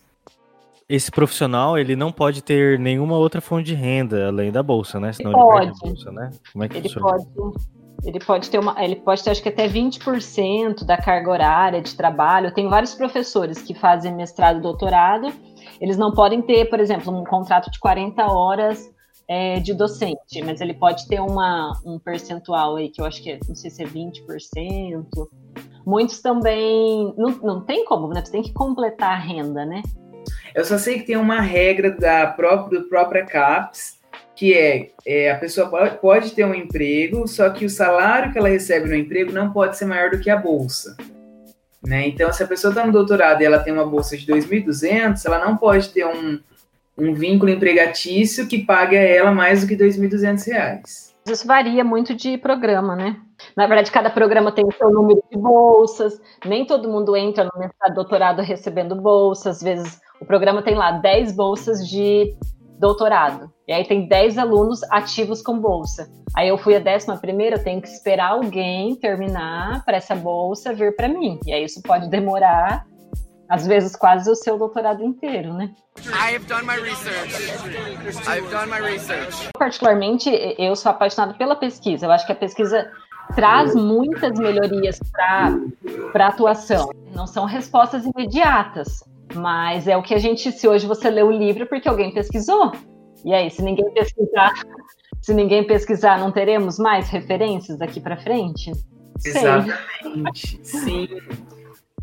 esse 0.89 1.11
profissional 1.11 1.77
ele 1.77 1.97
não 1.97 2.13
pode 2.13 2.41
ter 2.41 2.79
nenhuma 2.79 3.17
outra 3.17 3.41
fonte 3.41 3.65
de 3.65 3.73
renda 3.73 4.27
além 4.27 4.51
da 4.51 4.63
bolsa, 4.63 4.99
né? 4.99 5.11
Senão 5.11 5.31
ele, 5.31 5.39
ele 5.41 5.71
pode. 5.71 5.79
bolsa, 5.81 6.11
né? 6.11 6.31
Como 6.53 6.63
é 6.63 6.69
que 6.69 6.77
ele 6.77 6.87
funciona? 6.87 7.25
pode. 7.35 7.76
Ele 8.03 8.19
pode 8.19 8.49
ter 8.49 8.59
uma, 8.59 8.81
ele 8.83 8.95
pode 8.95 9.23
ter 9.23 9.31
acho 9.31 9.41
que 9.41 9.49
até 9.49 9.67
20% 9.67 10.83
da 10.83 10.97
carga 10.97 11.29
horária 11.29 11.81
de 11.81 11.95
trabalho. 11.95 12.53
Tem 12.53 12.69
vários 12.69 12.93
professores 12.93 13.61
que 13.61 13.73
fazem 13.73 14.15
mestrado 14.15 14.59
e 14.59 14.61
doutorado. 14.61 15.33
Eles 15.81 15.97
não 15.97 16.11
podem 16.11 16.41
ter, 16.41 16.69
por 16.69 16.79
exemplo, 16.79 17.13
um 17.13 17.23
contrato 17.23 17.69
de 17.71 17.79
40 17.79 18.23
horas 18.25 18.89
é, 19.27 19.59
de 19.59 19.73
docente, 19.73 20.41
mas 20.43 20.61
ele 20.61 20.73
pode 20.73 21.07
ter 21.07 21.19
uma, 21.19 21.73
um 21.85 21.99
percentual 21.99 22.77
aí, 22.77 22.89
que 22.89 23.01
eu 23.01 23.05
acho 23.05 23.21
que 23.21 23.31
é, 23.31 23.39
não 23.47 23.55
sei 23.55 23.69
se 23.69 23.83
é 23.83 23.85
20%. 23.85 25.05
Muitos 25.85 26.21
também. 26.21 27.13
Não, 27.17 27.31
não 27.41 27.61
tem 27.61 27.85
como, 27.85 28.07
né? 28.09 28.23
Você 28.23 28.31
tem 28.31 28.41
que 28.41 28.53
completar 28.53 29.13
a 29.13 29.19
renda, 29.19 29.65
né? 29.65 29.81
Eu 30.53 30.65
só 30.65 30.77
sei 30.77 30.99
que 30.99 31.05
tem 31.05 31.17
uma 31.17 31.39
regra 31.39 31.91
da 31.91 32.27
própria, 32.27 32.79
do 32.79 32.89
própria 32.89 33.25
CAPES, 33.25 33.96
que 34.37 34.53
é, 34.53 34.91
é, 35.03 35.31
a 35.31 35.35
pessoa 35.35 35.67
pode, 35.99 36.31
ter 36.31 36.45
um 36.45 36.53
emprego, 36.53 37.27
só 37.27 37.49
que 37.49 37.65
o 37.65 37.69
salário 37.69 38.31
que 38.31 38.37
ela 38.37 38.47
recebe 38.47 38.87
no 38.87 38.95
emprego 38.95 39.31
não 39.31 39.51
pode 39.51 39.75
ser 39.75 39.85
maior 39.85 40.11
do 40.11 40.19
que 40.19 40.29
a 40.29 40.37
bolsa. 40.37 40.95
Né? 41.83 42.07
Então, 42.07 42.31
se 42.31 42.43
a 42.43 42.47
pessoa 42.47 42.69
está 42.69 42.85
no 42.85 42.91
doutorado 42.91 43.41
e 43.41 43.45
ela 43.45 43.57
tem 43.57 43.73
uma 43.73 43.85
bolsa 43.85 44.15
de 44.15 44.27
2.200, 44.27 45.25
ela 45.25 45.43
não 45.43 45.57
pode 45.57 45.89
ter 45.89 46.05
um, 46.05 46.39
um 46.95 47.15
vínculo 47.15 47.51
empregatício 47.51 48.47
que 48.47 48.63
pague 48.63 48.95
a 48.95 49.01
ela 49.01 49.31
mais 49.31 49.61
do 49.61 49.67
que 49.67 49.73
R$ 49.73 49.89
2.200. 49.89 51.07
Isso 51.27 51.47
varia 51.47 51.83
muito 51.83 52.13
de 52.13 52.37
programa, 52.37 52.95
né? 52.95 53.17
Na 53.55 53.65
verdade, 53.65 53.91
cada 53.91 54.11
programa 54.11 54.51
tem 54.51 54.65
o 54.65 54.71
seu 54.71 54.91
número 54.91 55.21
de 55.31 55.37
bolsas, 55.37 56.21
nem 56.45 56.63
todo 56.63 56.89
mundo 56.89 57.17
entra 57.17 57.43
no 57.43 57.59
mestrado 57.59 57.95
doutorado 57.95 58.41
recebendo 58.43 58.95
bolsas, 58.95 59.57
às 59.57 59.63
vezes 59.63 59.99
o 60.21 60.25
programa 60.25 60.61
tem 60.61 60.75
lá 60.75 60.91
10 60.91 61.35
bolsas 61.35 61.87
de 61.87 62.35
doutorado, 62.77 63.51
e 63.67 63.73
aí 63.73 63.85
tem 63.85 64.07
10 64.07 64.37
alunos 64.37 64.83
ativos 64.91 65.41
com 65.41 65.59
bolsa. 65.59 66.09
Aí 66.35 66.47
eu 66.47 66.57
fui 66.57 66.75
a 66.75 66.79
décima 66.79 67.17
primeira, 67.17 67.55
eu 67.55 67.63
tenho 67.63 67.81
que 67.81 67.87
esperar 67.87 68.31
alguém 68.31 68.95
terminar 68.95 69.83
para 69.83 69.97
essa 69.97 70.15
bolsa 70.15 70.73
vir 70.73 70.95
para 70.95 71.07
mim, 71.07 71.39
e 71.45 71.53
aí 71.53 71.63
isso 71.63 71.81
pode 71.81 72.09
demorar 72.09 72.85
às 73.49 73.65
vezes 73.65 73.95
quase 73.95 74.29
o 74.29 74.35
seu 74.35 74.57
doutorado 74.57 75.03
inteiro, 75.03 75.53
né? 75.53 75.71
I 76.07 76.35
have 76.35 76.45
done 76.45 76.65
my 76.65 76.75
research. 76.75 77.33
I've 78.27 78.49
done 78.51 78.69
my 78.69 78.81
research. 78.81 79.49
Particularmente, 79.57 80.29
eu 80.59 80.75
sou 80.75 80.91
apaixonada 80.91 81.33
pela 81.33 81.55
pesquisa. 81.55 82.05
Eu 82.05 82.11
acho 82.11 82.25
que 82.25 82.33
a 82.33 82.35
pesquisa 82.35 82.91
traz 83.35 83.73
muitas 83.73 84.37
melhorias 84.37 84.99
para 85.11 86.25
a 86.25 86.27
atuação. 86.27 86.89
Não 87.15 87.25
são 87.25 87.45
respostas 87.45 88.05
imediatas, 88.05 89.03
mas 89.35 89.87
é 89.87 89.95
o 89.97 90.03
que 90.03 90.13
a 90.13 90.17
gente, 90.17 90.51
se 90.51 90.67
hoje 90.67 90.87
você 90.87 91.09
lê 91.09 91.23
o 91.23 91.31
livro, 91.31 91.63
é 91.63 91.65
porque 91.65 91.87
alguém 91.87 92.13
pesquisou. 92.13 92.71
E 93.25 93.33
aí, 93.33 93.49
se 93.49 93.61
ninguém 93.61 93.91
pesquisar, 93.93 94.53
se 95.21 95.33
ninguém 95.33 95.65
pesquisar, 95.65 96.19
não 96.19 96.31
teremos 96.31 96.79
mais 96.79 97.09
referências 97.09 97.77
daqui 97.77 97.99
para 97.99 98.17
frente? 98.17 98.71
Exatamente. 99.25 100.59
Sim. 100.63 101.07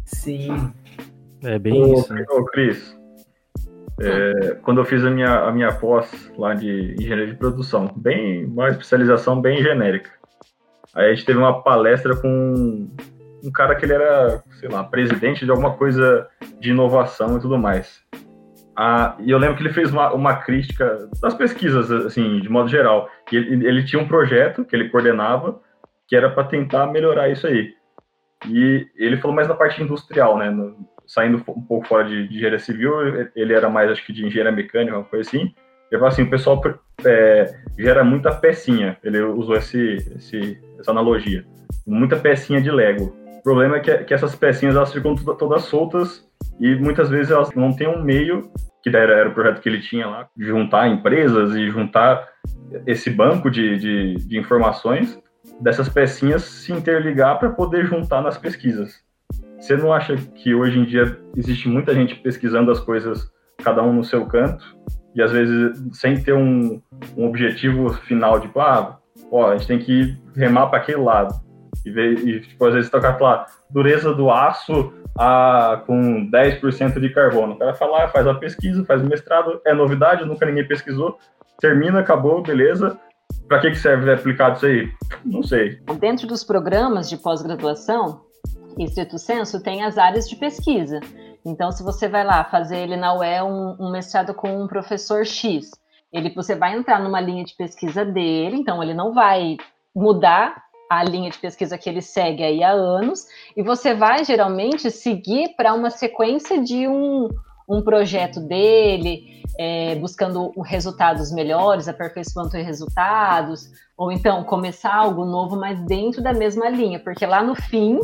Sim. 0.05 0.73
É 1.43 1.59
bem 1.59 1.83
ô, 1.83 1.95
isso. 1.95 2.13
Né? 2.13 2.25
Ô, 2.31 2.45
Cris, 2.45 2.97
é, 4.01 4.57
quando 4.63 4.81
eu 4.81 4.85
fiz 4.85 5.05
a 5.05 5.11
minha, 5.11 5.41
a 5.41 5.53
minha 5.53 5.73
pós 5.73 6.11
lá 6.37 6.55
de 6.55 6.95
engenharia 6.99 7.29
de 7.29 7.35
produção, 7.35 7.91
bem 7.97 8.45
uma 8.47 8.69
especialização 8.69 9.41
bem 9.41 9.63
genérica. 9.63 10.11
Aí 10.95 11.11
a 11.11 11.15
gente 11.15 11.25
teve 11.25 11.39
uma 11.39 11.63
palestra 11.63 12.17
com 12.17 12.89
um 13.45 13.53
cara 13.53 13.75
que 13.75 13.85
ele 13.85 13.93
era, 13.93 14.43
sei 14.59 14.69
lá, 14.69 14.83
presidente 14.83 15.45
de 15.45 15.51
alguma 15.51 15.75
coisa 15.75 16.27
de 16.59 16.71
inovação 16.71 17.37
e 17.37 17.41
tudo 17.41 17.59
mais. 17.59 18.03
Ah, 18.77 19.17
e 19.21 19.31
eu 19.31 19.39
lembro 19.39 19.57
que 19.57 19.63
ele 19.63 19.73
fez 19.73 19.93
uma, 19.93 20.13
uma 20.13 20.37
crítica 20.37 21.09
das 21.21 21.35
pesquisas, 21.35 21.91
assim, 21.91 22.41
de 22.41 22.49
modo 22.49 22.69
geral. 22.69 23.09
E 23.31 23.37
ele, 23.37 23.67
ele 23.67 23.85
tinha 23.85 24.03
um 24.03 24.09
projeto 24.09 24.65
que 24.65 24.75
ele 24.75 24.89
coordenava 24.89 25.61
que 26.07 26.17
era 26.17 26.31
para 26.31 26.45
tentar 26.45 26.87
melhorar 26.87 27.31
isso 27.31 27.47
aí. 27.47 27.73
E 28.49 28.87
ele 28.97 29.17
falou 29.17 29.35
mais 29.35 29.49
na 29.49 29.55
parte 29.55 29.83
industrial, 29.83 30.37
né? 30.37 30.51
No, 30.51 30.77
saindo 31.07 31.39
um 31.39 31.63
pouco 31.63 31.87
fora 31.87 32.05
de, 32.05 32.29
de 32.29 32.37
engenharia 32.37 32.59
civil, 32.59 32.93
ele 33.35 33.53
era 33.53 33.69
mais, 33.69 33.91
acho 33.91 34.05
que, 34.05 34.13
de 34.13 34.27
engenharia 34.27 34.53
mecânica, 34.53 34.97
uma 34.97 35.05
coisa 35.05 35.29
assim. 35.29 35.55
Ele 35.91 36.01
falou 36.01 36.09
assim, 36.09 36.23
o 36.23 36.31
pessoal 36.31 36.61
é, 37.05 37.55
gera 37.79 38.03
muita 38.03 38.35
pecinha, 38.35 38.97
ele 39.05 39.21
usou 39.21 39.57
esse, 39.57 39.97
esse, 40.17 40.59
essa 40.79 40.91
analogia, 40.91 41.45
muita 41.87 42.17
pecinha 42.17 42.61
de 42.61 42.71
Lego. 42.71 43.24
Problema 43.45 43.77
é 43.77 43.81
que, 43.81 43.95
que 44.05 44.15
essas 44.15 44.35
pecinhas, 44.35 44.75
elas 44.75 44.91
ficam 44.91 45.15
todas, 45.15 45.39
todas 45.39 45.63
soltas 45.65 46.27
e 46.59 46.75
muitas 46.77 47.11
vezes 47.11 47.31
elas 47.31 47.55
não 47.55 47.75
têm 47.75 47.87
um 47.87 48.03
meio, 48.03 48.51
que 48.83 48.89
era, 48.89 49.13
era 49.13 49.29
o 49.29 49.35
projeto 49.35 49.61
que 49.61 49.69
ele 49.69 49.83
tinha 49.83 50.07
lá, 50.07 50.27
de 50.35 50.47
juntar 50.47 50.89
empresas 50.89 51.55
e 51.55 51.69
juntar 51.69 52.27
esse 52.87 53.11
banco 53.11 53.51
de, 53.51 53.77
de, 53.77 54.15
de 54.15 54.39
informações 54.39 55.23
dessas 55.61 55.91
pecinhas 55.91 56.43
se 56.43 56.73
interligar 56.73 57.39
para 57.39 57.51
poder 57.51 57.85
juntar 57.85 58.23
nas 58.23 58.39
pesquisas. 58.39 59.05
Você 59.59 59.77
não 59.77 59.93
acha 59.93 60.17
que 60.17 60.55
hoje 60.55 60.79
em 60.79 60.85
dia 60.85 61.19
existe 61.37 61.69
muita 61.69 61.95
gente 61.95 62.15
pesquisando 62.17 62.71
as 62.71 62.81
coisas, 62.81 63.31
cada 63.63 63.83
um 63.83 63.93
no 63.93 64.05
seu 64.05 64.27
canto, 64.27 64.65
e 65.15 65.23
às 65.23 65.31
vezes 65.31 65.83
sem 65.93 66.23
ter 66.23 66.33
um, 66.33 66.81
um 67.17 67.27
objetivo 67.27 67.93
final, 67.93 68.41
tipo, 68.41 68.59
ah, 68.59 68.99
ó, 69.31 69.51
a 69.51 69.57
gente 69.57 69.69
tem 69.69 69.79
que 69.79 70.17
remar 70.35 70.67
para 70.69 70.79
aquele 70.79 71.03
lado. 71.03 71.45
E, 71.85 71.91
e 71.91 72.41
tipo, 72.41 72.67
às 72.67 72.75
vezes 72.75 72.91
tocar 72.91 73.21
lá, 73.21 73.47
dureza 73.71 74.15
do 74.15 74.31
aço 74.31 74.93
a, 75.19 75.83
com 75.87 76.29
10% 76.31 77.01
de 77.01 77.11
carbono. 77.11 77.55
O 77.55 77.59
cara 77.59 77.75
fala, 77.75 78.09
faz 78.09 78.27
a 78.27 78.35
pesquisa, 78.35 78.85
faz 78.85 79.03
o 79.03 79.07
mestrado, 79.07 79.61
é 79.65 79.73
novidade, 79.73 80.25
nunca 80.25 80.47
ninguém 80.47 80.67
pesquisou, 80.67 81.19
termina, 81.61 82.01
acabou, 82.01 82.43
beleza. 82.43 82.99
Para 83.49 83.61
que, 83.61 83.71
que 83.71 83.77
serve 83.77 84.13
aplicado 84.13 84.57
isso 84.57 84.67
aí? 84.67 84.93
Não 85.25 85.43
sei. 85.43 85.79
Dentro 85.99 86.27
dos 86.27 86.43
programas 86.43 87.09
de 87.09 87.17
pós-graduação, 87.17 88.23
estrito 88.79 89.19
senso, 89.19 89.63
tem 89.63 89.83
as 89.83 89.99
áreas 89.99 90.29
de 90.29 90.37
pesquisa. 90.37 91.01
Então, 91.45 91.71
se 91.71 91.83
você 91.83 92.09
vai 92.09 92.25
lá 92.25 92.43
fazer 92.45 92.79
ele 92.79 92.97
na 92.97 93.15
UE 93.15 93.43
um, 93.43 93.77
um 93.79 93.91
mestrado 93.91 94.33
com 94.33 94.63
um 94.63 94.67
professor 94.67 95.27
X, 95.27 95.71
ele, 96.13 96.31
você 96.31 96.55
vai 96.55 96.77
entrar 96.77 97.01
numa 97.01 97.21
linha 97.21 97.45
de 97.45 97.55
pesquisa 97.55 98.05
dele, 98.05 98.57
então 98.57 98.83
ele 98.83 98.95
não 98.95 99.13
vai 99.13 99.57
mudar 99.95 100.64
a 100.91 101.03
linha 101.03 101.31
de 101.31 101.39
pesquisa 101.39 101.79
que 101.79 101.89
ele 101.89 102.03
segue 102.03 102.43
aí 102.43 102.63
há 102.63 102.71
anos, 102.71 103.27
e 103.57 103.63
você 103.63 103.95
vai 103.95 104.25
geralmente 104.25 104.91
seguir 104.91 105.55
para 105.57 105.75
uma 105.75 105.91
sequência 105.91 106.63
de 106.63 106.87
um, 106.87 107.29
um 107.69 107.83
projeto 107.83 108.41
dele, 108.41 109.43
é, 109.59 109.95
buscando 109.97 110.53
resultados 110.63 111.33
melhores, 111.33 111.89
aperfeiçoando 111.89 112.51
resultados, 112.51 113.71
ou 113.97 114.11
então 114.11 114.45
começar 114.45 114.95
algo 114.95 115.25
novo, 115.25 115.57
mas 115.57 115.81
dentro 115.87 116.23
da 116.23 116.33
mesma 116.33 116.69
linha, 116.69 116.99
porque 116.99 117.25
lá 117.25 117.43
no 117.43 117.55
fim 117.55 117.99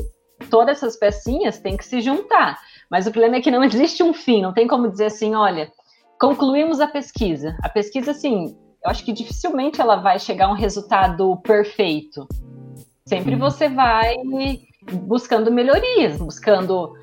todas 0.49 0.79
essas 0.79 0.97
pecinhas 0.97 1.59
têm 1.59 1.77
que 1.77 1.85
se 1.85 2.01
juntar. 2.01 2.59
Mas 2.91 3.07
o 3.07 3.11
problema 3.11 3.37
é 3.37 3.41
que 3.41 3.51
não 3.51 3.63
existe 3.65 4.03
um 4.03 4.15
fim, 4.15 4.41
não 4.43 4.55
tem 4.55 4.67
como 4.67 4.89
dizer 4.89 5.07
assim, 5.07 5.35
olha, 5.35 5.71
concluímos 6.19 6.81
a 6.81 6.87
pesquisa. 6.87 7.57
A 7.63 7.69
pesquisa, 7.69 8.13
assim, 8.13 8.57
eu 8.85 8.91
acho 8.91 9.05
que 9.05 9.13
dificilmente 9.13 9.81
ela 9.81 9.97
vai 9.97 10.19
chegar 10.19 10.47
a 10.47 10.51
um 10.51 10.55
resultado 10.55 11.37
perfeito. 11.43 12.27
Sempre 13.07 13.35
uhum. 13.35 13.41
você 13.41 13.69
vai 13.69 14.17
buscando 14.93 15.51
melhorias, 15.51 16.17
buscando 16.17 16.95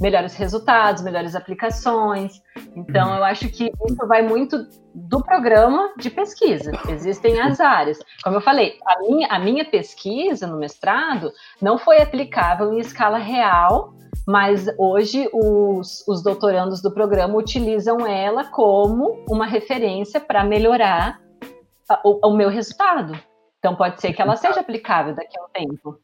melhores 0.00 0.34
resultados, 0.34 1.02
melhores 1.02 1.34
aplicações. 1.34 2.42
Então, 2.76 3.10
uhum. 3.10 3.16
eu 3.16 3.24
acho 3.24 3.48
que 3.48 3.70
isso 3.88 4.06
vai 4.06 4.22
muito 4.22 4.66
do 4.94 5.22
programa 5.22 5.92
de 5.96 6.10
pesquisa. 6.10 6.72
Existem 6.88 7.40
as 7.40 7.60
áreas. 7.60 7.98
Como 8.22 8.36
eu 8.36 8.40
falei, 8.40 8.78
a 8.86 9.00
minha, 9.00 9.28
a 9.28 9.38
minha 9.38 9.64
pesquisa 9.64 10.46
no 10.46 10.58
mestrado 10.58 11.32
não 11.60 11.78
foi 11.78 11.98
aplicável 11.98 12.72
em 12.72 12.78
escala 12.78 13.18
real, 13.18 13.94
mas 14.26 14.66
hoje 14.78 15.28
os, 15.32 16.06
os 16.08 16.22
doutorandos 16.22 16.80
do 16.80 16.90
programa 16.90 17.36
utilizam 17.36 18.06
ela 18.06 18.44
como 18.44 19.24
uma 19.28 19.46
referência 19.46 20.20
para 20.20 20.42
melhorar 20.42 21.20
o, 22.04 22.28
o 22.28 22.36
meu 22.36 22.48
resultado. 22.48 23.18
Então, 23.64 23.74
pode 23.74 23.98
ser 23.98 24.12
que 24.12 24.20
ela 24.20 24.36
seja 24.36 24.60
aplicável 24.60 25.14
daqui 25.14 25.38
a 25.38 25.42
um 25.42 25.48
tempo. 25.48 25.98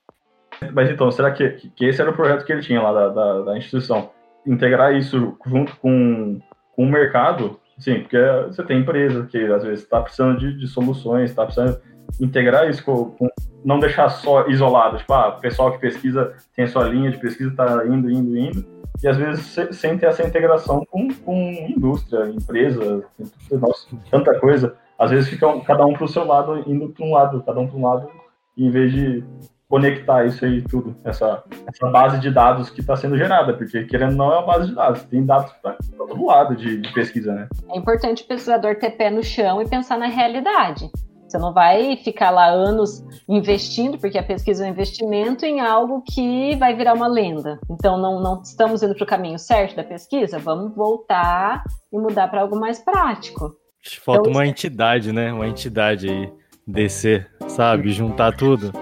Mas 0.73 0.89
então, 0.89 1.11
será 1.11 1.31
que, 1.31 1.71
que 1.77 1.85
esse 1.85 2.01
era 2.01 2.11
o 2.11 2.15
projeto 2.15 2.43
que 2.47 2.51
ele 2.51 2.63
tinha 2.63 2.81
lá 2.81 2.91
da, 2.91 3.09
da, 3.09 3.41
da 3.43 3.59
instituição? 3.59 4.09
Integrar 4.47 4.95
isso 4.95 5.37
junto 5.45 5.77
com, 5.77 6.41
com 6.75 6.83
o 6.83 6.91
mercado? 6.91 7.61
Sim, 7.77 8.01
porque 8.01 8.17
você 8.47 8.65
tem 8.65 8.81
empresa 8.81 9.27
que 9.27 9.37
às 9.53 9.63
vezes 9.63 9.85
está 9.85 10.01
precisando 10.01 10.39
de, 10.39 10.59
de 10.59 10.67
soluções, 10.69 11.29
está 11.29 11.45
precisando 11.45 11.79
integrar 12.19 12.67
isso 12.71 12.83
com, 12.83 13.11
com, 13.11 13.29
não 13.63 13.79
deixar 13.79 14.09
só 14.09 14.49
isolado, 14.49 14.97
tipo, 14.97 15.13
ah, 15.13 15.29
o 15.29 15.41
pessoal 15.41 15.71
que 15.73 15.79
pesquisa 15.81 16.33
tem 16.57 16.65
a 16.65 16.69
sua 16.69 16.85
linha 16.85 17.11
de 17.11 17.19
pesquisa, 17.19 17.51
está 17.51 17.87
indo, 17.87 18.11
indo, 18.11 18.39
indo, 18.39 18.65
e 19.03 19.07
às 19.07 19.19
vezes 19.19 19.55
sem 19.73 19.99
ter 19.99 20.07
essa 20.07 20.27
integração 20.27 20.83
com, 20.91 21.09
com 21.13 21.53
indústria, 21.69 22.25
empresa, 22.31 23.05
nossa, 23.51 23.87
tanta 24.11 24.39
coisa. 24.41 24.75
Às 25.01 25.11
vezes 25.11 25.31
fica 25.31 25.59
cada 25.61 25.87
um 25.87 25.95
para 25.95 26.05
o 26.05 26.09
seu 26.09 26.27
lado, 26.27 26.63
indo 26.71 26.91
para 26.91 27.07
um 27.07 27.13
lado, 27.13 27.43
cada 27.43 27.59
um 27.59 27.67
para 27.67 27.79
um 27.79 27.87
lado, 27.87 28.11
em 28.55 28.71
vez 28.71 28.93
de 28.93 29.25
conectar 29.67 30.27
isso 30.27 30.45
aí 30.45 30.61
tudo, 30.61 30.95
essa, 31.05 31.43
essa 31.67 31.89
base 31.89 32.21
de 32.21 32.31
dados 32.31 32.69
que 32.69 32.81
está 32.81 32.97
sendo 32.97 33.17
gerada, 33.17 33.55
porque 33.55 33.85
querendo 33.85 34.17
não 34.17 34.31
é 34.31 34.39
uma 34.39 34.47
base 34.47 34.69
de 34.69 34.75
dados, 34.75 35.03
tem 35.05 35.25
dados 35.25 35.53
para 35.63 35.77
todo 35.97 36.27
lado 36.27 36.55
de, 36.55 36.79
de, 36.79 36.93
pesquisa, 36.93 37.33
né? 37.33 37.49
É 37.71 37.79
importante 37.79 38.25
o 38.25 38.27
pesquisador 38.27 38.77
ter 38.77 38.91
pé 38.91 39.09
no 39.09 39.23
chão 39.23 39.63
e 39.63 39.69
pensar 39.69 39.97
na 39.97 40.07
realidade. 40.07 40.91
Você 41.27 41.39
não 41.39 41.55
vai 41.55 41.97
ficar 41.97 42.31
lá 42.31 42.49
anos 42.49 43.05
investindo, 43.29 43.97
porque 43.97 44.19
a 44.19 44.23
pesquisa 44.23 44.65
é 44.65 44.67
um 44.67 44.71
investimento 44.71 45.47
em 45.47 45.61
algo 45.61 46.03
que 46.03 46.57
vai 46.57 46.75
virar 46.75 46.93
uma 46.93 47.07
lenda. 47.07 47.59
Então, 47.71 47.97
não, 47.97 48.21
não 48.21 48.43
estamos 48.43 48.83
indo 48.83 48.97
para 48.97 49.05
o 49.05 49.07
caminho 49.07 49.39
certo 49.39 49.77
da 49.77 49.85
pesquisa? 49.85 50.41
Vamos 50.41 50.75
voltar 50.75 51.63
e 51.93 51.97
mudar 51.97 52.27
para 52.29 52.41
algo 52.41 52.59
mais 52.59 52.81
prático. 52.81 53.60
Falta 53.83 54.29
então, 54.29 54.33
uma 54.33 54.47
entidade, 54.47 55.13
né? 55.13 55.33
Uma 55.33 55.49
entidade 55.49 56.09
aí, 56.09 56.31
descer, 56.67 57.31
sabe? 57.49 57.91
Juntar 57.93 58.33
tudo. 58.33 58.73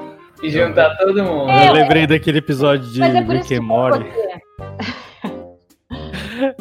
E 0.42 0.51
juntar 0.51 0.96
todo 0.96 1.22
mundo. 1.22 1.51
É, 1.51 1.68
eu 1.68 1.72
lembrei 1.72 2.07
daquele 2.07 2.38
episódio 2.38 2.90
de 2.90 3.03
é 3.03 3.20
Rick 3.20 3.55
and 3.55 3.62
Morty. 3.62 4.05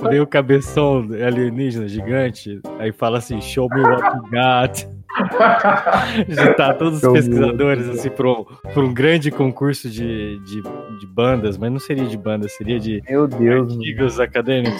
Veio 0.09 0.23
o 0.23 0.27
cabeção 0.27 1.07
alienígena 1.25 1.87
gigante, 1.87 2.59
aí 2.79 2.91
fala 2.91 3.19
assim, 3.19 3.39
show 3.41 3.67
me 3.69 3.81
what 3.81 4.03
you 4.03 4.21
got. 4.31 4.97
Juntar 6.29 6.75
todos 6.75 7.01
os 7.01 7.11
pesquisadores 7.11 7.89
assim 7.89 8.09
para 8.09 8.27
um, 8.27 8.45
um 8.75 8.93
grande 8.93 9.31
concurso 9.31 9.89
de, 9.89 10.39
de, 10.39 10.61
de, 10.99 11.07
bandas, 11.07 11.57
mas 11.57 11.71
não 11.71 11.79
seria 11.79 12.05
de 12.05 12.17
bandas, 12.17 12.53
seria 12.53 12.79
de 12.79 13.01
Meu 13.09 13.27
Deus, 13.27 13.73
artigos 13.73 14.19
acadêmicos. 14.19 14.79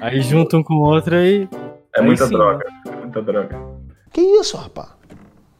Aí 0.00 0.20
juntam 0.22 0.60
um 0.60 0.62
com 0.62 0.74
o 0.74 0.80
outro 0.80 1.14
e. 1.16 1.48
É 1.94 2.02
muita 2.02 2.26
sim, 2.26 2.34
droga, 2.34 2.64
é 2.86 2.90
muita 2.90 3.22
droga. 3.22 3.58
Que 4.12 4.20
isso, 4.20 4.56
rapaz? 4.56 4.88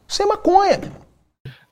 Isso 0.07 0.23
é 0.23 0.25
maconha, 0.25 0.77
meu. 0.77 1.09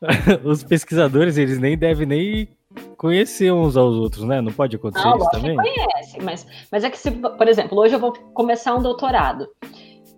Os 0.44 0.64
pesquisadores, 0.64 1.38
eles 1.38 1.60
nem 1.60 1.78
devem 1.78 2.06
nem 2.06 2.50
conhecer 2.96 3.52
uns 3.52 3.76
aos 3.76 3.96
outros, 3.96 4.24
né? 4.24 4.42
Não 4.42 4.52
pode 4.52 4.76
acontecer 4.76 5.06
não, 5.06 5.18
isso 5.18 5.30
também? 5.32 5.56
conhece, 5.56 6.22
mas, 6.22 6.48
mas 6.72 6.84
é 6.84 6.90
que 6.90 6.98
se, 6.98 7.12
por 7.12 7.48
exemplo, 7.48 7.78
hoje 7.80 7.96
eu 7.96 8.00
vou 8.00 8.14
começar 8.34 8.76
um 8.76 8.82
doutorado. 8.82 9.48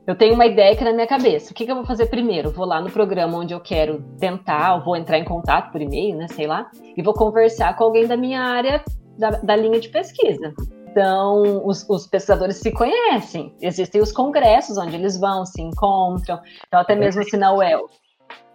Eu 0.08 0.16
tenho 0.16 0.34
uma 0.34 0.46
ideia 0.46 0.74
aqui 0.74 0.84
na 0.84 0.92
minha 0.92 1.06
cabeça. 1.06 1.52
O 1.52 1.54
que, 1.54 1.66
que 1.66 1.72
eu 1.72 1.76
vou 1.76 1.86
fazer 1.86 2.08
primeiro? 2.08 2.52
Vou 2.52 2.66
lá 2.66 2.82
no 2.82 2.90
programa 2.90 3.38
onde 3.38 3.54
eu 3.54 3.60
quero 3.60 4.02
tentar, 4.20 4.76
ou 4.76 4.84
vou 4.84 4.96
entrar 4.96 5.20
em 5.20 5.24
contato 5.24 5.72
por 5.72 5.82
e-mail, 5.82 6.18
né? 6.18 6.28
Sei 6.30 6.48
lá, 6.48 6.70
e 6.98 7.02
vou 7.04 7.14
conversar 7.14 7.76
com 7.76 7.84
alguém 7.84 8.08
da 8.08 8.18
minha 8.18 8.42
área, 8.42 8.84
da, 9.18 9.30
da 9.32 9.56
linha 9.56 9.80
de 9.80 9.90
pesquisa. 9.90 10.54
Então, 10.92 11.66
os, 11.66 11.88
os, 11.88 12.08
pesquisadores 12.08 12.58
se 12.58 12.72
conhecem. 12.72 13.56
Existem 13.62 14.02
os 14.02 14.12
congressos 14.12 14.78
onde 14.78 14.96
eles 14.96 15.20
vão, 15.20 15.46
se 15.46 15.62
encontram. 15.62 16.40
Então, 16.68 16.80
até 16.80 16.96
mesmo 16.96 17.22
assim 17.22 17.38
na 17.38 17.54
UEL. 17.54 17.88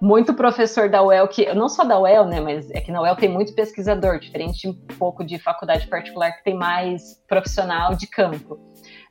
Muito 0.01 0.35
professor 0.35 0.89
da 0.89 1.03
UEL, 1.03 1.28
que 1.28 1.53
não 1.55 1.68
só 1.68 1.85
da 1.85 1.99
UEL, 1.99 2.26
né, 2.26 2.41
mas 2.41 2.70
é 2.70 2.80
que 2.80 2.93
na 2.93 3.01
UEL 3.01 3.16
tem 3.16 3.28
muito 3.28 3.55
pesquisador, 3.55 4.18
diferente 4.18 4.68
um 4.68 4.74
pouco 4.99 5.24
de 5.24 5.39
faculdade 5.39 5.87
particular 5.87 6.32
que 6.32 6.45
tem 6.45 6.55
mais 6.55 7.22
profissional 7.28 7.95
de 7.95 8.07
campo 8.07 8.59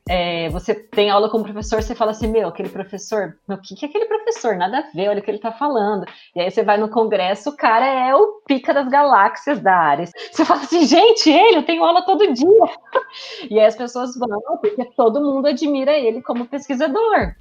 é, 0.10 0.49
você 0.49 0.74
tem 0.76 1.10
aula 1.10 1.30
com 1.30 1.38
o 1.38 1.43
professor, 1.43 1.82
você 1.82 1.95
fala 1.95 2.12
assim, 2.12 2.28
meu, 2.28 2.49
aquele 2.49 2.68
professor, 2.68 3.38
o 3.47 3.58
que, 3.58 3.76
que 3.76 3.86
é 3.86 3.89
aquele 3.89 4.06
professor? 4.06 4.56
Nada 4.56 4.80
a 4.80 4.91
ver, 4.93 5.08
olha 5.08 5.20
o 5.20 5.24
que 5.24 5.32
ele 5.32 5.39
tá 5.39 5.51
falando. 5.51 6.06
E 6.36 6.41
aí 6.41 6.51
você 6.51 6.62
vai 6.62 6.78
no 6.78 6.89
congresso, 6.89 7.51
o 7.51 7.56
cara 7.56 7.86
é 7.86 8.14
o 8.14 8.41
pica 8.45 8.74
das 8.74 8.89
galáxias 8.89 9.62
da 9.62 9.74
área. 9.74 10.06
Você 10.06 10.43
fala 10.43 10.62
assim, 10.62 10.86
gente, 10.86 11.30
ele, 11.30 11.58
eu 11.58 11.64
tenho 11.64 11.84
aula 11.84 12.01
todo 12.06 12.34
dia. 12.34 12.43
E 13.49 13.60
aí 13.60 13.66
as 13.66 13.76
pessoas 13.76 14.16
vão, 14.18 14.58
porque 14.60 14.86
todo 14.95 15.22
mundo 15.22 15.47
admira 15.47 15.91
ele 15.91 16.22
como 16.22 16.47
pesquisador. 16.47 17.36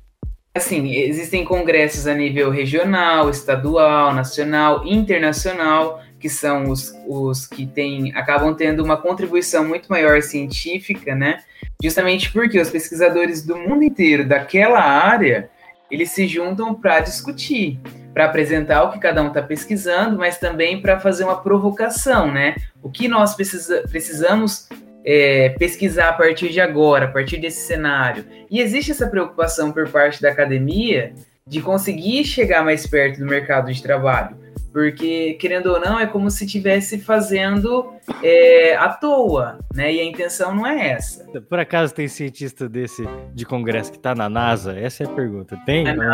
Assim, 0.54 0.90
existem 0.92 1.44
congressos 1.44 2.06
a 2.06 2.14
nível 2.14 2.50
regional, 2.50 3.30
estadual, 3.30 4.12
nacional, 4.12 4.86
internacional, 4.86 6.02
que 6.20 6.28
são 6.28 6.68
os, 6.68 6.94
os 7.06 7.46
que 7.46 7.66
tem, 7.66 8.14
acabam 8.14 8.54
tendo 8.54 8.84
uma 8.84 8.98
contribuição 8.98 9.66
muito 9.66 9.88
maior 9.88 10.20
científica, 10.20 11.14
né? 11.14 11.42
Justamente 11.82 12.30
porque 12.30 12.60
os 12.60 12.70
pesquisadores 12.70 13.44
do 13.44 13.56
mundo 13.56 13.82
inteiro 13.82 14.24
daquela 14.26 14.80
área 14.80 15.50
eles 15.90 16.10
se 16.10 16.26
juntam 16.26 16.74
para 16.74 17.00
discutir, 17.00 17.78
para 18.14 18.24
apresentar 18.24 18.84
o 18.84 18.92
que 18.92 18.98
cada 18.98 19.22
um 19.22 19.28
está 19.28 19.42
pesquisando, 19.42 20.16
mas 20.16 20.38
também 20.38 20.80
para 20.80 20.98
fazer 20.98 21.24
uma 21.24 21.42
provocação, 21.42 22.32
né? 22.32 22.54
O 22.82 22.88
que 22.88 23.08
nós 23.08 23.34
precisa, 23.34 23.82
precisamos 23.90 24.68
é, 25.04 25.50
pesquisar 25.58 26.08
a 26.08 26.12
partir 26.14 26.48
de 26.48 26.60
agora, 26.60 27.06
a 27.06 27.08
partir 27.08 27.36
desse 27.36 27.66
cenário. 27.66 28.24
E 28.50 28.60
existe 28.60 28.92
essa 28.92 29.06
preocupação 29.06 29.70
por 29.70 29.86
parte 29.88 30.22
da 30.22 30.30
academia 30.30 31.12
de 31.46 31.60
conseguir 31.60 32.24
chegar 32.24 32.64
mais 32.64 32.86
perto 32.86 33.18
do 33.18 33.26
mercado 33.26 33.70
de 33.70 33.82
trabalho. 33.82 34.41
Porque, 34.72 35.34
querendo 35.34 35.66
ou 35.66 35.78
não, 35.78 36.00
é 36.00 36.06
como 36.06 36.30
se 36.30 36.46
estivesse 36.46 36.98
fazendo 36.98 37.92
é, 38.22 38.74
à 38.76 38.88
toa, 38.88 39.58
né? 39.74 39.92
E 39.92 40.00
a 40.00 40.04
intenção 40.04 40.54
não 40.54 40.66
é 40.66 40.88
essa. 40.90 41.24
Por 41.42 41.58
acaso 41.58 41.94
tem 41.94 42.08
cientista 42.08 42.68
desse 42.68 43.06
de 43.34 43.44
congresso 43.44 43.90
que 43.90 43.98
está 43.98 44.14
na 44.14 44.30
NASA? 44.30 44.78
Essa 44.78 45.04
é 45.04 45.06
a 45.06 45.10
pergunta. 45.10 45.58
Tem? 45.66 45.84
Não, 45.84 45.94
não, 45.94 46.04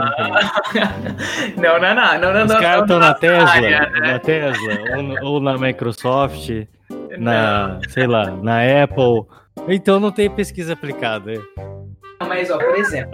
não, 1.57 1.79
não, 1.81 2.21
não, 2.21 2.35
não 2.35 2.45
Os 2.47 2.61
caras 2.61 2.83
estão 2.83 2.99
na, 2.99 3.15
Tesla, 3.15 3.49
área, 3.49 3.81
né? 3.91 4.13
na 4.13 4.19
Tesla, 4.19 4.75
ou, 4.97 5.35
ou 5.35 5.41
na 5.41 5.57
Microsoft, 5.57 6.51
na, 7.17 7.79
sei 7.89 8.07
lá, 8.07 8.31
na 8.31 8.83
Apple. 8.83 9.25
Então 9.69 10.01
não 10.01 10.11
tem 10.11 10.29
pesquisa 10.29 10.73
aplicada. 10.73 11.33
Mas, 12.27 12.51
ó, 12.51 12.59
por 12.59 12.77
exemplo, 12.77 13.13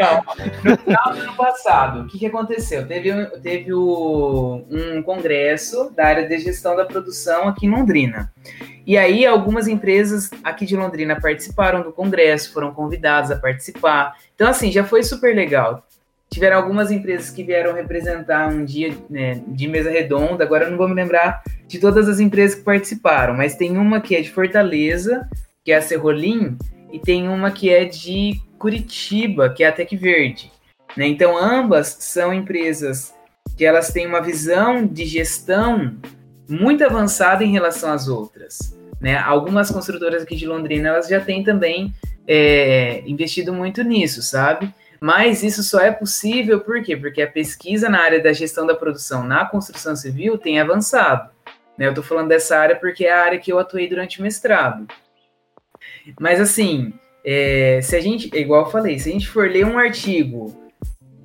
ó, 0.00 0.20
no 0.64 0.76
final 0.76 1.12
do 1.12 1.20
ano 1.20 1.34
passado, 1.34 2.02
o 2.02 2.06
que, 2.06 2.18
que 2.18 2.26
aconteceu? 2.26 2.86
Teve, 2.86 3.26
teve 3.42 3.72
o, 3.72 4.64
um 4.70 5.02
congresso 5.02 5.90
da 5.96 6.06
área 6.06 6.28
de 6.28 6.38
gestão 6.38 6.76
da 6.76 6.84
produção 6.84 7.48
aqui 7.48 7.66
em 7.66 7.70
Londrina. 7.70 8.32
E 8.86 8.98
aí, 8.98 9.24
algumas 9.24 9.68
empresas 9.68 10.30
aqui 10.42 10.66
de 10.66 10.76
Londrina 10.76 11.20
participaram 11.20 11.82
do 11.82 11.92
congresso, 11.92 12.52
foram 12.52 12.72
convidadas 12.72 13.30
a 13.30 13.36
participar. 13.36 14.16
Então, 14.34 14.48
assim, 14.48 14.70
já 14.70 14.84
foi 14.84 15.02
super 15.02 15.34
legal. 15.34 15.86
Tiveram 16.28 16.58
algumas 16.58 16.90
empresas 16.90 17.30
que 17.30 17.42
vieram 17.42 17.74
representar 17.74 18.48
um 18.48 18.64
dia 18.64 18.94
né, 19.08 19.42
de 19.48 19.66
mesa 19.66 19.90
redonda. 19.90 20.44
Agora 20.44 20.64
eu 20.64 20.70
não 20.70 20.78
vou 20.78 20.88
me 20.88 20.94
lembrar 20.94 21.42
de 21.66 21.78
todas 21.78 22.08
as 22.08 22.20
empresas 22.20 22.56
que 22.56 22.64
participaram, 22.64 23.34
mas 23.34 23.56
tem 23.56 23.76
uma 23.76 24.00
que 24.00 24.14
é 24.14 24.20
de 24.20 24.30
Fortaleza, 24.30 25.28
que 25.64 25.72
é 25.72 25.76
a 25.76 25.82
Serrolim, 25.82 26.56
e 26.92 26.98
tem 26.98 27.28
uma 27.28 27.50
que 27.50 27.70
é 27.70 27.84
de 27.84 28.40
Curitiba, 28.58 29.48
que 29.50 29.64
é 29.64 29.68
a 29.68 29.72
Tec 29.72 29.92
Verde. 29.96 30.50
Né? 30.96 31.06
Então, 31.06 31.36
ambas 31.36 31.96
são 32.00 32.32
empresas 32.32 33.14
que 33.56 33.64
elas 33.64 33.92
têm 33.92 34.06
uma 34.06 34.20
visão 34.20 34.86
de 34.86 35.04
gestão 35.04 35.96
muito 36.48 36.84
avançada 36.84 37.44
em 37.44 37.52
relação 37.52 37.92
às 37.92 38.08
outras. 38.08 38.76
Né? 39.00 39.16
Algumas 39.16 39.70
construtoras 39.70 40.22
aqui 40.22 40.36
de 40.36 40.46
Londrina 40.46 40.88
elas 40.88 41.08
já 41.08 41.20
têm 41.20 41.42
também 41.42 41.94
é, 42.26 43.02
investido 43.06 43.52
muito 43.52 43.82
nisso, 43.82 44.22
sabe? 44.22 44.72
Mas 45.00 45.42
isso 45.42 45.62
só 45.62 45.80
é 45.80 45.90
possível 45.90 46.60
por 46.60 46.82
quê? 46.82 46.96
Porque 46.96 47.22
a 47.22 47.30
pesquisa 47.30 47.88
na 47.88 48.02
área 48.02 48.22
da 48.22 48.32
gestão 48.32 48.66
da 48.66 48.74
produção 48.74 49.24
na 49.24 49.46
construção 49.46 49.96
civil 49.96 50.36
tem 50.36 50.60
avançado. 50.60 51.30
Né? 51.78 51.86
Eu 51.86 51.90
estou 51.90 52.04
falando 52.04 52.28
dessa 52.28 52.58
área 52.58 52.76
porque 52.76 53.06
é 53.06 53.12
a 53.12 53.24
área 53.24 53.38
que 53.38 53.50
eu 53.50 53.58
atuei 53.58 53.88
durante 53.88 54.20
o 54.20 54.22
mestrado. 54.22 54.86
Mas 56.18 56.40
assim, 56.40 56.92
é, 57.24 57.80
se 57.82 57.96
a 57.96 58.00
gente, 58.00 58.30
igual 58.36 58.64
eu 58.64 58.70
falei, 58.70 58.98
se 58.98 59.08
a 59.08 59.12
gente 59.12 59.28
for 59.28 59.48
ler 59.48 59.66
um 59.66 59.78
artigo 59.78 60.54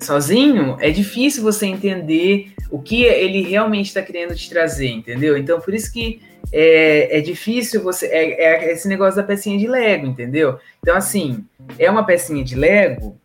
sozinho, 0.00 0.76
é 0.80 0.90
difícil 0.90 1.42
você 1.42 1.66
entender 1.66 2.52
o 2.70 2.80
que 2.80 3.04
ele 3.04 3.42
realmente 3.42 3.86
está 3.86 4.02
querendo 4.02 4.34
te 4.34 4.48
trazer, 4.48 4.88
entendeu? 4.88 5.36
Então, 5.36 5.60
por 5.60 5.74
isso 5.74 5.92
que 5.92 6.20
é, 6.52 7.18
é 7.18 7.20
difícil 7.20 7.82
você. 7.82 8.06
É, 8.06 8.66
é, 8.66 8.72
esse 8.72 8.88
negócio 8.88 9.16
da 9.16 9.26
pecinha 9.26 9.58
de 9.58 9.66
Lego, 9.66 10.06
entendeu? 10.06 10.58
Então, 10.80 10.96
assim, 10.96 11.44
é 11.78 11.90
uma 11.90 12.04
pecinha 12.04 12.44
de 12.44 12.54
Lego, 12.54 13.18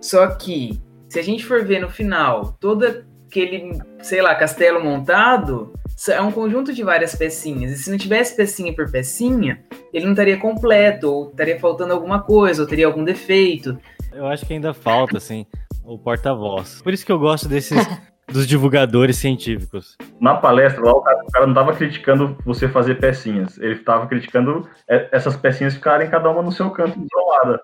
só 0.00 0.26
que 0.28 0.80
se 1.08 1.18
a 1.18 1.22
gente 1.22 1.44
for 1.44 1.64
ver 1.64 1.80
no 1.80 1.90
final 1.90 2.56
todo 2.60 3.04
aquele, 3.26 3.78
sei 4.02 4.22
lá, 4.22 4.34
castelo 4.34 4.82
montado, 4.82 5.72
é 6.08 6.20
um 6.20 6.30
conjunto 6.30 6.72
de 6.72 6.82
várias 6.82 7.14
pecinhas. 7.14 7.72
E 7.72 7.76
se 7.76 7.90
não 7.90 7.98
tivesse 7.98 8.36
pecinha 8.36 8.72
por 8.72 8.90
pecinha, 8.90 9.64
ele 9.92 10.04
não 10.04 10.12
estaria 10.12 10.36
completo, 10.36 11.10
ou 11.10 11.30
estaria 11.30 11.58
faltando 11.58 11.92
alguma 11.92 12.22
coisa, 12.22 12.62
ou 12.62 12.68
teria 12.68 12.86
algum 12.86 13.02
defeito. 13.02 13.78
Eu 14.12 14.26
acho 14.26 14.46
que 14.46 14.52
ainda 14.52 14.72
falta, 14.72 15.18
assim, 15.18 15.44
o 15.84 15.98
porta-voz. 15.98 16.80
Por 16.82 16.92
isso 16.92 17.04
que 17.04 17.12
eu 17.12 17.18
gosto 17.18 17.48
desses. 17.48 17.78
dos 18.30 18.46
divulgadores 18.46 19.16
científicos. 19.16 19.96
Na 20.20 20.34
palestra 20.34 20.84
lá, 20.84 20.92
o 20.92 21.00
cara, 21.00 21.22
o 21.22 21.32
cara 21.32 21.46
não 21.46 21.54
estava 21.54 21.72
criticando 21.74 22.36
você 22.44 22.68
fazer 22.68 22.96
pecinhas, 22.96 23.56
ele 23.58 23.76
estava 23.76 24.06
criticando 24.06 24.68
é, 24.88 25.08
essas 25.12 25.36
pecinhas 25.36 25.74
ficarem 25.74 26.10
cada 26.10 26.28
uma 26.28 26.42
no 26.42 26.52
seu 26.52 26.70
canto 26.70 26.98
isolada. 26.98 27.60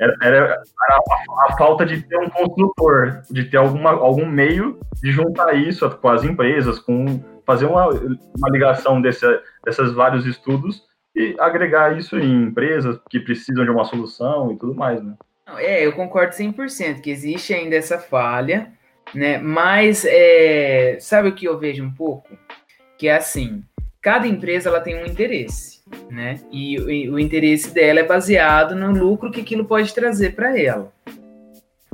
Era, 0.00 0.16
era, 0.22 0.36
era 0.36 0.56
a, 0.56 1.52
a, 1.52 1.56
falta 1.58 1.84
de 1.84 2.02
ter 2.02 2.16
um 2.18 2.30
construtor, 2.30 3.22
de 3.30 3.44
ter 3.44 3.58
alguma, 3.58 3.90
algum 3.90 4.26
meio 4.26 4.80
de 5.02 5.12
juntar 5.12 5.52
isso 5.54 5.88
com 5.90 6.08
as 6.08 6.24
empresas, 6.24 6.78
com 6.78 7.22
fazer 7.46 7.66
uma, 7.66 7.88
uma 7.88 8.50
ligação 8.50 9.00
desse, 9.00 9.26
desses 9.64 9.92
vários 9.92 10.26
estudos 10.26 10.82
e 11.14 11.36
agregar 11.38 11.96
isso 11.96 12.18
em 12.18 12.44
empresas 12.44 12.98
que 13.10 13.20
precisam 13.20 13.64
de 13.64 13.70
uma 13.70 13.84
solução 13.84 14.52
e 14.52 14.58
tudo 14.58 14.74
mais, 14.74 15.02
né? 15.02 15.14
É, 15.58 15.84
eu 15.84 15.92
concordo 15.92 16.34
100% 16.34 17.00
que 17.00 17.10
existe 17.10 17.52
ainda 17.52 17.76
essa 17.76 17.98
falha, 17.98 18.72
né? 19.14 19.38
Mas 19.38 20.04
é, 20.06 20.96
sabe 21.00 21.28
o 21.28 21.34
que 21.34 21.46
eu 21.46 21.58
vejo 21.58 21.84
um 21.84 21.92
pouco? 21.92 22.28
Que 22.96 23.08
é 23.08 23.16
assim, 23.16 23.62
cada 24.00 24.26
empresa 24.26 24.68
ela 24.68 24.80
tem 24.80 24.96
um 24.96 25.04
interesse, 25.04 25.82
né? 26.10 26.40
E, 26.50 26.76
e 26.76 27.10
o 27.10 27.18
interesse 27.18 27.74
dela 27.74 28.00
é 28.00 28.04
baseado 28.04 28.74
no 28.74 28.92
lucro 28.92 29.30
que 29.30 29.40
aquilo 29.40 29.64
pode 29.64 29.92
trazer 29.92 30.34
para 30.34 30.58
ela. 30.58 30.92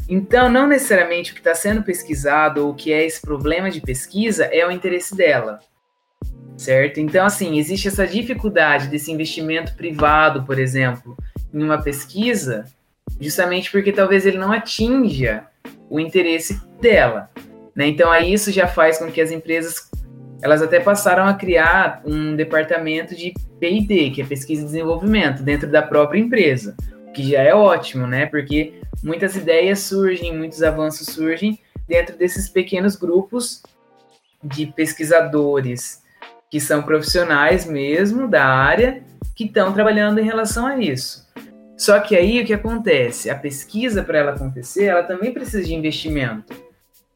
Então, 0.09 0.49
não 0.49 0.67
necessariamente 0.67 1.33
o 1.33 1.35
que 1.35 1.41
está 1.41 1.55
sendo 1.55 1.83
pesquisado 1.83 2.65
ou 2.65 2.71
o 2.71 2.75
que 2.75 2.93
é 2.93 3.05
esse 3.05 3.21
problema 3.21 3.71
de 3.71 3.81
pesquisa 3.81 4.45
é 4.47 4.67
o 4.67 4.71
interesse 4.71 5.15
dela, 5.15 5.61
certo? 6.57 6.99
Então, 6.99 7.27
assim, 7.27 7.59
existe 7.59 7.89
essa 7.89 8.07
dificuldade 8.07 8.89
desse 8.89 9.13
investimento 9.13 9.75
privado, 9.75 10.45
por 10.45 10.59
exemplo, 10.59 11.15
em 11.53 11.63
uma 11.63 11.83
pesquisa, 11.83 12.65
justamente 13.21 13.71
porque 13.71 13.93
talvez 13.93 14.25
ele 14.25 14.39
não 14.39 14.51
atinja 14.51 15.45
o 15.91 16.01
interesse 16.01 16.59
dela. 16.81 17.31
Né? 17.77 17.89
Então, 17.89 18.11
aí 18.11 18.33
isso 18.33 18.51
já 18.51 18.67
faz 18.67 18.99
com 18.99 19.13
que 19.13 19.21
as 19.21 19.31
empresas 19.31 19.91
elas 20.41 20.63
até 20.63 20.79
passaram 20.79 21.27
a 21.27 21.35
criar 21.35 22.01
um 22.05 22.37
departamento 22.37 23.15
de 23.15 23.35
P&D, 23.59 24.11
que 24.11 24.23
é 24.23 24.25
pesquisa 24.25 24.63
e 24.63 24.67
desenvolvimento, 24.67 25.43
dentro 25.43 25.69
da 25.69 25.83
própria 25.83 26.21
empresa, 26.21 26.77
que 27.19 27.31
já 27.31 27.43
é 27.43 27.53
ótimo, 27.53 28.07
né? 28.07 28.27
Porque 28.27 28.75
muitas 29.03 29.35
ideias 29.35 29.81
surgem, 29.81 30.37
muitos 30.37 30.63
avanços 30.63 31.09
surgem 31.09 31.59
dentro 31.89 32.17
desses 32.17 32.49
pequenos 32.49 32.95
grupos 32.95 33.61
de 34.41 34.67
pesquisadores 34.67 36.01
que 36.49 36.61
são 36.61 36.81
profissionais 36.81 37.67
mesmo 37.67 38.29
da 38.29 38.45
área 38.45 39.03
que 39.35 39.47
estão 39.47 39.73
trabalhando 39.73 40.21
em 40.21 40.25
relação 40.25 40.65
a 40.65 40.79
isso. 40.79 41.27
Só 41.77 41.99
que 41.99 42.15
aí 42.15 42.41
o 42.41 42.47
que 42.47 42.55
acontece? 42.55 43.29
A 43.29 43.35
pesquisa 43.35 44.01
para 44.05 44.19
ela 44.19 44.31
acontecer, 44.31 44.85
ela 44.85 45.03
também 45.03 45.33
precisa 45.33 45.65
de 45.65 45.75
investimento, 45.75 46.55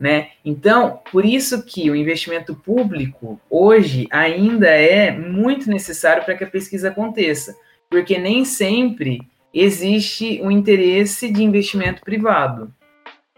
né? 0.00 0.30
Então, 0.44 1.00
por 1.12 1.24
isso 1.24 1.62
que 1.62 1.88
o 1.88 1.94
investimento 1.94 2.56
público 2.56 3.40
hoje 3.48 4.08
ainda 4.10 4.66
é 4.66 5.12
muito 5.12 5.70
necessário 5.70 6.24
para 6.24 6.34
que 6.34 6.42
a 6.42 6.50
pesquisa 6.50 6.88
aconteça, 6.88 7.56
porque 7.88 8.18
nem 8.18 8.44
sempre 8.44 9.20
existe 9.52 10.40
um 10.42 10.50
interesse 10.50 11.30
de 11.30 11.42
investimento 11.42 12.02
privado, 12.02 12.72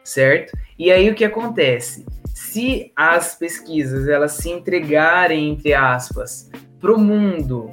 certo? 0.03 0.57
E 0.79 0.91
aí 0.91 1.11
o 1.11 1.15
que 1.15 1.25
acontece? 1.25 2.05
Se 2.35 2.93
as 2.95 3.35
pesquisas 3.35 4.09
elas 4.09 4.33
se 4.33 4.51
entregarem 4.51 5.51
entre 5.51 5.75
aspas 5.75 6.51
para 6.81 6.93
o 6.93 6.99
mundo 6.99 7.71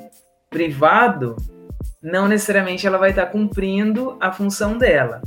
privado, 0.49 1.35
não 2.01 2.27
necessariamente 2.27 2.85
ela 2.85 2.97
vai 2.97 3.11
estar 3.11 3.27
cumprindo 3.27 4.17
a 4.19 4.31
função 4.31 4.77
dela, 4.77 5.21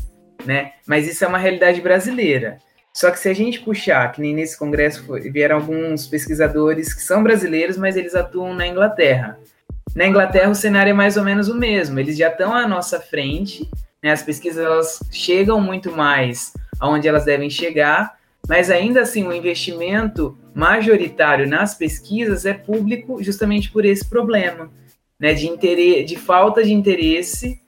né? 0.44 0.72
Mas 0.86 1.06
isso 1.06 1.24
é 1.24 1.28
uma 1.28 1.38
realidade 1.38 1.80
brasileira. 1.80 2.58
Só 2.92 3.10
que 3.10 3.18
se 3.18 3.28
a 3.28 3.34
gente 3.34 3.60
puxar, 3.60 4.12
que 4.12 4.20
nem 4.20 4.32
nesse 4.32 4.56
congresso 4.56 5.04
vieram 5.32 5.56
alguns 5.56 6.06
pesquisadores 6.06 6.94
que 6.94 7.02
são 7.02 7.24
brasileiros, 7.24 7.76
mas 7.76 7.96
eles 7.96 8.14
atuam 8.14 8.54
na 8.54 8.68
Inglaterra. 8.68 9.36
Na 9.94 10.06
Inglaterra, 10.06 10.50
o 10.50 10.54
cenário 10.54 10.90
é 10.90 10.94
mais 10.94 11.16
ou 11.16 11.22
menos 11.22 11.48
o 11.48 11.54
mesmo. 11.54 12.00
Eles 12.00 12.16
já 12.16 12.28
estão 12.28 12.52
à 12.52 12.66
nossa 12.66 12.98
frente, 12.98 13.70
né? 14.02 14.10
as 14.10 14.22
pesquisas 14.22 14.64
elas 14.64 15.00
chegam 15.10 15.60
muito 15.60 15.92
mais 15.92 16.52
aonde 16.80 17.06
elas 17.06 17.24
devem 17.24 17.48
chegar, 17.48 18.18
mas 18.48 18.70
ainda 18.70 19.02
assim 19.02 19.26
o 19.26 19.32
investimento 19.32 20.36
majoritário 20.52 21.48
nas 21.48 21.74
pesquisas 21.74 22.44
é 22.44 22.52
público 22.52 23.22
justamente 23.22 23.70
por 23.70 23.84
esse 23.84 24.08
problema, 24.08 24.68
né? 25.18 25.32
de, 25.32 25.46
interesse, 25.46 26.04
de 26.04 26.16
falta 26.16 26.64
de 26.64 26.72
interesse 26.72 27.60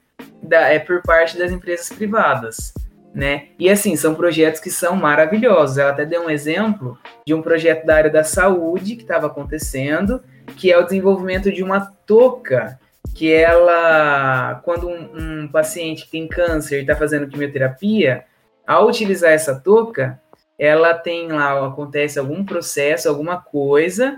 da, 0.43 0.69
é, 0.69 0.81
por 0.81 1.03
parte 1.03 1.39
das 1.39 1.53
empresas 1.53 1.89
privadas. 1.91 2.75
Né? 3.15 3.47
E 3.59 3.71
assim, 3.71 3.97
são 3.97 4.15
projetos 4.15 4.61
que 4.61 4.71
são 4.71 4.95
maravilhosos. 4.95 5.79
Ela 5.79 5.93
até 5.93 6.05
deu 6.05 6.27
um 6.27 6.29
exemplo 6.29 6.99
de 7.27 7.33
um 7.33 7.41
projeto 7.41 7.87
da 7.87 7.97
área 7.97 8.11
da 8.11 8.23
saúde 8.23 8.95
que 8.95 9.03
estava 9.03 9.27
acontecendo, 9.27 10.23
que 10.57 10.71
é 10.71 10.79
o 10.79 10.85
desenvolvimento 10.85 11.53
de 11.53 11.63
uma 11.63 11.81
touca 12.07 12.79
que 13.15 13.33
ela, 13.33 14.61
quando 14.65 14.89
um, 14.89 15.43
um 15.45 15.49
paciente 15.49 16.05
que 16.05 16.11
tem 16.11 16.29
câncer 16.29 16.81
está 16.81 16.95
fazendo 16.95 17.29
quimioterapia, 17.29 18.25
ao 18.67 18.89
utilizar 18.89 19.33
essa 19.33 19.59
touca, 19.59 20.21
ela 20.59 20.95
tem 20.95 21.29
lá, 21.29 21.67
acontece 21.67 22.19
algum 22.19 22.45
processo, 22.45 23.09
alguma 23.09 23.41
coisa 23.41 24.17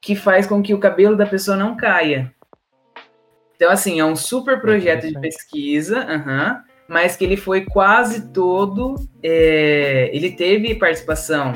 que 0.00 0.16
faz 0.16 0.46
com 0.46 0.62
que 0.62 0.74
o 0.74 0.80
cabelo 0.80 1.16
da 1.16 1.26
pessoa 1.26 1.56
não 1.56 1.76
caia. 1.76 2.32
Então, 3.54 3.70
assim, 3.70 4.00
é 4.00 4.04
um 4.04 4.16
super 4.16 4.60
projeto 4.60 5.06
de 5.06 5.20
pesquisa, 5.20 6.06
mas 6.88 7.14
que 7.14 7.24
ele 7.24 7.36
foi 7.36 7.66
quase 7.66 8.32
todo. 8.32 8.94
É, 9.22 10.10
ele 10.14 10.32
teve 10.32 10.74
participação 10.74 11.52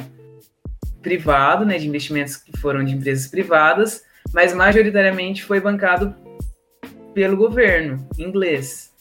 privado, 1.00 1.64
né, 1.64 1.78
de 1.78 1.88
investimentos 1.88 2.36
que 2.36 2.56
foram 2.58 2.84
de 2.84 2.94
empresas 2.94 3.26
privadas, 3.26 4.04
mas 4.34 4.52
majoritariamente 4.52 5.44
foi 5.44 5.60
bancado 5.60 6.12
pelo 7.14 7.36
governo 7.36 8.06
inglês. 8.18 8.92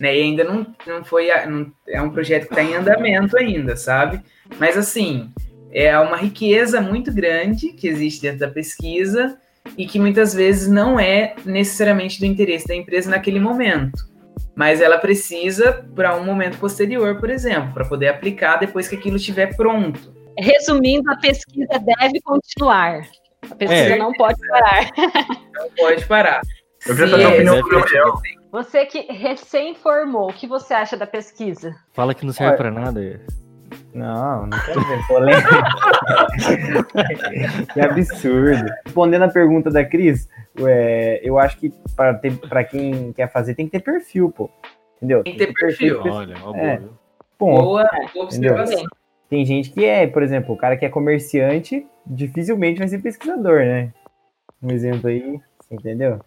Né? 0.00 0.16
E 0.16 0.22
ainda 0.22 0.44
não, 0.44 0.66
não 0.86 1.04
foi. 1.04 1.28
Não, 1.46 1.70
é 1.86 2.00
um 2.00 2.10
projeto 2.10 2.46
que 2.46 2.54
está 2.54 2.62
em 2.62 2.74
andamento 2.74 3.36
ainda, 3.36 3.76
sabe? 3.76 4.22
Mas 4.58 4.78
assim, 4.78 5.30
é 5.70 5.96
uma 5.98 6.16
riqueza 6.16 6.80
muito 6.80 7.12
grande 7.12 7.74
que 7.74 7.86
existe 7.86 8.22
dentro 8.22 8.38
da 8.38 8.48
pesquisa 8.48 9.38
e 9.76 9.86
que 9.86 9.98
muitas 9.98 10.32
vezes 10.32 10.68
não 10.68 10.98
é 10.98 11.34
necessariamente 11.44 12.18
do 12.18 12.24
interesse 12.24 12.66
da 12.66 12.74
empresa 12.74 13.10
naquele 13.10 13.38
momento. 13.38 14.08
Mas 14.56 14.80
ela 14.80 14.98
precisa 14.98 15.86
para 15.94 16.16
um 16.16 16.24
momento 16.24 16.58
posterior, 16.58 17.20
por 17.20 17.28
exemplo, 17.28 17.74
para 17.74 17.84
poder 17.84 18.08
aplicar 18.08 18.56
depois 18.56 18.88
que 18.88 18.96
aquilo 18.96 19.16
estiver 19.16 19.54
pronto. 19.54 20.16
Resumindo, 20.38 21.10
a 21.10 21.16
pesquisa 21.16 21.78
deve 21.78 22.20
continuar. 22.22 23.02
A 23.50 23.54
pesquisa 23.54 23.94
é. 23.94 23.98
não 23.98 24.12
pode 24.12 24.40
parar. 24.48 24.90
Não 25.54 25.70
pode 25.76 26.06
parar. 26.06 26.40
Eu 26.86 26.94
queria 26.94 27.10
saber 27.10 27.24
a 27.24 27.28
opinião 27.28 27.60
do 27.60 27.68
Gabriel. 27.68 28.14
Você 28.52 28.86
que 28.86 29.00
recém 29.12 29.74
formou, 29.74 30.30
o 30.30 30.32
que 30.32 30.46
você 30.46 30.72
acha 30.72 30.96
da 30.96 31.06
pesquisa? 31.06 31.74
Fala 31.92 32.14
que 32.14 32.24
não 32.24 32.32
serve 32.32 32.56
para 32.56 32.70
nada. 32.70 33.20
Não, 33.92 34.46
não 34.46 34.58
quero 34.64 34.80
ver 34.86 35.06
polêmica. 35.06 35.62
que 37.72 37.80
absurdo. 37.80 38.72
Respondendo 38.84 39.22
a 39.22 39.28
pergunta 39.28 39.70
da 39.70 39.84
Cris, 39.84 40.28
é, 40.60 41.20
eu 41.22 41.38
acho 41.38 41.58
que 41.58 41.72
para 41.94 42.64
quem 42.64 43.12
quer 43.12 43.30
fazer 43.30 43.54
tem 43.54 43.66
que 43.66 43.72
ter 43.72 43.80
perfil, 43.80 44.30
pô. 44.30 44.48
Entendeu? 44.96 45.22
Tem 45.22 45.34
que 45.34 45.46
ter 45.46 45.52
perfil. 45.52 46.02
perfil. 46.02 46.12
Olha, 46.12 46.36
uma 46.38 46.56
é. 46.58 46.78
boa. 46.78 46.98
Ponto. 47.36 47.62
Boa, 47.62 47.88
boa 48.14 48.24
observação. 48.24 48.84
Tem 49.28 49.44
gente 49.44 49.70
que 49.70 49.84
é, 49.84 50.06
por 50.06 50.22
exemplo, 50.22 50.54
o 50.54 50.58
cara 50.58 50.76
que 50.76 50.84
é 50.84 50.88
comerciante 50.88 51.86
dificilmente 52.06 52.78
vai 52.78 52.88
ser 52.88 53.00
pesquisador, 53.00 53.60
né? 53.60 53.92
Um 54.62 54.70
exemplo 54.70 55.08
aí, 55.08 55.38
entendeu? 55.70 56.20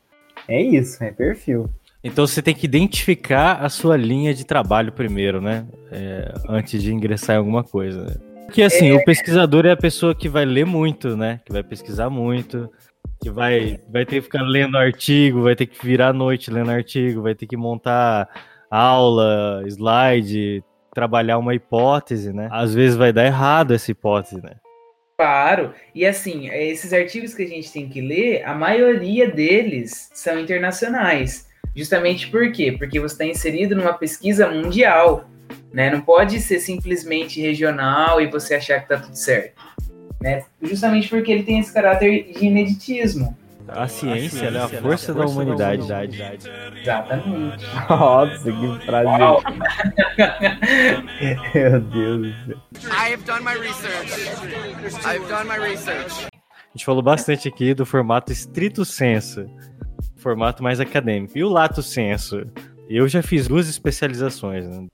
É 0.47 0.62
isso, 0.62 1.04
é 1.04 1.12
perfil. 1.12 1.70
Então 2.04 2.26
você 2.26 2.41
tem 2.41 2.56
que 2.56 2.66
identificar 2.66 3.64
a 3.64 3.70
sua 3.70 3.95
linha 3.95 4.34
de 4.34 4.45
trabalho 4.45 4.91
primeiro, 4.91 5.41
né? 5.41 5.66
É, 5.91 6.34
antes 6.47 6.82
de 6.82 6.93
ingressar 6.93 7.36
em 7.36 7.39
alguma 7.39 7.64
coisa. 7.64 8.06
Né? 8.06 8.16
Porque 8.45 8.64
assim, 8.64 8.89
é... 8.89 8.95
o 8.95 9.04
pesquisador 9.04 9.66
é 9.66 9.72
a 9.72 9.78
pessoa 9.78 10.16
que 10.16 10.28
vai 10.28 10.45
ler 10.45 10.66
muito, 10.66 11.16
né? 11.16 11.39
Que 11.45 11.52
vai 11.52 11.64
pesquisar 11.64 12.10
muito, 12.10 12.70
que 13.22 13.30
vai, 13.30 13.80
vai 13.89 14.06
ter 14.06 14.16
que 14.16 14.22
ficar 14.22 14.41
lendo 14.41 14.78
artigo, 14.78 15.43
vai 15.43 15.56
ter 15.56 15.68
que 15.68 15.86
virar 15.86 16.10
à 16.10 16.14
noite 16.14 16.52
lendo 16.52 16.72
artigo, 16.72 17.22
vai 17.22 17.36
ter 17.36 17.45
que 17.45 17.56
montar 17.56 18.28
aula, 18.70 19.64
slide, 19.68 20.64
trabalhar 20.94 21.38
uma 21.38 21.56
hipótese, 21.56 22.34
né? 22.34 22.48
Às 22.52 22.74
vezes 22.74 22.96
vai 22.96 23.14
dar 23.14 23.26
errado 23.26 23.74
essa 23.74 23.92
hipótese, 23.92 24.42
né? 24.42 24.56
Claro, 25.18 25.74
e 25.94 26.06
assim, 26.06 26.50
esses 26.50 26.92
artigos 26.94 27.36
que 27.36 27.44
a 27.44 27.48
gente 27.48 27.72
tem 27.72 27.88
que 27.88 28.02
ler, 28.02 28.44
a 28.44 28.56
maioria 28.56 29.30
deles 29.30 30.10
são 30.16 30.39
internacionais. 30.39 31.48
Justamente 31.76 32.28
por 32.28 32.52
quê? 32.52 32.72
Porque 32.72 33.00
você 33.00 33.14
está 33.14 33.26
inserido 33.26 33.76
numa 33.76 33.94
pesquisa 33.94 34.50
mundial, 34.50 35.26
né? 35.72 35.89
Não 35.89 36.02
pode 36.02 36.39
ser 36.39 36.60
simplesmente 36.60 37.39
regional 37.39 38.20
e 38.20 38.28
você 38.28 38.56
achar 38.56 38.80
que 38.80 38.92
está 38.92 38.98
tudo 38.98 39.16
certo, 39.16 39.62
né? 40.20 40.44
Justamente 40.62 41.08
porque 41.08 41.32
ele 41.32 41.44
tem 41.44 41.60
esse 41.60 41.74
caráter 41.74 42.34
de 42.34 42.46
ineditismo. 42.46 43.38
A 43.74 43.88
ciência, 43.88 44.47
é 44.47 44.57
a 44.57 44.67
força, 44.67 44.76
é 44.76 44.80
a 44.80 44.82
força 44.82 45.13
da, 45.13 45.26
humanidade. 45.26 45.88
Da 45.88 45.99
humanidade. 45.99 46.51
Exatamente. 46.82 47.65
Nossa, 47.89 48.51
que 48.51 48.86
frase. 48.86 49.09
Meu 51.55 51.82
Deus 51.82 52.22
do 52.22 52.34
céu. 52.45 52.57
I 52.91 53.13
have 53.13 53.24
done 53.24 53.43
my 53.43 53.53
research. 53.53 54.11
I've 55.05 55.26
done 55.28 55.47
my 55.47 55.57
research. 55.57 56.26
A 56.26 56.76
gente 56.76 56.86
falou 56.86 57.01
bastante 57.01 57.47
aqui 57.47 57.74
do 57.74 57.86
formato 57.86 58.32
estrito 58.32 58.84
senso, 58.84 59.49
formato 60.17 60.61
mais 60.61 60.80
acadêmico. 60.80 61.38
E 61.38 61.43
o 61.43 61.49
lato 61.49 61.82
senso? 61.82 62.45
Eu 62.89 63.07
já 63.07 63.24
fiz 63.24 63.47
duas 63.47 63.69
especializações, 63.69 64.67
né? 64.67 64.86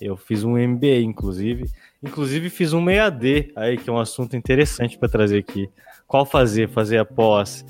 Eu 0.00 0.16
fiz 0.16 0.44
um 0.44 0.56
MBA, 0.56 1.00
inclusive. 1.00 1.68
Inclusive 2.02 2.50
fiz 2.50 2.72
um 2.72 2.88
EAD 2.88 3.52
aí, 3.56 3.76
que 3.76 3.90
é 3.90 3.92
um 3.92 3.98
assunto 3.98 4.36
interessante 4.36 4.96
para 4.96 5.08
trazer 5.08 5.38
aqui. 5.38 5.68
Qual 6.06 6.24
fazer? 6.24 6.68
Fazer 6.68 6.98
após 6.98 7.64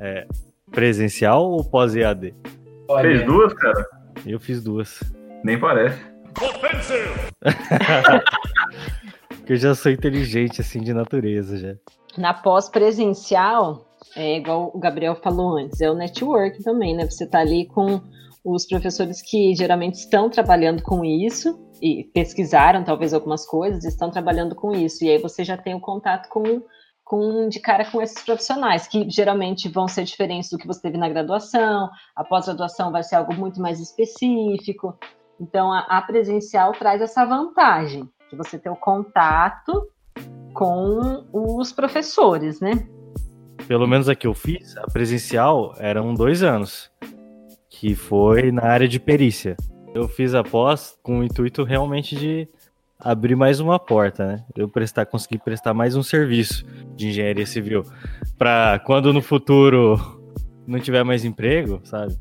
é, 0.00 0.26
presencial 0.70 1.50
ou 1.50 1.64
pós-EAD? 1.64 2.34
Fez 3.00 3.24
duas, 3.24 3.54
cara? 3.54 3.86
Eu 4.26 4.40
fiz 4.40 4.62
duas. 4.62 5.00
Nem 5.44 5.58
parece. 5.58 5.98
Porque 9.28 9.52
eu 9.52 9.56
já 9.56 9.74
sou 9.74 9.90
inteligente, 9.90 10.60
assim, 10.60 10.80
de 10.80 10.92
natureza, 10.92 11.56
já. 11.56 11.74
Na 12.16 12.34
pós-presencial, 12.34 13.88
é 14.16 14.36
igual 14.36 14.70
o 14.74 14.78
Gabriel 14.78 15.16
falou 15.16 15.56
antes, 15.56 15.80
é 15.80 15.90
o 15.90 15.94
network 15.94 16.62
também, 16.62 16.96
né? 16.96 17.04
Você 17.04 17.26
tá 17.26 17.40
ali 17.40 17.66
com 17.66 18.00
os 18.44 18.66
professores 18.66 19.20
que 19.22 19.54
geralmente 19.54 19.94
estão 19.94 20.30
trabalhando 20.30 20.82
com 20.82 21.04
isso 21.04 21.58
e 21.80 22.04
pesquisaram 22.14 22.84
talvez 22.84 23.12
algumas 23.12 23.46
coisas, 23.46 23.84
estão 23.84 24.10
trabalhando 24.10 24.54
com 24.54 24.72
isso. 24.72 25.04
E 25.04 25.10
aí 25.10 25.18
você 25.18 25.44
já 25.44 25.56
tem 25.56 25.74
o 25.74 25.80
contato 25.80 26.28
com, 26.28 26.62
com 27.08 27.48
de 27.48 27.58
cara 27.58 27.90
com 27.90 28.02
esses 28.02 28.22
profissionais, 28.22 28.86
que 28.86 29.08
geralmente 29.08 29.66
vão 29.66 29.88
ser 29.88 30.04
diferentes 30.04 30.50
do 30.50 30.58
que 30.58 30.66
você 30.66 30.82
teve 30.82 30.98
na 30.98 31.08
graduação, 31.08 31.88
a 32.14 32.22
pós-graduação 32.22 32.92
vai 32.92 33.02
ser 33.02 33.16
algo 33.16 33.32
muito 33.34 33.60
mais 33.62 33.80
específico. 33.80 34.94
Então 35.40 35.72
a, 35.72 35.80
a 35.88 36.02
presencial 36.02 36.72
traz 36.72 37.00
essa 37.00 37.24
vantagem 37.24 38.06
de 38.30 38.36
você 38.36 38.58
ter 38.58 38.68
o 38.68 38.76
contato 38.76 39.88
com 40.52 41.24
os 41.32 41.72
professores, 41.72 42.60
né? 42.60 42.86
Pelo 43.66 43.86
menos 43.86 44.08
a 44.08 44.14
que 44.14 44.26
eu 44.26 44.34
fiz, 44.34 44.76
a 44.76 44.82
presencial 44.82 45.74
eram 45.78 46.12
dois 46.12 46.42
anos, 46.42 46.90
que 47.70 47.94
foi 47.94 48.52
na 48.52 48.64
área 48.64 48.86
de 48.86 49.00
perícia. 49.00 49.56
Eu 49.94 50.08
fiz 50.08 50.34
a 50.34 50.44
pós 50.44 50.98
com 51.02 51.20
o 51.20 51.24
intuito 51.24 51.64
realmente 51.64 52.14
de 52.14 52.46
abrir 52.98 53.36
mais 53.36 53.60
uma 53.60 53.78
porta, 53.78 54.26
né? 54.26 54.44
Eu 54.56 54.68
prestar, 54.68 55.06
conseguir 55.06 55.38
prestar 55.38 55.72
mais 55.72 55.94
um 55.94 56.02
serviço 56.02 56.64
de 56.96 57.08
engenharia 57.08 57.46
civil 57.46 57.84
para 58.36 58.80
quando 58.80 59.12
no 59.12 59.22
futuro 59.22 60.20
não 60.66 60.80
tiver 60.80 61.04
mais 61.04 61.24
emprego, 61.24 61.80
sabe? 61.84 62.18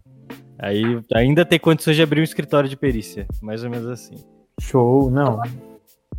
Aí 0.60 1.02
ainda 1.14 1.46
ter 1.46 1.60
condições 1.60 1.96
de 1.96 2.04
abrir 2.04 2.22
um 2.22 2.24
escritório 2.24 2.70
de 2.70 2.78
perícia, 2.78 3.28
mais 3.42 3.64
ou 3.64 3.70
menos 3.70 3.88
assim. 3.88 4.16
Show, 4.60 5.10
não. 5.12 5.42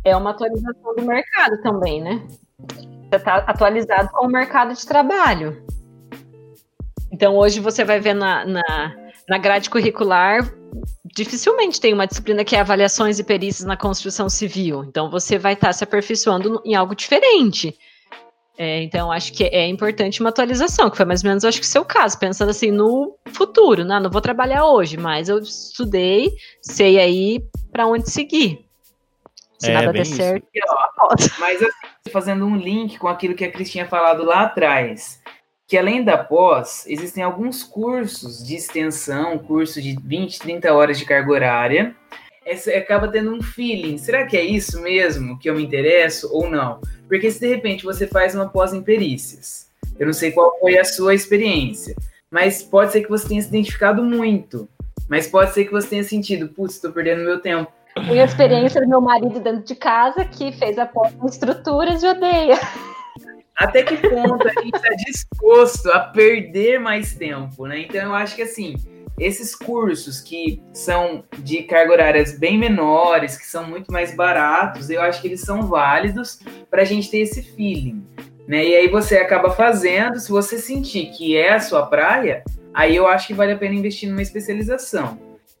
É 0.03 0.15
uma 0.15 0.31
atualização 0.31 0.95
do 0.95 1.03
mercado 1.03 1.61
também, 1.61 2.01
né? 2.01 2.25
Você 3.09 3.15
está 3.15 3.37
atualizado 3.37 4.09
com 4.11 4.27
o 4.27 4.31
mercado 4.31 4.73
de 4.73 4.85
trabalho. 4.85 5.63
Então, 7.11 7.35
hoje 7.35 7.59
você 7.59 7.83
vai 7.83 7.99
ver 7.99 8.13
na, 8.13 8.45
na, 8.45 8.61
na 9.29 9.37
grade 9.37 9.69
curricular, 9.69 10.51
dificilmente 11.05 11.79
tem 11.79 11.93
uma 11.93 12.07
disciplina 12.07 12.43
que 12.43 12.55
é 12.55 12.59
avaliações 12.59 13.19
e 13.19 13.23
perícias 13.23 13.65
na 13.65 13.77
construção 13.77 14.27
civil. 14.27 14.83
Então, 14.83 15.09
você 15.09 15.37
vai 15.37 15.53
estar 15.53 15.67
tá 15.67 15.73
se 15.73 15.83
aperfeiçoando 15.83 16.61
em 16.65 16.75
algo 16.75 16.95
diferente. 16.95 17.77
É, 18.57 18.83
então, 18.83 19.09
acho 19.09 19.31
que 19.31 19.45
é 19.45 19.67
importante 19.67 20.19
uma 20.19 20.29
atualização, 20.29 20.89
que 20.89 20.97
foi 20.97 21.05
mais 21.05 21.23
ou 21.23 21.29
menos, 21.29 21.45
acho 21.45 21.59
que 21.59 21.65
o 21.65 21.69
seu 21.69 21.85
caso, 21.85 22.19
pensando 22.19 22.49
assim 22.49 22.71
no 22.71 23.17
futuro, 23.27 23.85
né? 23.85 23.99
Não 24.01 24.09
vou 24.09 24.19
trabalhar 24.19 24.65
hoje, 24.65 24.97
mas 24.97 25.29
eu 25.29 25.39
estudei, 25.39 26.33
sei 26.61 26.99
aí 26.99 27.41
para 27.71 27.87
onde 27.87 28.09
seguir. 28.09 28.65
Se 29.59 29.69
É, 29.69 29.73
nada 29.73 29.93
der 29.93 30.01
isso. 30.01 30.15
certo, 30.15 30.45
eu. 30.53 30.65
Mas 31.39 31.61
assim, 31.61 32.11
fazendo 32.11 32.45
um 32.45 32.57
link 32.57 32.97
com 32.97 33.07
aquilo 33.07 33.33
que 33.33 33.45
a 33.45 33.51
Cris 33.51 33.71
tinha 33.71 33.85
falado 33.85 34.23
lá 34.23 34.41
atrás, 34.41 35.18
que 35.69 35.77
além 35.77 36.03
da 36.03 36.17
pós, 36.17 36.83
existem 36.87 37.23
alguns 37.23 37.63
cursos 37.63 38.43
de 38.43 38.55
extensão, 38.55 39.37
curso 39.37 39.79
de 39.79 39.95
20, 40.03 40.39
30 40.39 40.73
horas 40.73 40.97
de 40.97 41.05
carga 41.05 41.31
horária. 41.31 41.95
Essa 42.43 42.71
acaba 42.71 43.07
tendo 43.07 43.31
um 43.31 43.39
feeling. 43.39 43.99
Será 43.99 44.25
que 44.25 44.35
é 44.35 44.43
isso 44.43 44.81
mesmo 44.81 45.37
que 45.37 45.47
eu 45.47 45.53
me 45.53 45.63
interesso 45.63 46.27
ou 46.33 46.49
não? 46.49 46.81
Porque 47.07 47.29
se 47.29 47.39
de 47.39 47.47
repente 47.47 47.85
você 47.85 48.07
faz 48.07 48.33
uma 48.33 48.49
pós 48.49 48.73
em 48.73 48.81
perícias, 48.81 49.69
eu 49.99 50.07
não 50.07 50.13
sei 50.13 50.31
qual 50.31 50.57
foi 50.59 50.75
a 50.79 50.83
sua 50.83 51.13
experiência, 51.13 51.95
mas 52.31 52.63
pode 52.63 52.91
ser 52.91 53.03
que 53.03 53.09
você 53.09 53.27
tenha 53.27 53.41
se 53.43 53.49
identificado 53.49 54.03
muito. 54.03 54.67
Mas 55.07 55.27
pode 55.27 55.53
ser 55.53 55.65
que 55.65 55.71
você 55.71 55.87
tenha 55.87 56.03
sentido, 56.03 56.49
putz, 56.49 56.75
estou 56.75 56.91
perdendo 56.91 57.23
meu 57.23 57.39
tempo. 57.39 57.71
Tenho 57.93 58.21
a 58.21 58.25
experiência 58.25 58.81
do 58.81 58.87
meu 58.89 59.01
marido 59.01 59.39
dentro 59.39 59.61
de 59.61 59.75
casa, 59.75 60.25
que 60.25 60.51
fez 60.51 60.79
a 60.79 60.87
pós 60.87 61.13
em 61.13 61.27
estruturas 61.27 62.01
e 62.01 62.07
odeia. 62.07 62.57
Até 63.59 63.83
que 63.83 63.97
ponto 63.97 64.47
a 64.47 64.61
gente 64.61 64.73
está 64.73 64.89
disposto 65.05 65.91
a 65.91 65.99
perder 65.99 66.79
mais 66.79 67.13
tempo, 67.13 67.67
né? 67.67 67.81
Então 67.81 68.01
eu 68.01 68.15
acho 68.15 68.33
que 68.33 68.41
assim, 68.41 68.75
esses 69.19 69.53
cursos 69.53 70.21
que 70.21 70.63
são 70.73 71.25
de 71.39 71.63
carga 71.63 71.91
horárias 71.91 72.39
bem 72.39 72.57
menores, 72.57 73.37
que 73.37 73.45
são 73.45 73.67
muito 73.67 73.91
mais 73.91 74.15
baratos, 74.15 74.89
eu 74.89 75.01
acho 75.01 75.21
que 75.21 75.27
eles 75.27 75.41
são 75.41 75.63
válidos 75.63 76.39
para 76.71 76.83
a 76.83 76.85
gente 76.85 77.11
ter 77.11 77.19
esse 77.19 77.43
feeling, 77.43 78.01
né? 78.47 78.65
E 78.65 78.75
aí 78.75 78.87
você 78.87 79.17
acaba 79.17 79.51
fazendo, 79.51 80.17
se 80.19 80.29
você 80.29 80.57
sentir 80.57 81.07
que 81.11 81.35
é 81.35 81.51
a 81.51 81.59
sua 81.59 81.85
praia, 81.85 82.45
aí 82.73 82.95
eu 82.95 83.07
acho 83.07 83.27
que 83.27 83.33
vale 83.33 83.51
a 83.51 83.57
pena 83.57 83.75
investir 83.75 84.07
numa 84.07 84.21
especialização. 84.21 85.19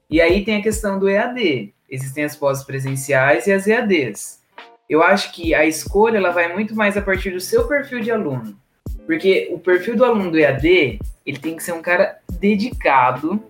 E 0.09 0.21
aí 0.21 0.45
tem 0.45 0.55
a 0.55 0.63
questão 0.63 0.97
do 0.97 1.09
EAD. 1.09 1.73
Existem 1.89 2.23
as 2.23 2.35
pós 2.35 2.63
presenciais 2.63 3.45
e 3.45 3.51
as 3.51 3.67
EADs 3.67 4.38
eu 4.89 5.03
acho 5.03 5.31
que 5.31 5.53
a 5.53 5.65
escolha 5.65 6.17
ela 6.17 6.31
vai 6.31 6.51
muito 6.51 6.75
mais 6.75 6.97
a 6.97 7.01
partir 7.01 7.29
do 7.31 7.39
seu 7.39 7.67
perfil 7.67 8.01
de 8.01 8.09
aluno. 8.09 8.57
Porque 9.05 9.49
o 9.51 9.59
perfil 9.59 9.95
do 9.95 10.03
aluno 10.03 10.31
do 10.31 10.39
EAD, 10.39 10.99
ele 11.25 11.37
tem 11.37 11.55
que 11.55 11.63
ser 11.63 11.73
um 11.73 11.81
cara 11.81 12.17
dedicado, 12.39 13.43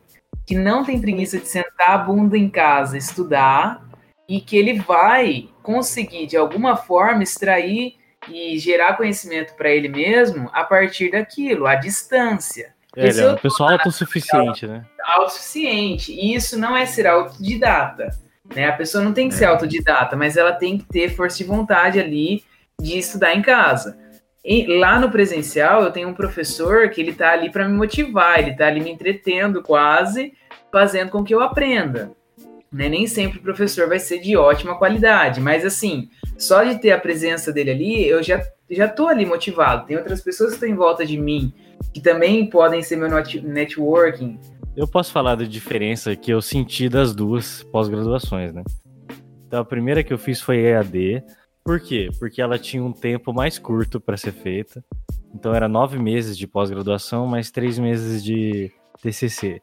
que 0.46 0.56
não 0.56 0.84
tem 0.84 1.00
preguiça 1.00 1.38
de 1.38 1.48
sentar 1.48 1.92
a 1.92 1.98
bunda 1.98 2.38
em 2.38 2.50
casa, 2.50 2.98
estudar, 2.98 3.88
e 4.28 4.42
que 4.42 4.58
ele 4.58 4.80
vai 4.80 5.50
conseguir, 5.64 6.28
de 6.28 6.38
alguma 6.38 6.76
forma, 6.76 7.24
extrair 7.24 7.96
e 8.30 8.58
gerar 8.60 8.98
conhecimento 8.98 9.54
para 9.56 9.70
ele 9.70 9.88
mesmo 9.88 10.50
a 10.54 10.64
partir 10.64 11.12
daquilo, 11.12 11.66
à 11.66 11.76
distância. 11.76 12.74
É, 12.96 13.08
Esse 13.08 13.20
ele 13.20 13.26
é 13.26 13.30
eu 13.30 13.34
uma 13.34 13.40
pessoa 13.40 13.72
autossuficiente, 13.72 14.68
né? 14.68 14.86
autossuficiente. 15.04 16.12
E 16.12 16.36
isso 16.36 16.60
não 16.60 16.76
é 16.76 16.86
ser 16.86 17.08
autodidata. 17.08 18.10
Né? 18.56 18.68
A 18.68 18.74
pessoa 18.74 19.04
não 19.04 19.14
tem 19.14 19.30
que 19.30 19.36
ser 19.36 19.46
autodidata, 19.46 20.16
mas 20.16 20.38
ela 20.38 20.52
tem 20.52 20.78
que 20.78 20.86
ter 20.86 21.10
força 21.10 21.38
de 21.38 21.44
vontade 21.44 22.00
ali 22.00 22.44
de 22.80 22.98
estudar 22.98 23.36
em 23.36 23.42
casa. 23.42 23.98
E 24.44 24.66
lá 24.80 25.00
no 25.00 25.12
presencial, 25.12 25.84
eu 25.84 25.92
tenho 25.92 26.10
um 26.10 26.14
professor 26.14 26.90
que 26.90 27.02
ele 27.02 27.14
tá 27.14 27.32
ali 27.32 27.52
para 27.52 27.68
me 27.68 27.76
motivar, 27.76 28.40
ele 28.40 28.56
tá 28.56 28.68
ali 28.68 28.80
me 28.80 28.90
entretendo 28.90 29.62
quase, 29.62 30.34
fazendo 30.72 31.12
com 31.12 31.24
que 31.24 31.34
eu 31.34 31.42
aprenda. 31.42 32.12
Né? 32.72 32.88
Nem 32.88 33.06
sempre 33.06 33.40
o 33.40 33.44
professor 33.44 33.88
vai 33.88 34.00
ser 34.00 34.20
de 34.20 34.38
ótima 34.38 34.78
qualidade, 34.78 35.42
mas 35.42 35.66
assim, 35.66 36.10
só 36.38 36.64
de 36.64 36.80
ter 36.80 36.92
a 36.92 37.00
presença 37.00 37.52
dele 37.52 37.72
ali, 37.72 38.08
eu 38.08 38.24
já, 38.24 38.42
já 38.70 38.88
tô 38.88 39.08
ali 39.08 39.26
motivado. 39.26 39.86
Tem 39.86 39.98
outras 39.98 40.22
pessoas 40.22 40.52
que 40.52 40.56
estão 40.56 40.70
em 40.70 40.76
volta 40.76 41.06
de 41.06 41.18
mim 41.18 41.54
que 41.94 42.02
também 42.02 42.50
podem 42.50 42.82
ser 42.82 42.96
meu 42.96 43.10
net- 43.10 43.42
networking, 43.42 44.40
Eu 44.80 44.88
posso 44.88 45.12
falar 45.12 45.36
da 45.36 45.44
diferença 45.44 46.16
que 46.16 46.32
eu 46.32 46.42
senti 46.42 46.88
das 46.88 47.14
duas 47.14 47.64
pós-graduações, 47.64 48.54
né? 48.54 48.64
Então, 49.46 49.60
a 49.60 49.66
primeira 49.66 50.06
que 50.06 50.14
eu 50.14 50.18
fiz 50.18 50.40
foi 50.40 50.62
EAD. 50.62 51.22
Por 51.66 51.82
quê? 51.82 52.08
Porque 52.18 52.42
ela 52.42 52.58
tinha 52.58 52.82
um 52.82 52.94
tempo 52.94 53.34
mais 53.34 53.60
curto 53.60 54.00
para 54.00 54.16
ser 54.16 54.32
feita. 54.32 54.82
Então, 55.36 55.54
era 55.54 55.68
nove 55.68 56.00
meses 56.00 56.38
de 56.38 56.48
pós-graduação, 56.48 57.28
mais 57.28 57.52
três 57.52 57.78
meses 57.78 58.24
de 58.24 58.72
TCC. 59.02 59.62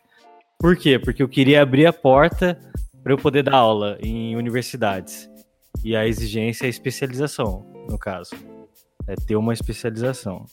Por 0.59 0.77
quê? 0.77 0.99
Porque 0.99 1.23
eu 1.23 1.29
queria 1.31 1.63
abrir 1.63 1.87
a 1.87 1.95
porta 1.95 2.61
para 3.03 3.11
eu 3.11 3.17
poder 3.17 3.43
dar 3.43 3.57
aula 3.57 3.97
em 4.03 4.37
universidades. 4.37 5.31
E 5.83 5.97
a 5.97 6.07
exigência 6.07 6.67
é 6.67 6.69
especialização, 6.69 7.65
no 7.89 7.99
caso. 7.99 8.37
É 9.07 9.15
ter 9.15 9.37
uma 9.37 9.55
especialização. 9.55 10.45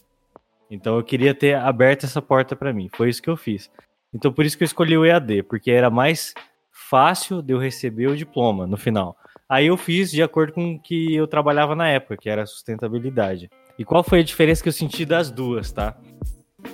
Então, 0.72 0.96
eu 0.96 1.04
queria 1.04 1.36
ter 1.36 1.54
aberto 1.54 2.06
essa 2.06 2.22
porta 2.22 2.56
para 2.56 2.72
mim. 2.72 2.90
Foi 2.96 3.10
isso 3.10 3.22
que 3.22 3.30
eu 3.30 3.36
fiz. 3.36 3.70
Então 4.14 4.32
por 4.32 4.46
isso 4.46 4.58
que 4.58 4.64
eu 4.64 4.68
escolhi 4.68 4.98
o 4.98 5.06
EAD, 5.06 5.44
porque 5.44 5.72
era 5.72 5.90
mais 5.90 6.34
fácil 6.72 7.42
de 7.42 7.54
eu 7.54 7.58
receber 7.58 8.08
o 8.08 8.16
diploma 8.16 8.68
no 8.68 8.78
final. 8.78 9.18
Aí 9.50 9.68
eu 9.68 9.78
fiz 9.78 10.12
de 10.12 10.22
acordo 10.22 10.54
com 10.54 10.74
o 10.74 10.80
que 10.80 11.16
eu 11.16 11.28
trabalhava 11.28 11.76
na 11.76 11.88
época, 11.90 12.18
que 12.18 12.30
era 12.30 12.46
sustentabilidade. 12.46 13.50
E 13.78 13.84
qual 13.84 14.04
foi 14.04 14.20
a 14.20 14.24
diferença 14.24 14.62
que 14.62 14.70
eu 14.70 14.74
senti 14.74 15.06
das 15.06 15.32
duas, 15.32 15.72
tá? 15.72 15.98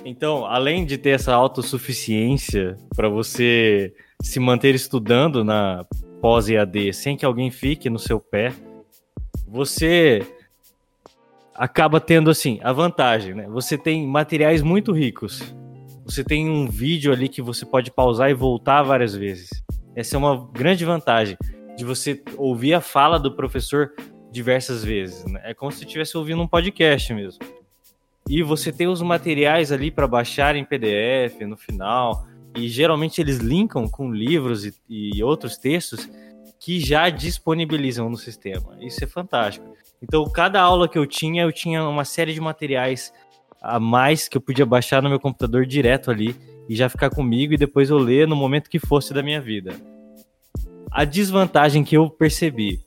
Então, 0.04 0.46
além 0.46 0.84
de 0.84 0.96
ter 0.96 1.10
essa 1.10 1.34
autossuficiência 1.34 2.76
para 2.94 3.08
você 3.08 3.94
se 4.22 4.38
manter 4.38 4.74
estudando 4.74 5.42
na 5.44 5.84
pós-EAD 6.20 6.92
sem 6.92 7.16
que 7.16 7.24
alguém 7.24 7.50
fique 7.50 7.90
no 7.90 7.98
seu 7.98 8.20
pé, 8.20 8.52
você 9.48 10.22
acaba 11.54 12.00
tendo 12.00 12.30
assim 12.30 12.60
a 12.62 12.72
vantagem, 12.72 13.34
né? 13.34 13.46
Você 13.48 13.76
tem 13.76 14.06
materiais 14.06 14.62
muito 14.62 14.92
ricos 14.92 15.54
você 16.04 16.24
tem 16.24 16.48
um 16.48 16.68
vídeo 16.68 17.12
ali 17.12 17.28
que 17.28 17.42
você 17.42 17.64
pode 17.64 17.90
pausar 17.90 18.30
e 18.30 18.34
voltar 18.34 18.82
várias 18.82 19.14
vezes. 19.14 19.48
Essa 19.94 20.16
é 20.16 20.18
uma 20.18 20.48
grande 20.52 20.84
vantagem 20.84 21.36
de 21.76 21.84
você 21.84 22.22
ouvir 22.36 22.74
a 22.74 22.80
fala 22.80 23.18
do 23.18 23.32
professor 23.34 23.92
diversas 24.30 24.84
vezes. 24.84 25.24
Né? 25.24 25.40
É 25.44 25.54
como 25.54 25.72
se 25.72 25.84
estivesse 25.84 26.16
ouvindo 26.16 26.42
um 26.42 26.48
podcast 26.48 27.12
mesmo. 27.12 27.44
E 28.28 28.42
você 28.42 28.70
tem 28.70 28.86
os 28.86 29.02
materiais 29.02 29.72
ali 29.72 29.90
para 29.90 30.06
baixar 30.06 30.54
em 30.54 30.64
PDF 30.64 31.40
no 31.46 31.56
final. 31.56 32.26
E 32.54 32.68
geralmente 32.68 33.20
eles 33.20 33.38
linkam 33.38 33.88
com 33.88 34.12
livros 34.12 34.64
e, 34.64 34.74
e 34.88 35.22
outros 35.22 35.56
textos 35.56 36.08
que 36.58 36.78
já 36.78 37.08
disponibilizam 37.08 38.08
no 38.10 38.16
sistema. 38.16 38.76
Isso 38.80 39.02
é 39.02 39.06
fantástico. 39.06 39.74
Então, 40.02 40.24
cada 40.24 40.60
aula 40.60 40.88
que 40.88 40.98
eu 40.98 41.06
tinha, 41.06 41.42
eu 41.42 41.52
tinha 41.52 41.82
uma 41.86 42.04
série 42.04 42.34
de 42.34 42.40
materiais 42.40 43.12
a 43.60 43.78
mais 43.78 44.28
que 44.28 44.36
eu 44.36 44.40
podia 44.40 44.64
baixar 44.64 45.02
no 45.02 45.08
meu 45.08 45.20
computador 45.20 45.66
direto 45.66 46.10
ali 46.10 46.34
e 46.68 46.74
já 46.74 46.88
ficar 46.88 47.10
comigo 47.10 47.52
e 47.52 47.58
depois 47.58 47.90
eu 47.90 47.98
ler 47.98 48.26
no 48.26 48.36
momento 48.36 48.70
que 48.70 48.78
fosse 48.78 49.12
da 49.12 49.22
minha 49.22 49.40
vida. 49.40 49.74
A 50.90 51.04
desvantagem 51.04 51.84
que 51.84 51.96
eu 51.96 52.08
percebi 52.08 52.80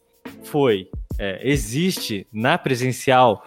foi: 0.43 0.89
é, 1.19 1.39
existe 1.47 2.27
na 2.31 2.57
presencial 2.57 3.43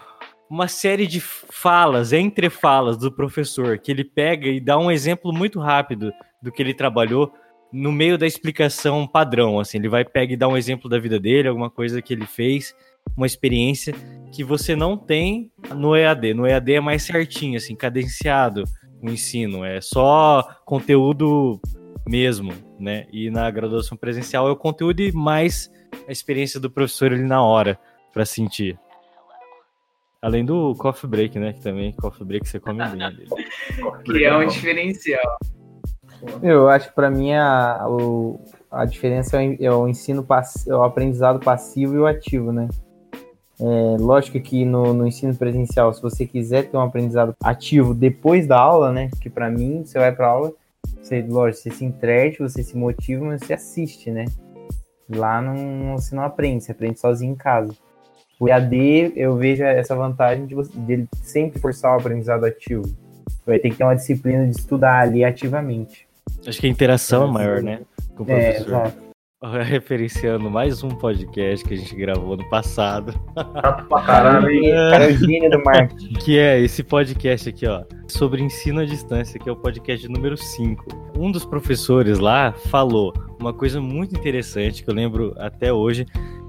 uma 0.48 0.68
série 0.68 1.06
de 1.06 1.20
falas, 1.20 2.12
entre 2.12 2.48
falas 2.48 2.96
do 2.96 3.10
professor, 3.10 3.78
que 3.78 3.90
ele 3.90 4.04
pega 4.04 4.46
e 4.46 4.60
dá 4.60 4.78
um 4.78 4.90
exemplo 4.90 5.32
muito 5.32 5.58
rápido 5.58 6.12
do 6.40 6.52
que 6.52 6.62
ele 6.62 6.72
trabalhou 6.72 7.32
no 7.72 7.90
meio 7.90 8.16
da 8.16 8.26
explicação 8.26 9.06
padrão, 9.06 9.58
assim, 9.58 9.78
ele 9.78 9.88
vai 9.88 10.04
pegar 10.04 10.32
e 10.32 10.36
dar 10.36 10.48
um 10.48 10.56
exemplo 10.56 10.88
da 10.88 10.98
vida 10.98 11.18
dele, 11.18 11.48
alguma 11.48 11.68
coisa 11.68 12.00
que 12.00 12.14
ele 12.14 12.26
fez, 12.26 12.74
uma 13.16 13.26
experiência 13.26 13.94
que 14.32 14.42
você 14.44 14.76
não 14.76 14.96
tem 14.96 15.50
no 15.74 15.96
EAD. 15.96 16.34
No 16.34 16.46
EAD 16.46 16.74
é 16.74 16.80
mais 16.80 17.02
certinho, 17.02 17.56
assim, 17.56 17.74
cadenciado 17.74 18.64
o 19.02 19.10
ensino, 19.10 19.64
é 19.64 19.80
só 19.80 20.42
conteúdo 20.64 21.60
mesmo, 22.06 22.52
né? 22.78 23.06
E 23.12 23.30
na 23.30 23.50
graduação 23.50 23.96
presencial 23.96 24.48
é 24.48 24.50
o 24.50 24.56
conteúdo 24.56 25.00
e 25.00 25.12
mais 25.12 25.70
a 26.08 26.12
experiência 26.12 26.58
do 26.60 26.70
professor 26.70 27.12
ali 27.12 27.22
na 27.22 27.42
hora 27.42 27.78
para 28.12 28.24
sentir. 28.24 28.78
Além 30.22 30.44
do 30.44 30.74
coffee 30.74 31.08
break, 31.08 31.38
né? 31.38 31.52
Que 31.52 31.60
também 31.60 31.92
coffee 31.92 32.26
break 32.26 32.48
você 32.48 32.58
come 32.58 32.84
bem. 32.88 33.02
Ali. 33.02 33.26
que 34.04 34.24
é 34.24 34.36
um 34.36 34.46
diferencial. 34.46 35.38
Eu 36.42 36.68
acho 36.68 36.88
que 36.88 36.94
para 36.94 37.10
mim 37.10 37.32
a, 37.32 37.84
a 38.70 38.84
diferença 38.84 39.42
é 39.42 39.70
o, 39.70 39.86
é 39.86 39.90
ensino 39.90 40.24
passivo, 40.24 40.72
é 40.72 40.76
o 40.76 40.82
aprendizado 40.82 41.38
passivo 41.40 41.94
e 41.94 41.98
o 41.98 42.06
ativo, 42.06 42.52
né? 42.52 42.68
É, 43.58 43.96
lógico 43.98 44.38
que 44.38 44.64
no, 44.64 44.92
no, 44.92 45.06
ensino 45.06 45.34
presencial, 45.34 45.92
se 45.92 46.02
você 46.02 46.26
quiser 46.26 46.68
ter 46.68 46.76
um 46.76 46.80
aprendizado 46.80 47.34
ativo 47.42 47.94
depois 47.94 48.46
da 48.46 48.58
aula, 48.58 48.92
né? 48.92 49.10
Que 49.20 49.30
para 49.30 49.50
mim, 49.50 49.82
você 49.84 49.98
vai 49.98 50.12
para 50.12 50.28
aula, 50.28 50.52
você, 51.00 51.22
lógico, 51.22 51.62
você 51.62 51.70
se 51.70 51.84
entrete, 51.84 52.40
você 52.40 52.62
se 52.62 52.76
motiva, 52.76 53.24
mas 53.24 53.40
você 53.40 53.54
assiste, 53.54 54.10
né? 54.10 54.26
Lá 55.08 55.40
não, 55.40 55.96
você 55.96 56.14
não 56.14 56.22
aprende, 56.22 56.64
você 56.64 56.72
aprende 56.72 57.00
sozinho 57.00 57.32
em 57.32 57.36
casa. 57.36 57.72
O 58.38 58.48
EAD, 58.48 59.12
eu 59.16 59.36
vejo 59.36 59.64
essa 59.64 59.94
vantagem 59.94 60.46
de 60.46 60.54
você, 60.54 60.70
dele 60.76 61.08
sempre 61.22 61.58
forçar 61.58 61.92
o 61.92 62.00
aprendizado 62.00 62.44
ativo. 62.44 62.84
Vai 63.46 63.58
ter 63.58 63.70
que 63.70 63.76
ter 63.76 63.84
uma 63.84 63.96
disciplina 63.96 64.44
de 64.44 64.58
estudar 64.58 65.00
ali 65.00 65.24
ativamente. 65.24 66.06
Acho 66.46 66.60
que 66.60 66.66
a 66.66 66.70
interação 66.70 67.28
é 67.28 67.32
maior, 67.32 67.62
né? 67.62 67.80
Com 68.14 68.24
o 68.24 68.30
é, 68.30 68.52
professor. 68.52 68.74
É, 68.74 68.82
exato. 68.82 69.05
Referenciando 69.42 70.50
mais 70.50 70.82
um 70.82 70.88
podcast 70.88 71.66
que 71.66 71.74
a 71.74 71.76
gente 71.76 71.94
gravou 71.94 72.38
no 72.38 72.48
passado. 72.48 73.12
Chato 73.34 73.86
pra 73.86 74.02
caralho, 74.02 74.50
hein? 74.50 74.70
Cara, 74.90 75.12
é 75.12 75.48
do 75.50 75.62
marketing. 75.62 76.12
Que 76.24 76.38
é 76.38 76.58
esse 76.58 76.82
podcast 76.82 77.50
aqui, 77.50 77.66
ó. 77.66 77.84
Sobre 78.08 78.42
ensino 78.42 78.80
à 78.80 78.86
distância, 78.86 79.38
que 79.38 79.46
é 79.46 79.52
o 79.52 79.56
podcast 79.56 80.08
número 80.08 80.38
5. 80.38 80.86
Um 81.18 81.30
dos 81.30 81.44
professores 81.44 82.18
lá 82.18 82.52
falou 82.70 83.12
uma 83.38 83.52
coisa 83.52 83.78
muito 83.78 84.18
interessante 84.18 84.82
que 84.82 84.88
eu 84.88 84.94
lembro 84.94 85.34
até 85.36 85.70
hoje, 85.70 86.06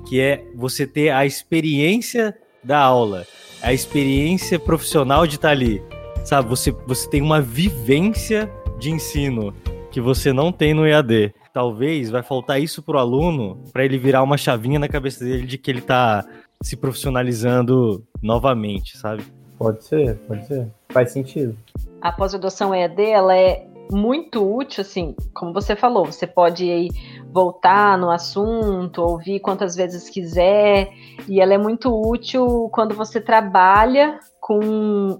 que 0.07 0.21
é 0.21 0.45
você 0.55 0.87
ter 0.87 1.09
a 1.09 1.25
experiência 1.25 2.33
da 2.63 2.79
aula, 2.79 3.25
a 3.61 3.73
experiência 3.73 4.57
profissional 4.57 5.27
de 5.27 5.35
estar 5.35 5.49
ali. 5.49 5.83
Sabe, 6.23 6.47
você, 6.47 6.71
você 6.85 7.09
tem 7.09 7.21
uma 7.21 7.41
vivência 7.41 8.49
de 8.79 8.91
ensino 8.91 9.53
que 9.91 9.99
você 9.99 10.31
não 10.31 10.51
tem 10.51 10.73
no 10.73 10.87
EAD 10.87 11.33
talvez 11.57 12.11
vai 12.11 12.21
faltar 12.21 12.61
isso 12.61 12.83
pro 12.83 12.99
aluno 12.99 13.63
para 13.73 13.83
ele 13.83 13.97
virar 13.97 14.21
uma 14.21 14.37
chavinha 14.37 14.77
na 14.77 14.87
cabeça 14.87 15.25
dele 15.25 15.47
de 15.47 15.57
que 15.57 15.71
ele 15.71 15.81
tá 15.81 16.23
se 16.61 16.77
profissionalizando 16.77 18.05
novamente, 18.21 18.95
sabe? 18.95 19.23
Pode 19.57 19.83
ser, 19.83 20.19
pode 20.27 20.45
ser. 20.45 20.71
Faz 20.89 21.13
sentido. 21.13 21.57
A 21.99 22.11
pós-graduação 22.11 22.75
EAD, 22.75 23.01
ela 23.01 23.35
é 23.35 23.65
muito 23.91 24.47
útil, 24.47 24.81
assim, 24.81 25.15
como 25.33 25.51
você 25.51 25.75
falou, 25.75 26.05
você 26.05 26.27
pode 26.27 26.69
aí 26.69 26.89
voltar 27.31 27.97
no 27.97 28.11
assunto, 28.11 29.01
ouvir 29.01 29.39
quantas 29.39 29.75
vezes 29.75 30.11
quiser, 30.11 30.91
e 31.27 31.41
ela 31.41 31.55
é 31.55 31.57
muito 31.57 31.89
útil 31.89 32.69
quando 32.71 32.93
você 32.93 33.19
trabalha 33.19 34.19
com 34.39 34.59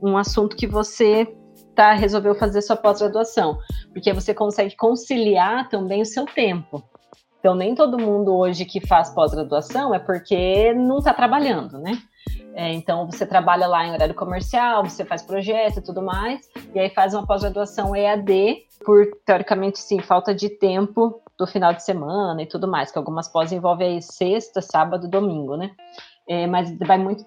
um 0.03 0.15
assunto 0.15 0.55
que 0.55 0.67
você 0.67 1.27
tá, 1.77 1.93
resolveu 1.93 2.33
fazer 2.33 2.63
sua 2.63 2.75
pós-graduação, 2.75 3.59
porque 3.93 4.11
você 4.11 4.33
consegue 4.33 4.75
conciliar 4.75 5.69
também 5.69 6.01
o 6.01 6.05
seu 6.05 6.25
tempo. 6.25 6.83
Então, 7.39 7.53
nem 7.53 7.75
todo 7.75 7.99
mundo 7.99 8.35
hoje 8.35 8.65
que 8.65 8.85
faz 8.85 9.11
pós-graduação 9.11 9.93
é 9.93 9.99
porque 9.99 10.73
não 10.73 10.97
está 10.97 11.13
trabalhando, 11.13 11.77
né? 11.77 12.01
É, 12.55 12.73
então, 12.73 13.05
você 13.05 13.27
trabalha 13.27 13.67
lá 13.67 13.85
em 13.85 13.91
horário 13.91 14.15
comercial, 14.15 14.83
você 14.83 15.05
faz 15.05 15.21
projeto 15.21 15.77
e 15.77 15.83
tudo 15.83 16.01
mais, 16.01 16.49
e 16.73 16.79
aí 16.79 16.89
faz 16.89 17.13
uma 17.13 17.27
pós-graduação 17.27 17.95
EAD, 17.95 18.63
por, 18.83 19.05
teoricamente, 19.23 19.77
sim, 19.77 19.99
falta 19.99 20.33
de 20.33 20.49
tempo 20.49 21.21
do 21.37 21.45
final 21.45 21.71
de 21.73 21.83
semana 21.83 22.41
e 22.41 22.47
tudo 22.47 22.67
mais, 22.67 22.91
que 22.91 22.97
algumas 22.97 23.27
pós 23.27 23.51
envolvem 23.51 24.01
sexta, 24.01 24.63
sábado, 24.63 25.07
domingo, 25.07 25.55
né? 25.55 25.69
É, 26.27 26.47
mas 26.47 26.75
vai 26.79 26.97
muito 26.97 27.23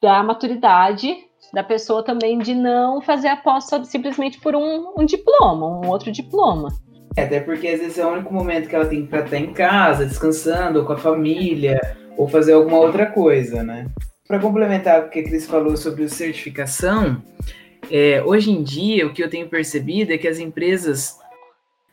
da 0.00 0.22
maturidade 0.22 1.28
da 1.52 1.62
pessoa 1.62 2.04
também 2.04 2.38
de 2.38 2.54
não 2.54 3.00
fazer 3.00 3.28
a 3.28 3.36
pós 3.36 3.66
simplesmente 3.84 4.40
por 4.40 4.54
um, 4.54 4.94
um 4.98 5.04
diploma, 5.04 5.66
um 5.66 5.88
outro 5.88 6.12
diploma. 6.12 6.68
É, 7.16 7.24
até 7.24 7.40
porque 7.40 7.66
às 7.68 7.80
vezes 7.80 7.98
é 7.98 8.06
o 8.06 8.10
único 8.10 8.32
momento 8.32 8.68
que 8.68 8.74
ela 8.74 8.86
tem 8.86 9.04
para 9.04 9.24
estar 9.24 9.38
em 9.38 9.52
casa, 9.52 10.06
descansando, 10.06 10.80
ou 10.80 10.84
com 10.84 10.92
a 10.92 10.98
família, 10.98 11.80
ou 12.16 12.28
fazer 12.28 12.52
alguma 12.52 12.78
outra 12.78 13.06
coisa, 13.06 13.62
né? 13.62 13.86
Para 14.28 14.38
complementar 14.38 15.00
o 15.00 15.10
que 15.10 15.18
a 15.18 15.24
Cris 15.24 15.46
falou 15.46 15.76
sobre 15.76 16.08
certificação, 16.08 17.20
é, 17.90 18.22
hoje 18.24 18.50
em 18.50 18.62
dia 18.62 19.06
o 19.06 19.12
que 19.12 19.22
eu 19.22 19.28
tenho 19.28 19.48
percebido 19.48 20.12
é 20.12 20.18
que 20.18 20.28
as 20.28 20.38
empresas 20.38 21.18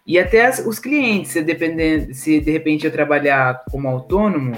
e 0.08 0.18
até 0.18 0.46
as, 0.46 0.60
os 0.60 0.80
clientes, 0.80 1.32
se, 1.32 1.42
dependendo, 1.42 2.14
se 2.14 2.40
de 2.40 2.50
repente 2.50 2.86
eu 2.86 2.92
trabalhar 2.92 3.66
como 3.70 3.90
autônomo, 3.90 4.56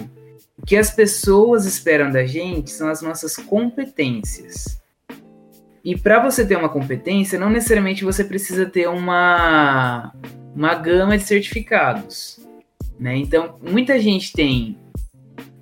o 0.56 0.66
que 0.66 0.78
as 0.78 0.92
pessoas 0.92 1.66
esperam 1.66 2.12
da 2.12 2.24
gente 2.24 2.70
são 2.70 2.88
as 2.88 3.02
nossas 3.02 3.36
competências. 3.36 4.79
E 5.90 5.98
para 5.98 6.20
você 6.20 6.46
ter 6.46 6.56
uma 6.56 6.70
competência, 6.70 7.40
não 7.40 7.50
necessariamente 7.50 8.04
você 8.04 8.24
precisa 8.24 8.64
ter 8.68 8.88
uma, 8.88 10.14
uma 10.56 10.76
gama 10.76 11.18
de 11.18 11.24
certificados. 11.24 12.40
Né? 13.00 13.18
Então, 13.18 13.56
muita 13.60 13.98
gente 14.00 14.32
tem 14.32 14.78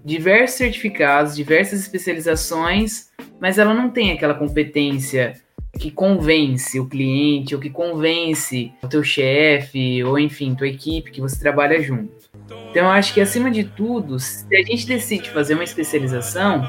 diversos 0.03 0.57
certificados, 0.57 1.33
diversas 1.33 1.79
especializações, 1.79 3.09
mas 3.39 3.57
ela 3.57 3.73
não 3.73 3.89
tem 3.89 4.11
aquela 4.11 4.33
competência 4.33 5.35
que 5.79 5.89
convence 5.89 6.77
o 6.77 6.89
cliente 6.89 7.55
ou 7.55 7.61
que 7.61 7.69
convence 7.69 8.73
o 8.83 8.87
teu 8.89 9.03
chefe 9.03 10.03
ou 10.03 10.19
enfim, 10.19 10.55
tua 10.55 10.67
equipe 10.67 11.09
que 11.09 11.21
você 11.21 11.39
trabalha 11.39 11.81
junto. 11.81 12.29
Então 12.69 12.83
eu 12.83 12.89
acho 12.89 13.13
que 13.13 13.21
acima 13.21 13.49
de 13.49 13.63
tudo, 13.63 14.19
se 14.19 14.45
a 14.53 14.61
gente 14.61 14.85
decide 14.85 15.29
fazer 15.29 15.53
uma 15.53 15.63
especialização, 15.63 16.63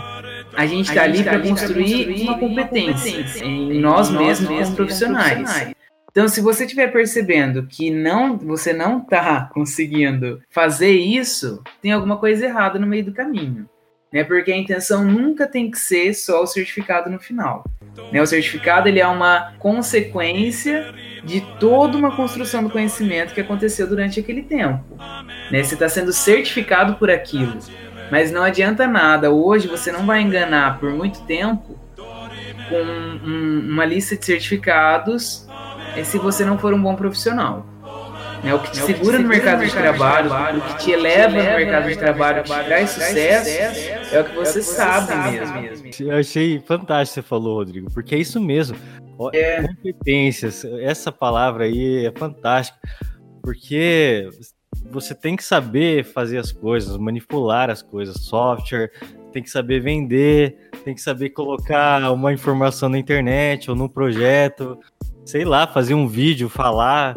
a 0.59 0.66
gente 0.66 0.88
está 0.88 1.04
ali 1.04 1.22
para 1.22 1.38
construir, 1.38 2.06
construir, 2.06 2.22
uma 2.22 2.36
competência, 2.36 3.12
competência 3.12 3.44
em 3.44 3.80
nós, 3.80 4.11
nós 4.11 4.26
mesmos, 4.26 4.50
mesmos 4.50 4.74
profissionais. 4.74 5.34
profissionais. 5.34 5.76
Então, 6.11 6.26
se 6.26 6.40
você 6.40 6.64
estiver 6.64 6.88
percebendo 6.88 7.64
que 7.68 7.92
não, 7.92 8.36
você 8.36 8.72
não 8.72 8.98
está 8.98 9.48
conseguindo 9.54 10.42
fazer 10.50 10.90
isso, 10.90 11.62
tem 11.80 11.92
alguma 11.92 12.16
coisa 12.16 12.44
errada 12.44 12.76
no 12.76 12.88
meio 12.88 13.04
do 13.04 13.12
caminho. 13.12 13.68
Né? 14.12 14.24
Porque 14.24 14.50
a 14.50 14.56
intenção 14.56 15.04
nunca 15.04 15.46
tem 15.46 15.70
que 15.70 15.78
ser 15.78 16.12
só 16.12 16.42
o 16.42 16.46
certificado 16.46 17.09
no 17.09 17.20
final. 17.20 17.62
Né? 18.11 18.20
O 18.20 18.26
certificado 18.26 18.88
ele 18.88 18.98
é 18.98 19.06
uma 19.06 19.52
consequência 19.61 20.92
de 21.22 21.40
toda 21.61 21.96
uma 21.96 22.16
construção 22.16 22.64
do 22.64 22.70
conhecimento 22.70 23.32
que 23.32 23.40
aconteceu 23.40 23.86
durante 23.86 24.18
aquele 24.18 24.42
tempo. 24.42 24.82
Né? 25.52 25.62
Você 25.62 25.74
está 25.74 25.88
sendo 25.88 26.12
certificado 26.12 26.96
por 26.96 27.12
aquilo. 27.12 27.59
Mas 28.11 28.30
não 28.30 28.42
adianta 28.42 28.86
nada. 28.86 29.30
Hoje 29.30 29.68
você 29.68 29.92
não 29.92 30.06
vai 30.06 30.20
enganar 30.22 30.78
por 30.78 30.90
muito 30.90 31.20
tempo 31.22 31.78
com 32.68 32.76
um, 32.76 33.66
uma 33.70 33.84
lista 33.84 34.16
de 34.16 34.24
certificados 34.24 35.46
é 35.96 36.04
se 36.04 36.18
você 36.18 36.44
não 36.44 36.59
for 36.59 36.72
um 36.72 36.82
bom 36.82 36.94
profissional. 36.94 37.66
É 38.44 38.54
o 38.54 38.61
que 38.61 38.70
te, 38.70 38.80
é 38.80 38.82
segura, 38.84 39.16
que 39.16 39.22
no 39.24 39.28
mercado, 39.28 39.64
de, 39.64 39.72
trabalho, 39.72 40.28
trabalho, 40.28 40.59
o 40.59 40.62
que 40.62 40.76
te 40.76 40.90
eleva 40.92 41.36
no 41.36 41.42
mercado 41.42 41.88
de 41.88 41.96
trabalho, 41.96 42.42
que 42.44 42.52
te 42.52 42.64
traz 42.64 42.90
sucesso, 42.90 43.50
é 43.50 43.68
o 43.68 43.72
que 43.72 43.74
você, 43.74 44.16
é 44.16 44.20
o 44.20 44.24
que 44.24 44.34
você 44.36 44.62
sabe, 44.62 45.06
sabe 45.09 45.30
mesmo. 45.32 45.61
mesmo. 45.61 46.12
Eu 46.12 46.18
achei 46.18 46.61
fantástico 46.61 47.14
você 47.14 47.22
falou, 47.22 47.56
Rodrigo, 47.56 47.90
porque 47.92 48.14
é 48.14 48.18
isso 48.18 48.40
mesmo. 48.40 48.76
É. 49.32 49.62
Competências, 49.62 50.64
essa 50.80 51.11
palavra 51.11 51.64
aí 51.64 52.06
é 52.06 52.12
fantástica, 52.16 52.78
porque 53.42 54.28
você 54.90 55.14
tem 55.14 55.36
que 55.36 55.44
saber 55.44 56.04
fazer 56.04 56.38
as 56.38 56.52
coisas, 56.52 56.96
manipular 56.96 57.70
as 57.70 57.82
coisas, 57.82 58.16
software, 58.16 58.90
tem 59.32 59.42
que 59.42 59.50
saber 59.50 59.80
vender, 59.80 60.70
tem 60.84 60.94
que 60.94 61.00
saber 61.00 61.30
colocar 61.30 62.10
uma 62.12 62.32
informação 62.32 62.88
na 62.88 62.98
internet 62.98 63.70
ou 63.70 63.76
no 63.76 63.88
projeto, 63.88 64.78
sei 65.24 65.44
lá, 65.44 65.66
fazer 65.66 65.94
um 65.94 66.08
vídeo, 66.08 66.48
falar, 66.48 67.14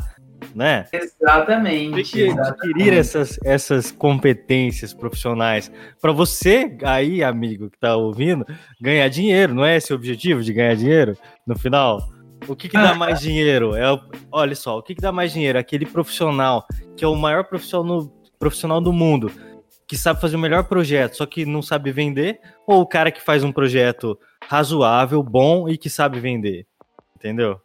né? 0.53 0.85
Exatamente. 0.91 1.93
Tem 1.93 2.03
que 2.03 2.39
adquirir 2.39 2.93
essas, 2.93 3.39
essas 3.43 3.91
competências 3.91 4.93
profissionais 4.93 5.71
para 6.01 6.11
você 6.11 6.77
aí, 6.83 7.23
amigo 7.23 7.69
que 7.69 7.77
está 7.77 7.95
ouvindo, 7.95 8.45
ganhar 8.79 9.07
dinheiro, 9.07 9.53
não 9.53 9.65
é 9.65 9.77
esse 9.77 9.93
o 9.93 9.95
objetivo 9.95 10.43
de 10.43 10.53
ganhar 10.53 10.75
dinheiro 10.75 11.17
no 11.45 11.57
final? 11.57 12.01
O 12.47 12.55
que, 12.55 12.67
que 12.67 12.77
dá 12.77 12.93
mais 12.95 13.19
dinheiro? 13.21 13.75
É, 13.75 13.85
olha 14.31 14.55
só, 14.55 14.77
o 14.77 14.83
que, 14.83 14.95
que 14.95 15.01
dá 15.01 15.11
mais 15.11 15.31
dinheiro? 15.31 15.59
Aquele 15.59 15.85
profissional 15.85 16.65
que 16.97 17.05
é 17.05 17.07
o 17.07 17.15
maior 17.15 17.43
profissional, 17.43 18.11
profissional 18.39 18.81
do 18.81 18.91
mundo, 18.91 19.31
que 19.87 19.95
sabe 19.95 20.19
fazer 20.19 20.35
o 20.35 20.39
melhor 20.39 20.63
projeto, 20.63 21.17
só 21.17 21.25
que 21.25 21.45
não 21.45 21.61
sabe 21.61 21.91
vender, 21.91 22.39
ou 22.65 22.81
o 22.81 22.87
cara 22.87 23.11
que 23.11 23.21
faz 23.21 23.43
um 23.43 23.51
projeto 23.51 24.17
razoável, 24.47 25.21
bom 25.21 25.69
e 25.69 25.77
que 25.77 25.89
sabe 25.89 26.19
vender? 26.19 26.65
Entendeu? 27.15 27.59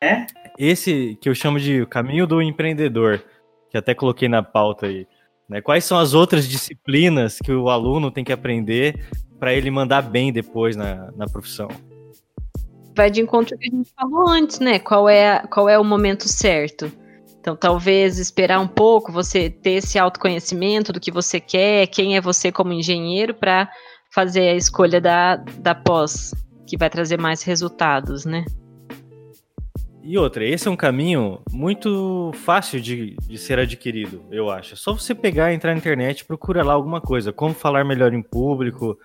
É? 0.00 0.26
Esse 0.58 1.16
que 1.20 1.28
eu 1.28 1.34
chamo 1.34 1.60
de 1.60 1.86
caminho 1.86 2.26
do 2.26 2.42
empreendedor, 2.42 3.22
que 3.70 3.76
que 3.76 3.78
até 3.78 3.94
coloquei 3.94 4.28
na 4.28 4.42
pauta 4.42 4.86
aí. 4.86 5.06
Né? 5.48 5.60
Quais 5.60 5.84
são 5.84 5.98
as 5.98 6.14
outras 6.14 6.48
disciplinas 6.48 7.38
que 7.38 7.52
o 7.52 7.68
aluno 7.68 8.10
tem 8.10 8.24
que 8.24 8.32
aprender 8.32 9.06
para 9.38 9.52
ele 9.52 9.70
mandar 9.70 10.02
bem 10.02 10.32
depois 10.32 10.74
na, 10.74 11.12
na 11.12 11.26
profissão? 11.26 11.68
Vai 12.96 13.10
de 13.10 13.20
encontro 13.20 13.54
ao 13.54 13.58
que 13.58 13.68
a 13.68 13.76
gente 13.76 13.90
falou 13.94 14.26
antes, 14.26 14.58
né? 14.58 14.78
Qual 14.78 15.06
é, 15.06 15.40
qual 15.50 15.68
é 15.68 15.78
o 15.78 15.84
momento 15.84 16.26
certo? 16.28 16.90
Então, 17.38 17.54
talvez 17.54 18.18
esperar 18.18 18.58
um 18.58 18.66
pouco, 18.66 19.12
você 19.12 19.50
ter 19.50 19.74
esse 19.74 19.98
autoconhecimento 19.98 20.92
do 20.92 20.98
que 20.98 21.12
você 21.12 21.38
quer, 21.38 21.86
quem 21.86 22.16
é 22.16 22.20
você 22.20 22.50
como 22.50 22.72
engenheiro, 22.72 23.34
para 23.34 23.70
fazer 24.10 24.48
a 24.48 24.54
escolha 24.54 25.00
da, 25.00 25.36
da 25.36 25.74
pós, 25.74 26.34
que 26.66 26.76
vai 26.76 26.88
trazer 26.88 27.20
mais 27.20 27.42
resultados, 27.42 28.24
né? 28.24 28.44
E 30.02 30.16
outra, 30.16 30.44
esse 30.44 30.66
é 30.66 30.70
um 30.70 30.76
caminho 30.76 31.40
muito 31.52 32.30
fácil 32.32 32.80
de, 32.80 33.16
de 33.22 33.36
ser 33.36 33.58
adquirido, 33.58 34.24
eu 34.30 34.48
acho. 34.48 34.74
É 34.74 34.76
só 34.76 34.92
você 34.92 35.14
pegar, 35.14 35.52
entrar 35.52 35.72
na 35.72 35.78
internet, 35.78 36.24
procura 36.24 36.64
lá 36.64 36.72
alguma 36.72 37.00
coisa, 37.00 37.32
como 37.32 37.52
falar 37.52 37.84
melhor 37.84 38.14
em 38.14 38.22
público, 38.22 38.96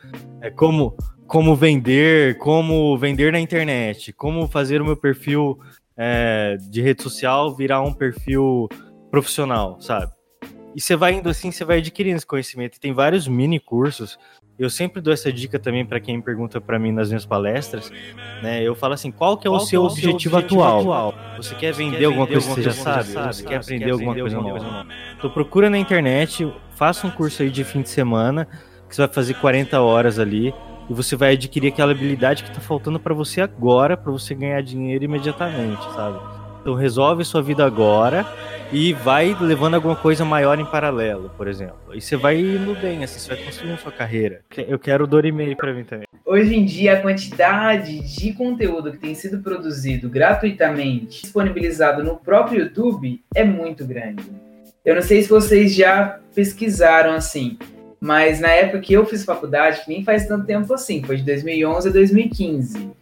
é 0.41 0.49
como 0.49 0.95
como 1.31 1.55
vender, 1.55 2.37
como 2.39 2.97
vender 2.97 3.31
na 3.31 3.39
internet, 3.39 4.11
como 4.11 4.49
fazer 4.49 4.81
o 4.81 4.85
meu 4.85 4.97
perfil 4.97 5.57
é, 5.95 6.57
de 6.69 6.81
rede 6.81 7.01
social 7.01 7.55
virar 7.55 7.79
um 7.81 7.93
perfil 7.93 8.67
profissional, 9.09 9.79
sabe? 9.79 10.11
E 10.75 10.81
você 10.81 10.93
vai 10.93 11.13
indo 11.13 11.29
assim, 11.29 11.49
você 11.49 11.63
vai 11.63 11.77
adquirindo 11.77 12.17
esse 12.17 12.25
conhecimento. 12.25 12.75
E 12.75 12.79
tem 12.81 12.91
vários 12.91 13.29
mini 13.29 13.61
cursos 13.61 14.19
eu 14.59 14.69
sempre 14.69 15.01
dou 15.01 15.11
essa 15.11 15.31
dica 15.31 15.57
também 15.57 15.85
para 15.85 15.99
quem 15.99 16.21
pergunta 16.21 16.61
para 16.61 16.77
mim 16.77 16.91
nas 16.91 17.07
minhas 17.07 17.25
palestras, 17.25 17.91
né? 18.43 18.61
Eu 18.61 18.75
falo 18.75 18.93
assim, 18.93 19.09
qual 19.09 19.35
que 19.37 19.47
é 19.47 19.49
o 19.49 19.53
qual 19.53 19.65
seu 19.65 19.81
é 19.81 19.83
o 19.83 19.87
objetivo, 19.87 20.13
objetivo 20.13 20.37
atual? 20.37 20.79
atual? 20.81 21.15
Você 21.37 21.55
quer 21.55 21.73
vender 21.73 21.97
quer 21.97 22.05
alguma 22.05 22.27
coisa 22.27 22.47
que 22.47 22.53
você 22.55 22.61
já 22.61 22.71
sabe? 22.73 23.05
sabe? 23.05 23.35
Você 23.35 23.43
quer 23.43 23.55
aprender 23.55 23.85
quer 23.85 23.91
alguma 23.91 24.13
coisa 24.13 24.39
nova? 24.39 24.85
Então 25.17 25.29
procura 25.31 25.69
na 25.69 25.79
internet, 25.79 26.53
faça 26.75 27.07
um 27.07 27.09
curso 27.09 27.41
aí 27.41 27.49
de 27.49 27.63
fim 27.63 27.81
de 27.81 27.89
semana, 27.89 28.45
que 28.87 28.95
você 28.95 29.01
vai 29.01 29.11
fazer 29.11 29.33
40 29.35 29.81
horas 29.81 30.19
ali, 30.19 30.53
e 30.91 30.93
você 30.93 31.15
vai 31.15 31.31
adquirir 31.31 31.69
aquela 31.69 31.93
habilidade 31.93 32.43
que 32.43 32.49
está 32.49 32.59
faltando 32.59 32.99
para 32.99 33.13
você 33.13 33.39
agora, 33.39 33.95
para 33.95 34.11
você 34.11 34.35
ganhar 34.35 34.61
dinheiro 34.61 35.05
imediatamente, 35.05 35.81
sabe? 35.95 36.19
Então 36.59 36.73
resolve 36.73 37.23
sua 37.23 37.41
vida 37.41 37.65
agora 37.65 38.27
e 38.73 38.91
vai 38.91 39.33
levando 39.39 39.75
alguma 39.75 39.95
coisa 39.95 40.25
maior 40.25 40.59
em 40.59 40.65
paralelo, 40.65 41.31
por 41.37 41.47
exemplo. 41.47 41.77
E 41.93 42.01
você 42.01 42.17
vai 42.17 42.41
indo 42.41 42.75
bem, 42.75 43.05
assim, 43.05 43.19
você 43.19 43.35
vai 43.35 43.45
construindo 43.45 43.77
sua 43.77 43.91
carreira. 43.93 44.41
Eu 44.67 44.77
quero 44.77 45.05
o 45.05 45.07
Dorimei 45.07 45.55
para 45.55 45.73
mim 45.73 45.85
também. 45.85 46.05
Hoje 46.25 46.53
em 46.57 46.65
dia, 46.65 46.97
a 46.97 47.01
quantidade 47.01 48.01
de 48.13 48.33
conteúdo 48.33 48.91
que 48.91 48.97
tem 48.97 49.15
sido 49.15 49.39
produzido 49.39 50.09
gratuitamente, 50.09 51.21
disponibilizado 51.21 52.03
no 52.03 52.17
próprio 52.17 52.65
YouTube, 52.65 53.23
é 53.33 53.45
muito 53.45 53.85
grande. 53.85 54.25
Eu 54.83 54.95
não 54.95 55.01
sei 55.01 55.21
se 55.21 55.29
vocês 55.29 55.73
já 55.73 56.19
pesquisaram 56.35 57.13
assim, 57.13 57.57
mas 58.01 58.39
na 58.39 58.49
época 58.49 58.81
que 58.81 58.93
eu 58.93 59.05
fiz 59.05 59.23
faculdade, 59.23 59.85
que 59.85 59.89
nem 59.89 60.03
faz 60.03 60.27
tanto 60.27 60.45
tempo 60.45 60.73
assim, 60.73 61.03
foi 61.03 61.17
de 61.17 61.23
2011 61.23 61.87
a 61.87 61.91
2015 61.91 63.01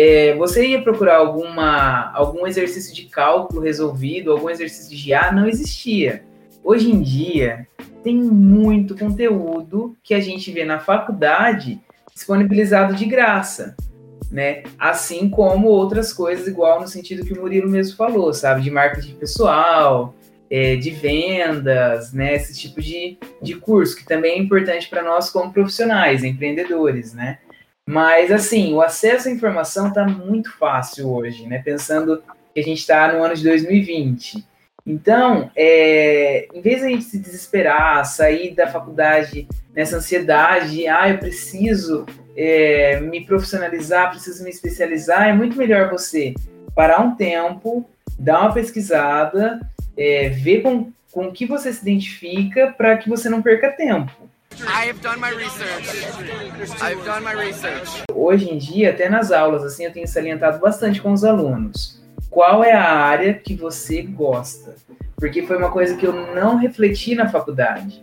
é, 0.00 0.34
você 0.36 0.66
ia 0.66 0.82
procurar 0.82 1.16
alguma, 1.16 2.12
algum 2.12 2.46
exercício 2.46 2.94
de 2.94 3.06
cálculo 3.06 3.60
resolvido, 3.60 4.30
algum 4.30 4.48
exercício 4.48 4.96
de 4.96 5.10
GA, 5.10 5.32
não 5.32 5.48
existia. 5.48 6.22
Hoje 6.62 6.90
em 6.90 7.00
dia, 7.02 7.66
tem 8.02 8.14
muito 8.14 8.96
conteúdo 8.96 9.96
que 10.02 10.14
a 10.14 10.20
gente 10.20 10.52
vê 10.52 10.64
na 10.64 10.78
faculdade 10.78 11.80
disponibilizado 12.14 12.94
de 12.94 13.06
graça, 13.06 13.76
né? 14.30 14.62
Assim 14.78 15.28
como 15.28 15.66
outras 15.66 16.12
coisas, 16.12 16.46
igual 16.46 16.80
no 16.80 16.86
sentido 16.86 17.24
que 17.24 17.32
o 17.32 17.40
Murilo 17.40 17.68
mesmo 17.68 17.96
falou, 17.96 18.32
sabe? 18.34 18.62
De 18.62 18.70
marketing 18.70 19.14
pessoal, 19.14 20.14
é, 20.50 20.76
de 20.76 20.90
vendas, 20.90 22.12
né? 22.12 22.34
Esse 22.34 22.58
tipo 22.58 22.80
de, 22.80 23.18
de 23.42 23.54
curso, 23.54 23.96
que 23.96 24.04
também 24.04 24.32
é 24.34 24.38
importante 24.38 24.88
para 24.88 25.02
nós 25.02 25.30
como 25.30 25.52
profissionais, 25.52 26.24
empreendedores, 26.24 27.12
né? 27.14 27.38
Mas, 27.86 28.30
assim, 28.30 28.74
o 28.74 28.82
acesso 28.82 29.28
à 29.28 29.30
informação 29.30 29.88
está 29.88 30.04
muito 30.06 30.52
fácil 30.58 31.10
hoje, 31.10 31.46
né? 31.46 31.62
Pensando 31.64 32.22
que 32.54 32.60
a 32.60 32.62
gente 32.62 32.78
está 32.78 33.12
no 33.12 33.22
ano 33.22 33.34
de 33.34 33.42
2020. 33.42 34.44
Então, 34.84 35.50
é, 35.54 36.48
em 36.52 36.60
vez 36.60 36.80
de 36.80 36.86
a 36.86 36.88
gente 36.88 37.04
se 37.04 37.18
desesperar, 37.18 38.04
sair 38.06 38.54
da 38.54 38.66
faculdade 38.66 39.46
nessa 39.74 39.98
ansiedade, 39.98 40.70
de, 40.70 40.88
ah, 40.88 41.10
eu 41.10 41.18
preciso 41.18 42.06
é, 42.36 42.98
me 43.00 43.24
profissionalizar, 43.24 44.10
preciso 44.10 44.42
me 44.44 44.50
especializar, 44.50 45.28
é 45.28 45.32
muito 45.32 45.58
melhor 45.58 45.90
você 45.90 46.34
parar 46.74 47.00
um 47.00 47.14
tempo, 47.14 47.84
dar 48.18 48.40
uma 48.40 48.54
pesquisada, 48.54 49.60
é, 49.98 50.28
ver 50.28 50.62
com, 50.62 50.92
com 51.10 51.32
que 51.32 51.44
você 51.44 51.72
se 51.72 51.82
identifica 51.82 52.72
para 52.78 52.96
que 52.96 53.08
você 53.08 53.28
não 53.28 53.42
perca 53.42 53.72
tempo. 53.72 54.12
I've 54.60 55.00
done 55.00 55.20
my 55.20 55.30
research. 55.30 55.88
I've 56.80 57.04
done 57.04 57.24
my 57.24 57.34
research. 57.34 58.04
Hoje 58.14 58.50
em 58.50 58.58
dia, 58.58 58.90
até 58.90 59.08
nas 59.08 59.30
aulas, 59.32 59.64
assim, 59.64 59.84
eu 59.84 59.92
tenho 59.92 60.06
salientado 60.06 60.58
bastante 60.58 61.02
com 61.02 61.12
os 61.12 61.24
alunos. 61.24 62.00
Qual 62.30 62.62
é 62.62 62.72
a 62.72 62.90
área 62.90 63.34
que 63.34 63.54
você 63.54 64.02
gosta? 64.02 64.76
Porque 65.16 65.42
foi 65.42 65.56
uma 65.56 65.70
coisa 65.70 65.96
que 65.96 66.06
eu 66.06 66.12
não 66.34 66.56
refleti 66.56 67.14
na 67.14 67.28
faculdade. 67.28 68.02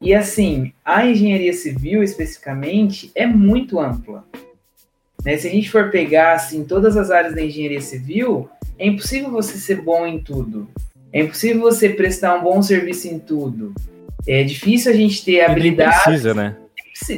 E 0.00 0.14
assim, 0.14 0.72
a 0.84 1.06
engenharia 1.06 1.52
civil 1.52 2.02
especificamente 2.02 3.10
é 3.14 3.26
muito 3.26 3.78
ampla. 3.78 4.24
Né? 5.24 5.36
Se 5.36 5.46
a 5.46 5.50
gente 5.50 5.70
for 5.70 5.90
pegar 5.90 6.34
assim 6.34 6.64
todas 6.64 6.96
as 6.96 7.10
áreas 7.10 7.34
da 7.34 7.42
engenharia 7.42 7.80
civil, 7.80 8.48
é 8.78 8.86
impossível 8.86 9.30
você 9.30 9.56
ser 9.58 9.80
bom 9.80 10.04
em 10.06 10.18
tudo. 10.20 10.68
É 11.12 11.20
impossível 11.20 11.60
você 11.60 11.90
prestar 11.90 12.36
um 12.36 12.42
bom 12.42 12.62
serviço 12.62 13.08
em 13.08 13.18
tudo. 13.18 13.74
É 14.26 14.42
difícil 14.42 14.92
a 14.92 14.94
gente 14.94 15.24
ter 15.24 15.42
habilidade. 15.42 16.02
precisa, 16.04 16.34
né? 16.34 16.56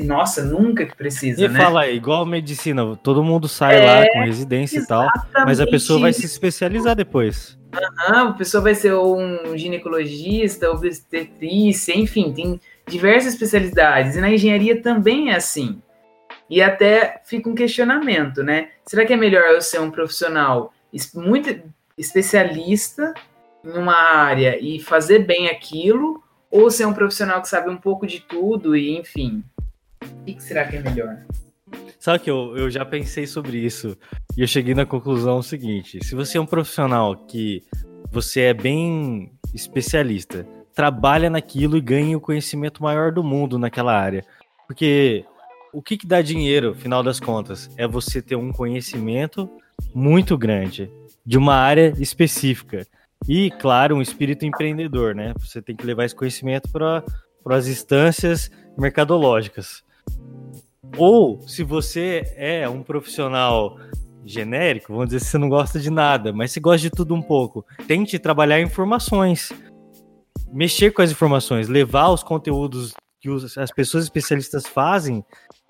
Nossa, 0.05 0.42
nunca 0.42 0.86
que 0.86 0.97
precisa, 0.97 1.45
e 1.45 1.49
né? 1.49 1.61
fala, 1.61 1.86
igual 1.88 2.24
medicina, 2.24 2.97
todo 2.97 3.22
mundo 3.22 3.47
sai 3.47 3.82
é, 3.82 3.84
lá 3.84 4.07
com 4.12 4.24
residência 4.24 4.78
e 4.78 4.86
tal, 4.86 5.07
mas 5.45 5.61
a 5.61 5.66
pessoa 5.66 6.01
vai 6.01 6.12
se 6.12 6.24
especializar 6.24 6.97
depois. 6.97 7.59
Uhum, 7.74 8.28
a 8.28 8.32
pessoa 8.32 8.62
vai 8.62 8.74
ser 8.74 8.95
um 8.95 9.59
ginecologista, 9.59 10.70
obstetrícia, 10.70 11.92
enfim, 11.95 12.32
tem 12.32 12.61
diversas 12.88 13.34
especialidades. 13.34 14.16
E 14.16 14.20
na 14.20 14.30
engenharia 14.30 14.80
também 14.80 15.30
é 15.30 15.36
assim. 15.36 15.82
E 16.49 16.62
até 16.62 17.20
fica 17.24 17.51
um 17.51 17.55
questionamento, 17.55 18.42
né? 18.42 18.68
Será 18.86 19.05
que 19.05 19.12
é 19.12 19.16
melhor 19.16 19.42
eu 19.42 19.61
ser 19.61 19.80
um 19.80 19.90
profissional 19.90 20.72
muito 21.14 21.61
especialista 21.99 23.12
em 23.64 23.78
uma 23.78 23.96
área 23.96 24.58
e 24.60 24.78
fazer 24.78 25.20
bem 25.20 25.48
aquilo, 25.48 26.22
ou 26.50 26.70
ser 26.70 26.86
um 26.86 26.92
profissional 26.92 27.40
que 27.40 27.48
sabe 27.48 27.70
um 27.70 27.76
pouco 27.76 28.06
de 28.06 28.20
tudo 28.20 28.76
e, 28.76 28.96
enfim. 28.96 29.42
O 30.02 30.24
que 30.24 30.42
será 30.42 30.66
que 30.66 30.76
é 30.76 30.82
melhor? 30.82 31.24
Sabe 31.98 32.18
que 32.18 32.30
eu, 32.30 32.56
eu 32.56 32.70
já 32.70 32.84
pensei 32.84 33.26
sobre 33.26 33.58
isso 33.58 33.96
e 34.36 34.42
eu 34.42 34.46
cheguei 34.46 34.74
na 34.74 34.84
conclusão 34.84 35.42
seguinte: 35.42 36.04
se 36.04 36.14
você 36.14 36.38
é 36.38 36.40
um 36.40 36.46
profissional 36.46 37.16
que 37.16 37.64
você 38.12 38.42
é 38.42 38.54
bem 38.54 39.32
especialista, 39.54 40.46
trabalha 40.74 41.30
naquilo 41.30 41.76
e 41.76 41.80
ganha 41.80 42.16
o 42.16 42.20
conhecimento 42.20 42.82
maior 42.82 43.10
do 43.10 43.24
mundo 43.24 43.58
naquela 43.58 43.98
área. 43.98 44.24
Porque 44.66 45.24
o 45.72 45.82
que, 45.82 45.96
que 45.96 46.06
dá 46.06 46.22
dinheiro, 46.22 46.74
final 46.74 47.02
das 47.02 47.18
contas, 47.18 47.70
é 47.76 47.86
você 47.86 48.20
ter 48.20 48.36
um 48.36 48.52
conhecimento 48.52 49.50
muito 49.94 50.36
grande 50.38 50.90
de 51.24 51.38
uma 51.38 51.54
área 51.54 51.92
específica. 51.98 52.86
E, 53.29 53.51
claro, 53.51 53.97
um 53.97 54.03
espírito 54.03 54.45
empreendedor, 54.45 55.14
né? 55.14 55.33
Você 55.39 55.62
tem 55.62 55.75
que 55.75 55.87
levar 55.87 56.05
esse 56.05 56.14
conhecimento 56.14 56.70
para 56.70 57.03
as 57.47 57.66
instâncias 57.66 58.51
mercadológicas. 58.77 59.83
Ou, 60.97 61.41
se 61.49 61.62
você 61.62 62.22
é 62.37 62.68
um 62.68 62.83
profissional 62.83 63.79
genérico, 64.25 64.93
vamos 64.93 65.09
dizer, 65.09 65.20
você 65.20 65.39
não 65.39 65.49
gosta 65.49 65.79
de 65.81 65.91
nada, 65.91 66.33
mas 66.33 66.53
você 66.53 66.61
gosta 66.61 66.79
de 66.81 66.91
tudo 66.91 67.14
um 67.14 67.22
pouco, 67.22 67.64
tente 67.87 68.18
trabalhar 68.18 68.61
informações. 68.61 69.53
Mexer 70.53 70.93
com 70.93 71.03
as 71.03 71.11
informações, 71.11 71.68
levar 71.68 72.11
os 72.11 72.22
conteúdos 72.22 72.95
que 73.20 73.29
as 73.59 73.70
pessoas 73.70 74.05
especialistas 74.05 74.66
fazem 74.66 75.25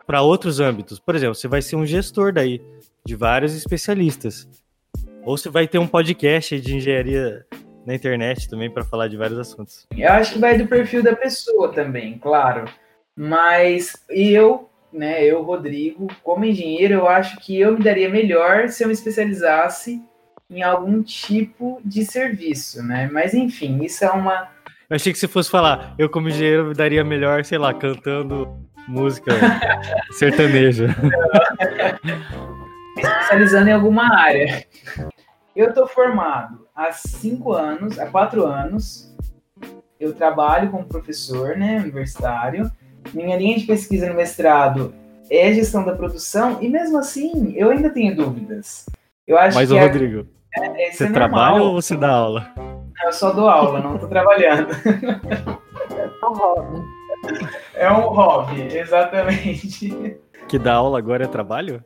para 0.07 0.21
outros 0.23 0.61
âmbitos. 0.61 0.99
Por 0.99 1.15
exemplo, 1.15 1.35
você 1.35 1.49
vai 1.49 1.63
ser 1.63 1.77
um 1.77 1.87
gestor 1.87 2.33
daí, 2.33 2.61
de 3.07 3.15
vários 3.17 3.55
especialistas. 3.55 4.47
Ou 5.25 5.39
você 5.39 5.49
vai 5.49 5.66
ter 5.66 5.79
um 5.79 5.87
podcast 5.87 6.61
de 6.61 6.77
engenharia 6.77 7.47
na 7.87 7.95
internet 7.95 8.49
também 8.49 8.70
para 8.70 8.85
falar 8.85 9.09
de 9.09 9.16
vários 9.16 9.39
assuntos. 9.39 9.87
Eu 9.97 10.12
acho 10.12 10.35
que 10.35 10.39
vai 10.39 10.59
do 10.59 10.66
perfil 10.66 11.03
da 11.03 11.16
pessoa 11.16 11.72
também, 11.72 12.18
claro. 12.18 12.66
Mas 13.16 14.05
eu, 14.11 14.68
né, 14.93 15.25
eu, 15.25 15.43
Rodrigo, 15.43 16.09
como 16.22 16.45
engenheiro, 16.45 16.95
eu 16.95 17.09
acho 17.09 17.39
que 17.39 17.59
eu 17.59 17.72
me 17.72 17.83
daria 17.83 18.09
melhor 18.09 18.68
se 18.68 18.85
eu 18.85 18.89
me 18.89 18.95
especializasse 18.95 20.03
em 20.51 20.62
algum 20.62 21.03
tipo 21.03 21.81
de 21.83 22.05
serviço, 22.05 22.83
né? 22.83 23.09
Mas 23.11 23.33
enfim, 23.33 23.83
isso 23.83 24.05
é 24.05 24.11
uma. 24.11 24.51
Eu 24.91 24.97
achei 24.97 25.12
que 25.12 25.18
se 25.18 25.27
fosse 25.27 25.51
falar, 25.51 25.95
eu 25.99 26.11
como 26.11 26.29
engenheiro 26.29 26.66
me 26.66 26.75
daria 26.75 27.03
melhor, 27.03 27.45
sei 27.45 27.57
lá, 27.57 27.72
cantando 27.72 28.47
música 28.87 29.33
sertaneja. 30.12 30.89
especializando 32.97 33.68
em 33.68 33.72
alguma 33.72 34.14
área. 34.14 34.64
Eu 35.55 35.73
tô 35.73 35.87
formado 35.87 36.67
há 36.75 36.91
cinco 36.91 37.53
anos, 37.53 37.99
há 37.99 38.07
quatro 38.07 38.45
anos, 38.45 39.15
eu 40.01 40.13
trabalho 40.13 40.71
como 40.71 40.85
professor, 40.85 41.57
né, 41.57 41.79
universitário. 41.79 42.71
Minha 43.13 43.37
linha 43.37 43.57
de 43.59 43.65
pesquisa 43.65 44.09
no 44.09 44.15
mestrado 44.15 44.93
é 45.31 45.53
gestão 45.53 45.85
da 45.85 45.95
produção 45.95 46.59
e 46.61 46.69
mesmo 46.69 46.99
assim 46.99 47.53
eu 47.57 47.71
ainda 47.71 47.89
tenho 47.91 48.17
dúvidas. 48.17 48.87
Eu 49.27 49.39
acho 49.39 49.57
Mas, 49.57 49.69
que 49.69 49.75
ô, 49.75 49.79
é- 49.79 49.87
Rodrigo, 49.87 50.27
é, 50.57 50.89
isso 50.89 50.99
você 50.99 51.05
é 51.05 51.11
trabalha 51.13 51.63
ou 51.63 51.81
você 51.81 51.97
dá 51.97 52.11
aula? 52.11 52.53
Eu 53.05 53.13
só 53.13 53.31
dou 53.31 53.49
aula, 53.49 53.81
não 53.81 53.97
tô 53.99 54.09
trabalhando. 54.09 54.69
É 55.97 56.27
um 56.27 56.33
hobby. 56.33 56.83
É 57.75 57.93
um 57.93 58.09
hobby, 58.09 58.77
exatamente. 58.77 60.17
Que 60.49 60.59
dar 60.59 60.75
aula 60.75 60.99
agora 60.99 61.25
é 61.25 61.29
trabalho? 61.29 61.83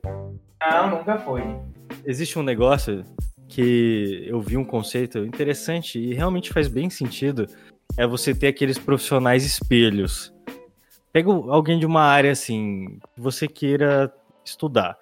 Não, 0.61 0.91
nunca 0.91 1.19
foi. 1.19 1.43
Existe 2.05 2.39
um 2.39 2.43
negócio 2.43 3.05
que 3.49 4.25
eu 4.27 4.41
vi 4.41 4.57
um 4.57 4.65
conceito 4.65 5.19
interessante 5.25 5.99
e 5.99 6.15
realmente 6.15 6.53
faz 6.53 6.69
bem 6.69 6.91
sentido. 6.91 7.47
É 7.97 8.07
você 8.07 8.35
ter 8.35 8.49
aqueles 8.49 8.79
profissionais 8.79 9.45
espelhos. 9.45 10.33
Pega 11.13 11.31
alguém 11.31 11.79
de 11.79 11.87
uma 11.87 12.03
área 12.03 12.31
assim 12.31 12.99
que 13.15 13.21
você 13.21 13.49
queira 13.49 14.13
estudar. 14.45 14.97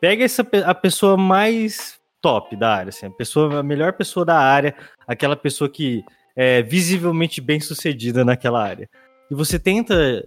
Pega 0.00 0.24
essa 0.24 0.46
a 0.66 0.74
pessoa 0.74 1.16
mais 1.16 1.98
top 2.20 2.56
da 2.56 2.74
área, 2.74 2.88
assim, 2.88 3.06
a 3.06 3.10
pessoa 3.10 3.60
a 3.60 3.62
melhor 3.62 3.92
pessoa 3.92 4.24
da 4.24 4.38
área, 4.38 4.74
aquela 5.06 5.36
pessoa 5.36 5.70
que 5.70 6.02
é 6.34 6.62
visivelmente 6.62 7.40
bem 7.40 7.60
sucedida 7.60 8.24
naquela 8.24 8.62
área. 8.62 8.88
E 9.30 9.34
você 9.34 9.58
tenta 9.58 10.26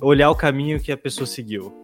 olhar 0.00 0.30
o 0.30 0.34
caminho 0.34 0.80
que 0.80 0.90
a 0.90 0.96
pessoa 0.96 1.26
seguiu, 1.26 1.83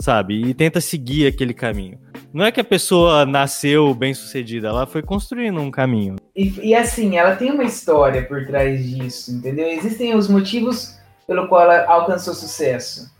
sabe? 0.00 0.42
E 0.42 0.54
tenta 0.54 0.80
seguir 0.80 1.26
aquele 1.26 1.54
caminho. 1.54 1.98
Não 2.32 2.44
é 2.44 2.52
que 2.52 2.60
a 2.60 2.64
pessoa 2.64 3.24
nasceu 3.24 3.94
bem 3.94 4.12
sucedida, 4.12 4.68
ela 4.68 4.86
foi 4.86 5.02
construindo 5.02 5.60
um 5.60 5.70
caminho. 5.70 6.16
E, 6.36 6.68
e 6.68 6.74
assim, 6.74 7.16
ela 7.16 7.36
tem 7.36 7.50
uma 7.50 7.64
história 7.64 8.22
por 8.22 8.46
trás 8.46 8.84
disso, 8.84 9.32
entendeu? 9.32 9.66
Existem 9.68 10.14
os 10.14 10.28
motivos 10.28 10.98
pelo 11.26 11.48
qual 11.48 11.62
ela 11.62 11.86
alcançou 11.86 12.34
sucesso. 12.34 13.10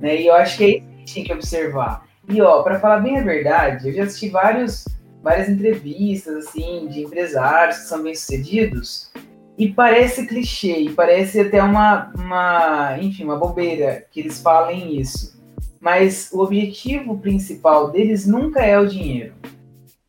Né? 0.00 0.20
E 0.22 0.26
eu 0.26 0.34
acho 0.34 0.58
que 0.58 0.64
é 0.64 0.68
isso 0.68 0.80
que 0.80 0.94
a 0.94 0.98
gente 0.98 1.14
tem 1.14 1.24
que 1.24 1.32
observar. 1.32 2.06
E 2.28 2.40
ó, 2.42 2.62
para 2.62 2.80
falar 2.80 3.00
bem 3.00 3.18
a 3.18 3.22
verdade, 3.22 3.88
eu 3.88 3.94
já 3.94 4.02
assisti 4.02 4.28
vários, 4.28 4.84
várias 5.22 5.48
entrevistas 5.48 6.46
assim 6.46 6.88
de 6.88 7.02
empresários 7.02 7.78
que 7.78 7.84
são 7.84 8.02
bem-sucedidos 8.02 9.12
e 9.58 9.72
parece 9.72 10.26
clichê, 10.26 10.80
e 10.80 10.90
parece 10.90 11.40
até 11.40 11.62
uma, 11.62 12.12
uma, 12.14 12.98
enfim, 13.00 13.24
uma 13.24 13.38
bobeira 13.38 14.04
que 14.10 14.20
eles 14.20 14.40
falem 14.40 15.00
isso. 15.00 15.35
Mas 15.80 16.30
o 16.32 16.40
objetivo 16.40 17.18
principal 17.18 17.90
deles 17.90 18.26
nunca 18.26 18.64
é 18.64 18.78
o 18.78 18.86
dinheiro. 18.86 19.34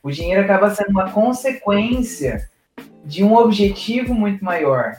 O 0.01 0.11
dinheiro 0.11 0.41
acaba 0.41 0.70
sendo 0.70 0.91
uma 0.91 1.11
consequência 1.11 2.49
de 3.03 3.24
um 3.24 3.36
objetivo 3.36 4.13
muito 4.13 4.43
maior. 4.43 4.97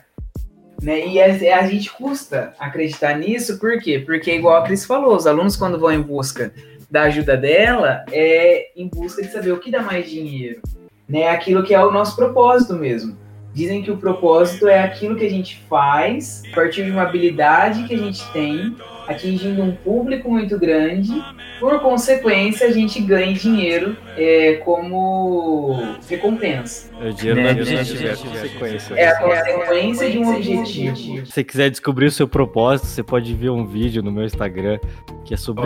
Né? 0.83 1.07
E 1.07 1.21
a, 1.21 1.59
a 1.59 1.67
gente 1.67 1.91
custa 1.93 2.55
acreditar 2.59 3.15
nisso, 3.19 3.59
por 3.59 3.79
quê? 3.81 3.99
Porque, 3.99 4.35
igual 4.35 4.57
a 4.57 4.65
Cris 4.65 4.85
falou, 4.85 5.17
os 5.17 5.27
alunos, 5.27 5.57
quando 5.57 5.79
vão 5.79 5.93
em 5.93 6.01
busca 6.01 6.53
da 6.91 7.03
ajuda 7.03 7.37
dela, 7.37 8.05
é 8.11 8.71
em 8.77 8.89
busca 8.89 9.23
de 9.23 9.31
saber 9.31 9.53
o 9.53 9.59
que 9.59 9.71
dá 9.71 9.83
mais 9.83 10.09
dinheiro. 10.09 10.63
Né? 11.09 11.29
Aquilo 11.29 11.65
que 11.65 11.75
é 11.75 11.85
o 11.85 11.91
nosso 11.91 12.17
propósito 12.17 12.75
mesmo. 12.75 13.17
Dizem 13.53 13.83
que 13.83 13.91
o 13.91 13.97
propósito 13.97 14.69
é 14.69 14.81
aquilo 14.81 15.17
que 15.17 15.27
a 15.27 15.31
gente 15.31 15.61
faz 15.69 16.43
a 16.53 16.55
partir 16.55 16.85
de 16.85 16.91
uma 16.91 17.03
habilidade 17.03 17.89
que 17.89 17.95
a 17.95 17.99
gente 17.99 18.25
tem, 18.33 18.77
atingindo 19.09 19.63
um 19.63 19.73
público 19.73 20.31
muito 20.31 20.59
grande. 20.59 21.11
Por 21.59 21.81
consequência, 21.81 22.67
a 22.67 22.71
gente 22.71 23.01
ganha 23.01 23.33
dinheiro 23.33 23.97
é, 24.17 24.61
como 24.65 25.97
recompensa. 26.09 26.91
O 27.01 27.13
dinheiro 27.13 27.41
Né? 27.41 27.53
não 27.55 27.59
é 27.59 27.63
objetivo, 27.63 28.07
é 28.07 28.13
a 28.13 28.17
consequência. 28.17 28.95
É 28.95 29.09
a 29.09 29.19
consequência 29.19 30.11
de 30.11 30.19
um 30.19 30.35
objetivo. 30.35 31.27
Se 31.27 31.33
você 31.33 31.45
quiser 31.45 31.71
descobrir 31.71 32.07
o 32.07 32.11
seu 32.11 32.29
propósito, 32.29 32.87
você 32.87 33.03
pode 33.03 33.35
ver 33.35 33.51
um 33.51 33.67
vídeo 33.67 34.03
no 34.03 34.13
meu 34.13 34.25
Instagram 34.25 34.79
que 35.25 35.35
é 35.35 35.37
sobre 35.37 35.65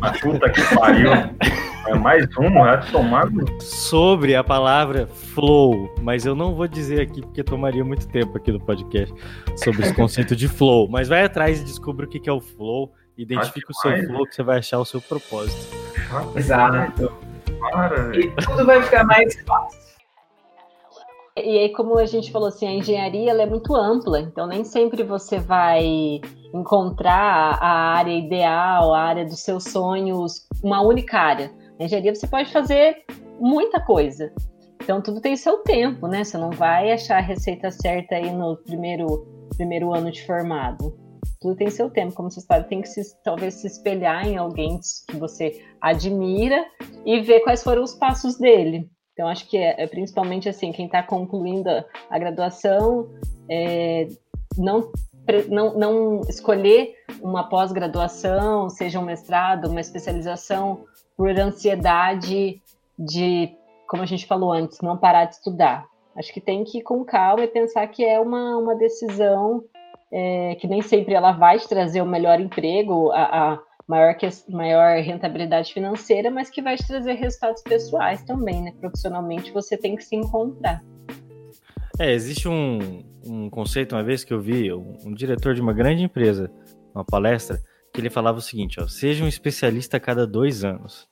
A 0.00 0.10
puta 0.12 0.50
que 0.50 0.74
pariu. 0.74 1.10
É 1.88 1.94
mais 1.94 2.24
um, 2.38 2.52
vai 2.52 2.90
tomar. 2.90 3.30
no- 3.30 3.44
sobre 3.60 4.34
a 4.36 4.44
palavra 4.44 5.06
flow, 5.06 5.92
mas 6.00 6.24
eu 6.24 6.34
não 6.34 6.54
vou 6.54 6.66
dizer 6.68 7.00
aqui 7.00 7.20
porque 7.20 7.42
tomaria 7.42 7.84
muito 7.84 8.06
tempo 8.08 8.36
aqui 8.36 8.52
no 8.52 8.60
podcast 8.60 9.12
sobre 9.56 9.82
esse 9.82 9.94
conceito 9.94 10.36
de 10.36 10.48
flow. 10.48 10.88
Mas 10.88 11.08
vai 11.08 11.24
atrás 11.24 11.60
e 11.60 11.64
descubra 11.64 12.06
o 12.06 12.08
que 12.08 12.28
é 12.28 12.32
o 12.32 12.40
flow, 12.40 12.92
identifica 13.18 13.70
o 13.70 13.74
seu 13.74 14.06
flow 14.06 14.26
que 14.26 14.34
você 14.34 14.42
vai 14.42 14.58
achar 14.58 14.78
o 14.78 14.84
seu 14.84 15.00
propósito. 15.00 15.74
Exato. 16.36 17.12
Para. 17.60 18.16
E 18.16 18.30
tudo 18.36 18.64
vai 18.64 18.80
ficar 18.82 19.04
mais 19.04 19.34
fácil. 19.42 19.82
E 21.34 21.58
aí, 21.60 21.72
como 21.72 21.98
a 21.98 22.04
gente 22.04 22.30
falou 22.30 22.48
assim, 22.48 22.66
a 22.66 22.72
engenharia 22.72 23.30
ela 23.30 23.42
é 23.42 23.46
muito 23.46 23.74
ampla, 23.74 24.20
então 24.20 24.46
nem 24.46 24.64
sempre 24.64 25.02
você 25.02 25.38
vai 25.38 26.20
encontrar 26.52 27.56
a 27.58 27.94
área 27.96 28.12
ideal, 28.12 28.92
a 28.92 29.00
área 29.00 29.24
dos 29.24 29.40
seus 29.42 29.64
sonhos, 29.64 30.46
uma 30.62 30.82
única 30.82 31.18
área. 31.18 31.50
Engenharia 31.84 32.14
você 32.14 32.26
pode 32.26 32.52
fazer 32.52 33.04
muita 33.40 33.80
coisa. 33.80 34.32
Então 34.82 35.00
tudo 35.00 35.20
tem 35.20 35.36
seu 35.36 35.58
tempo, 35.58 36.08
né? 36.08 36.24
Você 36.24 36.36
não 36.36 36.50
vai 36.50 36.92
achar 36.92 37.18
a 37.18 37.20
receita 37.20 37.70
certa 37.70 38.16
aí 38.16 38.30
no 38.32 38.56
primeiro, 38.56 39.26
primeiro 39.56 39.94
ano 39.94 40.10
de 40.10 40.24
formado. 40.24 40.98
Tudo 41.40 41.56
tem 41.56 41.70
seu 41.70 41.90
tempo, 41.90 42.14
como 42.14 42.30
vocês 42.30 42.46
falaram, 42.46 42.68
tem 42.68 42.80
que 42.80 42.88
se, 42.88 43.02
talvez 43.22 43.54
se 43.54 43.66
espelhar 43.66 44.26
em 44.26 44.36
alguém 44.36 44.78
que 45.08 45.16
você 45.16 45.60
admira 45.80 46.64
e 47.04 47.20
ver 47.20 47.40
quais 47.40 47.62
foram 47.62 47.82
os 47.82 47.94
passos 47.94 48.38
dele. 48.38 48.88
Então, 49.12 49.28
acho 49.28 49.48
que 49.48 49.58
é, 49.58 49.82
é 49.82 49.86
principalmente 49.86 50.48
assim, 50.48 50.72
quem 50.72 50.86
está 50.86 51.02
concluindo 51.02 51.68
a, 51.68 51.84
a 52.08 52.18
graduação, 52.18 53.10
é, 53.48 54.08
não, 54.56 54.90
não, 55.48 55.78
não 55.78 56.20
escolher 56.28 56.94
uma 57.20 57.48
pós-graduação, 57.48 58.70
seja 58.70 58.98
um 58.98 59.04
mestrado, 59.04 59.68
uma 59.68 59.80
especialização, 59.80 60.84
por 61.16 61.28
ansiedade 61.30 62.60
de, 62.98 63.54
como 63.88 64.02
a 64.02 64.06
gente 64.06 64.26
falou 64.26 64.52
antes, 64.52 64.80
não 64.80 64.96
parar 64.96 65.26
de 65.26 65.34
estudar. 65.34 65.86
Acho 66.16 66.32
que 66.32 66.40
tem 66.40 66.64
que 66.64 66.78
ir 66.78 66.82
com 66.82 67.04
calma 67.04 67.44
e 67.44 67.48
pensar 67.48 67.86
que 67.86 68.04
é 68.04 68.20
uma, 68.20 68.56
uma 68.58 68.74
decisão 68.74 69.64
é, 70.12 70.54
que 70.56 70.66
nem 70.66 70.82
sempre 70.82 71.14
ela 71.14 71.32
vai 71.32 71.58
te 71.58 71.68
trazer 71.68 72.02
o 72.02 72.06
melhor 72.06 72.38
emprego, 72.38 73.10
a, 73.12 73.52
a 73.52 73.58
maior, 73.88 74.14
que, 74.14 74.28
maior 74.48 75.00
rentabilidade 75.02 75.72
financeira, 75.72 76.30
mas 76.30 76.50
que 76.50 76.60
vai 76.60 76.76
te 76.76 76.86
trazer 76.86 77.14
resultados 77.14 77.62
pessoais 77.62 78.22
também, 78.22 78.62
né? 78.62 78.72
Profissionalmente 78.78 79.50
você 79.52 79.76
tem 79.76 79.96
que 79.96 80.04
se 80.04 80.14
encontrar. 80.14 80.82
É, 81.98 82.12
existe 82.12 82.46
um, 82.48 83.02
um 83.26 83.48
conceito, 83.48 83.94
uma 83.94 84.02
vez 84.02 84.22
que 84.22 84.32
eu 84.32 84.40
vi, 84.40 84.72
um, 84.72 84.96
um 85.06 85.14
diretor 85.14 85.54
de 85.54 85.60
uma 85.60 85.72
grande 85.72 86.02
empresa, 86.02 86.50
uma 86.94 87.04
palestra, 87.04 87.58
que 87.92 88.00
ele 88.00 88.10
falava 88.10 88.38
o 88.38 88.42
seguinte, 88.42 88.80
ó, 88.80 88.88
seja 88.88 89.24
um 89.24 89.28
especialista 89.28 89.98
a 89.98 90.00
cada 90.00 90.26
dois 90.26 90.64
anos. 90.64 91.06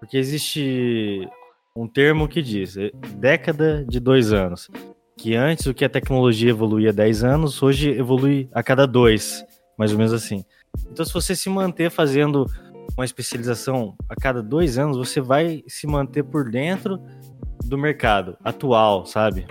Porque 0.00 0.16
existe 0.16 1.28
um 1.76 1.86
termo 1.86 2.28
que 2.28 2.40
diz 2.40 2.76
é, 2.76 2.90
década 3.16 3.84
de 3.84 4.00
dois 4.00 4.32
anos. 4.32 4.70
Que 5.16 5.34
antes 5.34 5.66
o 5.66 5.74
que 5.74 5.84
a 5.84 5.88
tecnologia 5.88 6.50
evoluía 6.50 6.92
10 6.92 7.22
anos, 7.22 7.62
hoje 7.62 7.90
evolui 7.90 8.48
a 8.52 8.62
cada 8.62 8.84
dois, 8.84 9.44
mais 9.78 9.92
ou 9.92 9.98
menos 9.98 10.12
assim. 10.12 10.44
Então, 10.90 11.04
se 11.04 11.14
você 11.14 11.36
se 11.36 11.48
manter 11.48 11.88
fazendo 11.88 12.46
uma 12.96 13.04
especialização 13.04 13.94
a 14.08 14.16
cada 14.16 14.42
dois 14.42 14.76
anos, 14.76 14.96
você 14.96 15.20
vai 15.20 15.62
se 15.68 15.86
manter 15.86 16.24
por 16.24 16.50
dentro 16.50 17.00
do 17.64 17.78
mercado 17.78 18.36
atual, 18.42 19.06
sabe? 19.06 19.46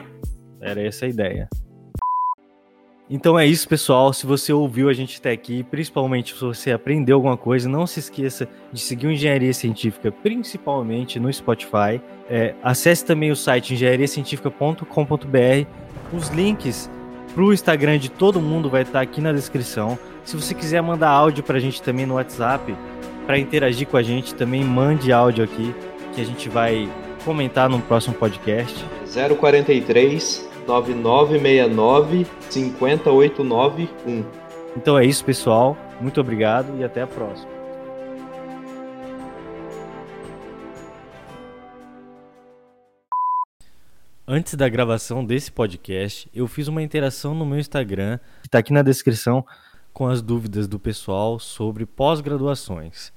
Era 0.61 0.81
essa 0.81 1.05
a 1.05 1.09
ideia. 1.09 1.49
Então 3.13 3.37
é 3.37 3.45
isso, 3.45 3.69
pessoal. 3.69 4.11
Se 4.11 4.25
você 4.25 4.51
ouviu 4.51 4.89
a 4.89 4.93
gente 4.93 5.19
até 5.19 5.29
aqui, 5.29 5.61
principalmente 5.61 6.33
se 6.33 6.41
você 6.43 6.71
aprendeu 6.71 7.17
alguma 7.17 7.37
coisa, 7.37 7.69
não 7.69 7.85
se 7.85 7.99
esqueça 7.99 8.49
de 8.71 8.81
seguir 8.81 9.05
o 9.05 9.11
Engenharia 9.11 9.53
Científica, 9.53 10.11
principalmente 10.11 11.19
no 11.19 11.31
Spotify. 11.31 12.01
É, 12.27 12.55
acesse 12.63 13.05
também 13.05 13.29
o 13.29 13.35
site 13.35 13.75
engenhariacientifica.com.br. 13.75 15.67
Os 16.11 16.29
links 16.29 16.89
para 17.35 17.43
o 17.43 17.53
Instagram 17.53 17.99
de 17.99 18.09
todo 18.09 18.41
mundo 18.41 18.67
vai 18.67 18.81
estar 18.81 19.01
aqui 19.01 19.21
na 19.21 19.31
descrição. 19.31 19.95
Se 20.25 20.35
você 20.35 20.55
quiser 20.55 20.81
mandar 20.81 21.09
áudio 21.09 21.43
para 21.43 21.57
a 21.57 21.61
gente 21.61 21.83
também 21.83 22.07
no 22.07 22.15
WhatsApp, 22.15 22.75
para 23.27 23.37
interagir 23.37 23.87
com 23.87 23.97
a 23.97 24.01
gente, 24.01 24.33
também 24.33 24.63
mande 24.63 25.13
áudio 25.13 25.43
aqui, 25.43 25.71
que 26.15 26.21
a 26.21 26.25
gente 26.25 26.49
vai 26.49 26.89
comentar 27.23 27.69
no 27.69 27.79
próximo 27.79 28.15
podcast. 28.15 28.83
043 29.37 30.52
9969 30.67 32.25
50891. 32.49 34.25
Então 34.75 34.97
é 34.97 35.05
isso, 35.05 35.23
pessoal. 35.23 35.77
Muito 36.01 36.19
obrigado 36.19 36.77
e 36.79 36.83
até 36.83 37.01
a 37.01 37.07
próxima. 37.07 37.53
Antes 44.25 44.55
da 44.55 44.69
gravação 44.69 45.23
desse 45.23 45.51
podcast, 45.51 46.29
eu 46.33 46.47
fiz 46.47 46.67
uma 46.67 46.81
interação 46.81 47.35
no 47.35 47.45
meu 47.45 47.59
Instagram, 47.59 48.17
que 48.41 48.47
está 48.47 48.57
aqui 48.57 48.71
na 48.71 48.81
descrição, 48.81 49.45
com 49.93 50.07
as 50.07 50.21
dúvidas 50.21 50.67
do 50.67 50.79
pessoal 50.79 51.37
sobre 51.37 51.85
pós-graduações. 51.85 53.11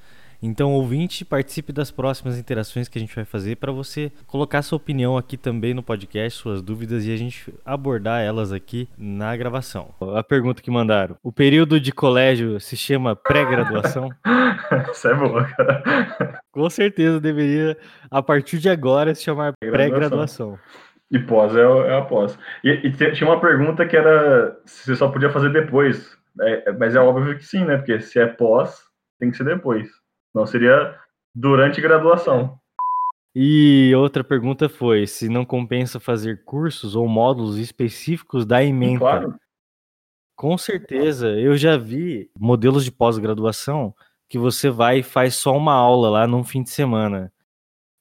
Então, 0.47 0.73
ouvinte, 0.73 1.25
participe 1.25 1.73
das 1.73 1.91
próximas 1.91 2.39
interações 2.39 2.87
que 2.87 2.97
a 2.97 3.01
gente 3.01 3.15
vai 3.17 3.25
fazer 3.25 3.57
para 3.57 3.73
você 3.73 4.13
colocar 4.29 4.63
sua 4.63 4.77
opinião 4.77 5.17
aqui 5.17 5.37
também 5.37 5.75
no 5.75 5.83
podcast, 5.83 6.39
suas 6.39 6.63
dúvidas 6.63 7.05
e 7.05 7.13
a 7.13 7.17
gente 7.17 7.53
abordar 7.65 8.23
elas 8.23 8.53
aqui 8.53 8.89
na 8.97 9.37
gravação. 9.37 9.93
A 10.15 10.23
pergunta 10.23 10.63
que 10.63 10.71
mandaram: 10.71 11.17
o 11.21 11.33
período 11.33 11.81
de 11.81 11.91
colégio 11.91 12.61
se 12.61 12.77
chama 12.77 13.17
pré-graduação? 13.17 14.09
Isso 14.93 15.09
é 15.09 15.15
boa, 15.15 15.45
cara. 15.47 16.41
Com 16.53 16.71
certeza 16.71 17.21
deveria, 17.21 17.77
a 18.09 18.23
partir 18.23 18.59
de 18.59 18.69
agora, 18.69 19.17
se 19.17 19.25
chamar 19.25 19.53
pré-graduação. 19.59 20.57
E 21.11 21.19
pós 21.19 21.57
é, 21.57 21.61
é 21.61 21.99
a 21.99 22.03
pós. 22.03 22.39
E, 22.63 22.71
e, 22.71 22.93
tinha 22.93 23.29
uma 23.29 23.41
pergunta 23.41 23.85
que 23.85 23.97
era 23.97 24.57
se 24.65 24.87
você 24.87 24.95
só 24.95 25.09
podia 25.09 25.31
fazer 25.31 25.53
depois. 25.53 26.17
É, 26.41 26.71
mas 26.71 26.95
é 26.95 27.01
óbvio 27.01 27.37
que 27.37 27.45
sim, 27.45 27.65
né? 27.65 27.79
Porque 27.79 27.99
se 27.99 28.21
é 28.21 28.27
pós, 28.27 28.79
tem 29.19 29.33
que 29.33 29.37
ser 29.37 29.45
depois. 29.45 29.89
Não 30.37 30.47
seria 30.47 30.95
durante 31.35 31.81
graduação. 31.81 32.59
E 33.35 33.93
outra 33.97 34.23
pergunta 34.23 34.69
foi 34.69 35.07
se 35.07 35.29
não 35.29 35.45
compensa 35.45 35.99
fazer 35.99 36.45
cursos 36.45 36.95
ou 36.95 37.09
módulos 37.09 37.59
específicos 37.59 38.47
da 38.47 38.63
ementa. 38.63 39.01
Claro. 39.01 39.35
Com 40.37 40.57
certeza, 40.59 41.29
eu 41.31 41.57
já 41.57 41.77
vi 41.77 42.31
modelos 42.39 42.85
de 42.85 42.93
pós-graduação 42.93 43.95
que 44.29 44.39
você 44.39 44.71
vai 44.71 44.99
e 44.99 45.03
faz 45.03 45.35
só 45.37 45.57
uma 45.57 45.73
aula 45.73 46.11
lá 46.11 46.27
num 46.27 46.45
fim 46.45 46.63
de 46.63 46.71
semana 46.71 47.33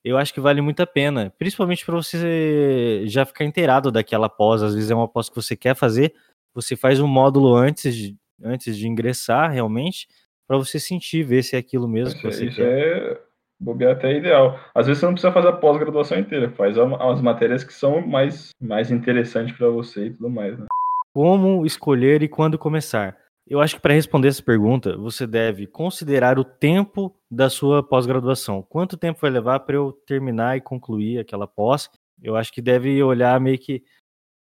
eu 0.06 0.20
acho 0.20 0.32
que 0.32 0.40
vale 0.40 0.62
muito 0.62 0.82
a 0.82 0.86
pena, 0.86 1.34
principalmente 1.36 1.84
para 1.84 1.96
você 1.96 3.02
já 3.08 3.26
ficar 3.26 3.44
inteirado 3.44 3.92
daquela 3.92 4.30
pós. 4.30 4.62
Às 4.62 4.76
vezes 4.76 4.92
é 4.92 4.96
uma 4.96 5.08
pós 5.08 5.30
que 5.30 5.36
você 5.36 5.56
quer 5.56 5.76
fazer, 5.76 6.14
você 6.54 6.76
faz 6.76 7.00
um 7.00 7.08
módulo 7.08 7.56
antes 7.56 7.96
de, 7.96 8.16
antes 8.44 8.78
de 8.78 8.88
ingressar 8.88 9.52
realmente, 9.52 10.08
para 10.48 10.58
você 10.58 10.80
sentir, 10.80 11.24
ver 11.24 11.44
se 11.44 11.56
é 11.56 11.60
aquilo 11.60 11.88
mesmo 11.88 12.10
isso, 12.10 12.22
que 12.22 12.32
você 12.32 12.46
isso 12.46 12.58
quer. 12.58 12.68
é 12.68 13.22
bobear 13.60 13.94
até 13.94 14.18
ideal. 14.18 14.60
Às 14.74 14.88
vezes 14.88 15.00
você 15.00 15.06
não 15.06 15.14
precisa 15.14 15.34
fazer 15.34 15.48
a 15.48 15.54
pós-graduação 15.54 16.20
inteira, 16.20 16.52
faz 16.52 16.78
as 16.78 17.22
matérias 17.22 17.64
que 17.64 17.74
são 17.74 18.06
mais, 18.06 18.50
mais 18.62 18.92
interessantes 18.92 19.56
para 19.58 19.70
você 19.70 20.08
e 20.08 20.14
tudo 20.14 20.30
mais. 20.30 20.58
Né? 20.58 20.66
Como 21.14 21.66
escolher 21.66 22.22
e 22.22 22.28
quando 22.28 22.58
começar? 22.58 23.18
Eu 23.48 23.62
acho 23.62 23.76
que 23.76 23.82
para 23.82 23.94
responder 23.94 24.28
essa 24.28 24.42
pergunta, 24.42 24.98
você 24.98 25.28
deve 25.28 25.68
considerar 25.68 26.40
o 26.40 26.44
tempo 26.44 27.16
da 27.30 27.50
sua 27.50 27.84
pós-graduação. 27.84 28.64
Quanto 28.64 28.98
tempo 28.98 29.20
vai 29.22 29.30
levar 29.30 29.60
para 29.60 29.76
eu 29.76 29.92
terminar 30.06 30.58
e 30.58 30.62
concluir 30.62 31.20
aquela 31.20 31.48
pós? 31.48 31.90
Eu 32.22 32.36
acho 32.36 32.52
que 32.52 32.62
deve 32.62 33.02
olhar 33.04 33.40
meio 33.40 33.60
que 33.60 33.84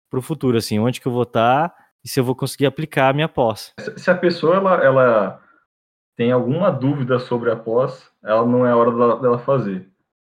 para 0.09 0.19
o 0.19 0.21
futuro, 0.21 0.57
assim, 0.57 0.79
onde 0.79 1.01
que 1.01 1.07
eu 1.07 1.11
vou 1.11 1.23
estar 1.23 1.69
tá 1.69 1.75
e 2.05 2.09
se 2.09 2.19
eu 2.19 2.23
vou 2.23 2.35
conseguir 2.35 2.67
aplicar 2.67 3.09
a 3.09 3.13
minha 3.13 3.27
pós. 3.27 3.73
Se 3.97 4.09
a 4.09 4.15
pessoa 4.15 4.55
ela, 4.55 4.83
ela 4.83 5.44
tem 6.15 6.31
alguma 6.31 6.71
dúvida 6.71 7.19
sobre 7.19 7.51
a 7.51 7.55
pós, 7.55 8.11
ela 8.23 8.45
não 8.45 8.65
é 8.65 8.73
hora 8.73 8.91
dela, 8.91 9.21
dela 9.21 9.39
fazer. 9.39 9.89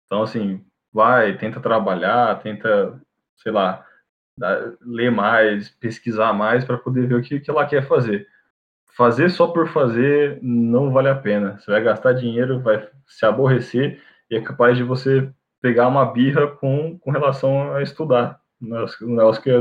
Então, 0.06 0.24
assim, 0.24 0.64
vai, 0.92 1.38
tenta 1.38 1.60
trabalhar, 1.60 2.40
tenta, 2.42 3.00
sei 3.38 3.52
lá, 3.52 3.86
ler 4.82 5.12
mais, 5.12 5.70
pesquisar 5.70 6.34
mais 6.34 6.66
para 6.66 6.78
poder 6.78 7.08
ver 7.08 7.16
o 7.16 7.22
que, 7.22 7.40
que 7.40 7.50
ela 7.50 7.66
quer 7.66 7.88
fazer 7.88 8.28
fazer 9.00 9.30
só 9.30 9.48
por 9.48 9.70
fazer 9.70 10.40
não 10.42 10.92
vale 10.92 11.08
a 11.08 11.16
pena. 11.16 11.58
Você 11.58 11.72
vai 11.72 11.82
gastar 11.82 12.12
dinheiro, 12.12 12.60
vai 12.60 12.86
se 13.08 13.26
aborrecer 13.26 14.02
e 14.30 14.36
é 14.36 14.42
capaz 14.42 14.76
de 14.76 14.84
você 14.84 15.32
pegar 15.62 15.88
uma 15.88 16.04
birra 16.12 16.48
com, 16.48 17.00
com 17.00 17.10
relação 17.10 17.74
a 17.74 17.82
estudar. 17.82 18.42
Um 18.62 19.16
negócio 19.16 19.42
que, 19.42 19.52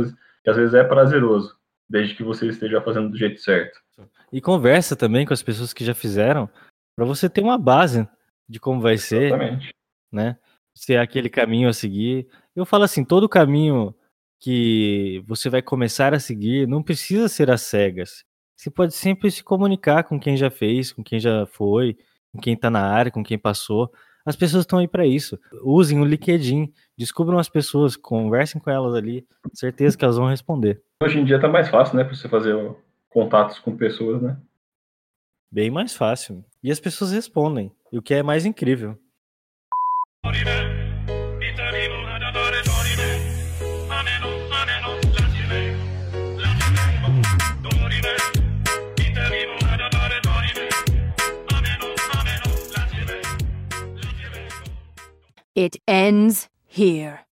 que 0.43 0.51
às 0.51 0.57
vezes 0.57 0.75
é 0.75 0.83
prazeroso, 0.83 1.57
desde 1.89 2.17
que 2.17 2.25
você 2.25 2.49
esteja 2.49 2.81
fazendo 2.81 3.11
do 3.11 3.17
jeito 3.17 3.41
certo. 3.41 3.79
E 4.33 4.41
conversa 4.41 4.95
também 4.95 5.27
com 5.27 5.33
as 5.33 5.43
pessoas 5.43 5.73
que 5.73 5.85
já 5.85 5.95
fizeram, 5.95 6.49
para 6.97 7.05
você 7.05 7.29
ter 7.29 7.43
uma 7.43 7.59
base 7.59 8.07
de 8.49 8.59
como 8.59 8.81
vai 8.81 8.95
Exatamente. 8.95 9.67
ser, 9.67 9.75
né? 10.13 10.37
Se 10.75 10.95
é 10.95 11.01
aquele 11.01 11.29
caminho 11.29 11.69
a 11.69 11.73
seguir. 11.73 12.29
Eu 12.55 12.65
falo 12.65 12.85
assim, 12.85 13.05
todo 13.05 13.29
caminho 13.29 13.95
que 14.41 15.23
você 15.27 15.51
vai 15.51 15.61
começar 15.61 16.15
a 16.15 16.21
seguir 16.21 16.69
não 16.69 16.83
precisa 16.83 17.29
ser 17.29 17.51
às 17.51 17.63
cegas. 17.63 18.25
Você 18.57 18.71
pode 18.71 18.95
sempre 18.95 19.31
se 19.31 19.43
comunicar 19.43 20.05
com 20.05 20.19
quem 20.19 20.37
já 20.37 20.51
fez, 20.51 20.93
com 20.93 21.03
quem 21.03 21.21
já 21.21 21.47
foi, 21.47 21.97
com 22.33 22.41
quem 22.41 22.55
está 22.55 22.71
na 22.71 22.83
área, 22.83 23.11
com 23.11 23.23
quem 23.23 23.39
passou. 23.39 23.93
As 24.27 24.37
pessoas 24.37 24.65
estão 24.65 24.79
aí 24.79 24.89
para 24.89 25.07
isso. 25.07 25.39
Usem 25.63 26.01
o 26.01 26.05
LinkedIn, 26.05 26.73
descubram 26.97 27.39
as 27.39 27.49
pessoas, 27.49 27.97
conversem 27.97 28.61
com 28.61 28.71
elas 28.71 28.95
ali. 28.95 29.27
Certeza 29.55 29.97
que 29.97 30.05
elas 30.05 30.17
vão 30.17 30.29
responder. 30.29 30.83
Hoje 31.03 31.19
em 31.19 31.25
dia 31.25 31.41
tá 31.41 31.49
mais 31.49 31.69
fácil, 31.69 31.97
né, 31.97 32.05
para 32.05 32.15
você 32.15 32.29
fazer 32.29 32.55
contatos 33.09 33.59
com 33.59 33.77
pessoas, 33.77 34.23
né? 34.23 34.41
Bem 35.51 35.71
mais 35.71 35.95
fácil. 35.95 36.45
E 36.63 36.71
as 36.71 36.81
pessoas 36.81 37.13
respondem, 37.13 37.73
o 37.93 38.03
que 38.03 38.15
é 38.15 38.23
mais 38.23 38.45
incrível. 38.45 38.99
It 55.59 55.77
ends 55.89 56.49
here. 56.69 57.28